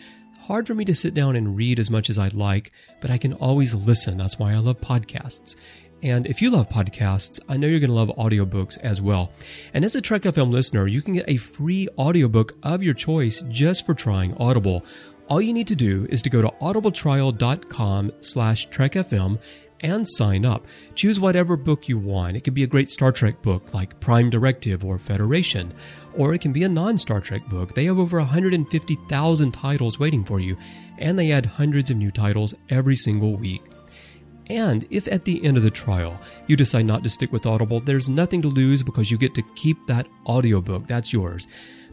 hard 0.48 0.66
for 0.66 0.74
me 0.74 0.82
to 0.82 0.94
sit 0.94 1.12
down 1.12 1.36
and 1.36 1.56
read 1.56 1.78
as 1.78 1.90
much 1.90 2.08
as 2.08 2.18
I'd 2.18 2.32
like, 2.32 2.72
but 3.02 3.10
I 3.10 3.18
can 3.18 3.34
always 3.34 3.74
listen. 3.74 4.16
That's 4.16 4.38
why 4.38 4.54
I 4.54 4.56
love 4.56 4.80
podcasts. 4.80 5.56
And 6.02 6.26
if 6.26 6.40
you 6.40 6.48
love 6.48 6.70
podcasts, 6.70 7.38
I 7.50 7.58
know 7.58 7.66
you're 7.66 7.80
going 7.80 7.90
to 7.90 7.94
love 7.94 8.08
audiobooks 8.16 8.78
as 8.78 9.02
well. 9.02 9.30
And 9.74 9.84
as 9.84 9.94
a 9.94 10.00
Trek 10.00 10.22
FM 10.22 10.50
listener, 10.50 10.86
you 10.86 11.02
can 11.02 11.12
get 11.12 11.28
a 11.28 11.36
free 11.36 11.86
audiobook 11.98 12.54
of 12.62 12.82
your 12.82 12.94
choice 12.94 13.42
just 13.50 13.84
for 13.84 13.92
trying 13.92 14.34
Audible. 14.38 14.86
All 15.28 15.42
you 15.42 15.52
need 15.52 15.66
to 15.66 15.74
do 15.74 16.06
is 16.08 16.22
to 16.22 16.30
go 16.30 16.40
to 16.40 16.48
audibletrial.com 16.62 18.12
slash 18.20 18.70
trekfm 18.70 19.38
and 19.80 20.08
sign 20.08 20.46
up. 20.46 20.66
Choose 20.94 21.20
whatever 21.20 21.58
book 21.58 21.90
you 21.90 21.98
want. 21.98 22.38
It 22.38 22.40
could 22.40 22.54
be 22.54 22.62
a 22.62 22.68
great 22.68 22.88
Star 22.88 23.12
Trek 23.12 23.42
book 23.42 23.74
like 23.74 24.00
Prime 24.00 24.30
Directive 24.30 24.82
or 24.82 24.98
Federation, 24.98 25.74
or 26.16 26.34
it 26.34 26.40
can 26.40 26.52
be 26.52 26.64
a 26.64 26.68
non 26.68 26.98
Star 26.98 27.20
Trek 27.20 27.46
book. 27.48 27.74
They 27.74 27.84
have 27.84 27.98
over 27.98 28.18
150,000 28.18 29.52
titles 29.52 29.98
waiting 29.98 30.24
for 30.24 30.40
you, 30.40 30.56
and 30.98 31.18
they 31.18 31.32
add 31.32 31.46
hundreds 31.46 31.90
of 31.90 31.96
new 31.96 32.10
titles 32.10 32.54
every 32.68 32.96
single 32.96 33.36
week. 33.36 33.62
And 34.50 34.86
if 34.90 35.06
at 35.08 35.24
the 35.24 35.44
end 35.44 35.56
of 35.56 35.62
the 35.62 35.70
trial 35.70 36.18
you 36.46 36.56
decide 36.56 36.86
not 36.86 37.02
to 37.04 37.10
stick 37.10 37.32
with 37.32 37.46
Audible, 37.46 37.80
there's 37.80 38.08
nothing 38.08 38.42
to 38.42 38.48
lose 38.48 38.82
because 38.82 39.10
you 39.10 39.18
get 39.18 39.34
to 39.34 39.42
keep 39.54 39.86
that 39.86 40.06
audiobook. 40.26 40.86
That's 40.86 41.12
yours. 41.12 41.48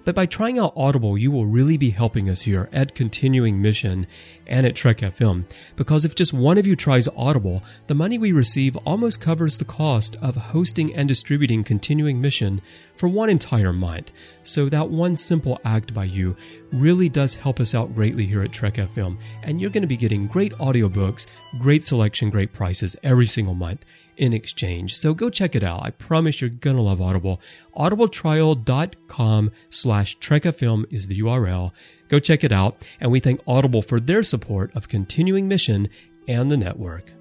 But 0.06 0.14
by 0.14 0.28
trying 0.28 0.60
out 0.60 0.74
Audible, 0.76 1.18
you 1.18 1.32
will 1.32 1.48
really 1.48 1.78
be 1.78 1.90
helping 1.90 2.30
us 2.30 2.42
here 2.42 2.70
at 2.72 2.94
Continuing 2.94 3.60
Mission 3.60 4.06
and 4.46 4.68
at 4.68 4.76
Trek 4.76 5.00
FM. 5.00 5.46
Because 5.76 6.06
if 6.06 6.14
just 6.14 6.32
one 6.32 6.60
of 6.60 6.68
you 6.68 6.76
tries 6.76 7.08
Audible, 7.18 7.64
the 7.88 7.96
money 7.96 8.20
we 8.20 8.32
receive 8.32 8.78
almost 8.86 9.20
covers 9.20 9.58
the 9.58 9.66
cost 9.66 10.16
of 10.22 10.36
hosting 10.36 10.94
and 10.94 11.10
distributing 11.10 11.64
Continuing 11.64 12.22
Mission 12.22 12.62
for 12.96 13.10
one 13.10 13.32
entire 13.32 13.74
month. 13.74 14.14
So 14.44 14.70
that 14.70 14.90
one 14.90 15.16
simple 15.16 15.60
act 15.66 15.92
by 15.92 16.04
you 16.04 16.38
really 16.72 17.10
does 17.10 17.34
help 17.34 17.60
us 17.60 17.74
out 17.74 17.96
greatly 17.96 18.28
here 18.28 18.44
at 18.44 18.52
Trek 18.52 18.76
FM. 18.76 19.18
And 19.42 19.60
you're 19.60 19.72
going 19.72 19.82
to 19.82 19.88
be 19.88 19.98
getting 19.98 20.28
great 20.28 20.54
audiobooks, 20.54 21.26
great 21.60 21.84
selection, 21.84 22.30
great 22.30 22.54
prices 22.54 22.96
every 23.02 23.26
single 23.26 23.56
month 23.56 23.84
in 24.18 24.34
exchange. 24.34 24.96
So 24.96 25.14
go 25.14 25.30
check 25.30 25.56
it 25.56 25.64
out. 25.64 25.84
I 25.84 25.92
promise 25.92 26.42
you're 26.42 26.50
gonna 26.50 26.82
love 26.82 27.02
Audible. 27.02 27.42
Audibletrial.com 27.76 29.52
slash 29.70 30.18
trekfm 30.20 30.86
is 30.92 31.08
the 31.08 31.20
URL. 31.22 31.72
Go 32.08 32.20
check 32.20 32.44
it 32.44 32.52
out. 32.52 32.86
And 33.00 33.12
we 33.12 33.20
thank 33.20 33.42
Audible 33.48 33.82
for 33.82 34.00
their 34.00 34.24
support 34.24 34.76
of 34.76 34.88
continuing 34.88 35.48
mission 35.48 35.90
and 36.28 36.50
the 36.50 36.58
network. 36.58 37.12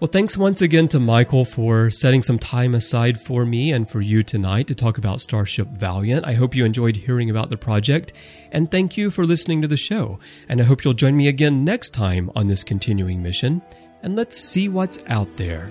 Well, 0.00 0.08
thanks 0.10 0.38
once 0.38 0.62
again 0.62 0.88
to 0.88 0.98
Michael 0.98 1.44
for 1.44 1.90
setting 1.90 2.22
some 2.22 2.38
time 2.38 2.74
aside 2.74 3.20
for 3.20 3.44
me 3.44 3.70
and 3.70 3.86
for 3.86 4.00
you 4.00 4.22
tonight 4.22 4.66
to 4.68 4.74
talk 4.74 4.96
about 4.96 5.20
Starship 5.20 5.68
Valiant. 5.68 6.24
I 6.24 6.32
hope 6.32 6.54
you 6.54 6.64
enjoyed 6.64 6.96
hearing 6.96 7.28
about 7.28 7.50
the 7.50 7.58
project, 7.58 8.14
and 8.50 8.70
thank 8.70 8.96
you 8.96 9.10
for 9.10 9.26
listening 9.26 9.60
to 9.60 9.68
the 9.68 9.76
show. 9.76 10.18
And 10.48 10.58
I 10.58 10.64
hope 10.64 10.84
you'll 10.84 10.94
join 10.94 11.18
me 11.18 11.28
again 11.28 11.66
next 11.66 11.90
time 11.90 12.30
on 12.34 12.46
this 12.46 12.64
continuing 12.64 13.22
mission. 13.22 13.60
And 14.02 14.16
let's 14.16 14.38
see 14.38 14.68
what's 14.68 14.98
out 15.06 15.36
there. 15.36 15.70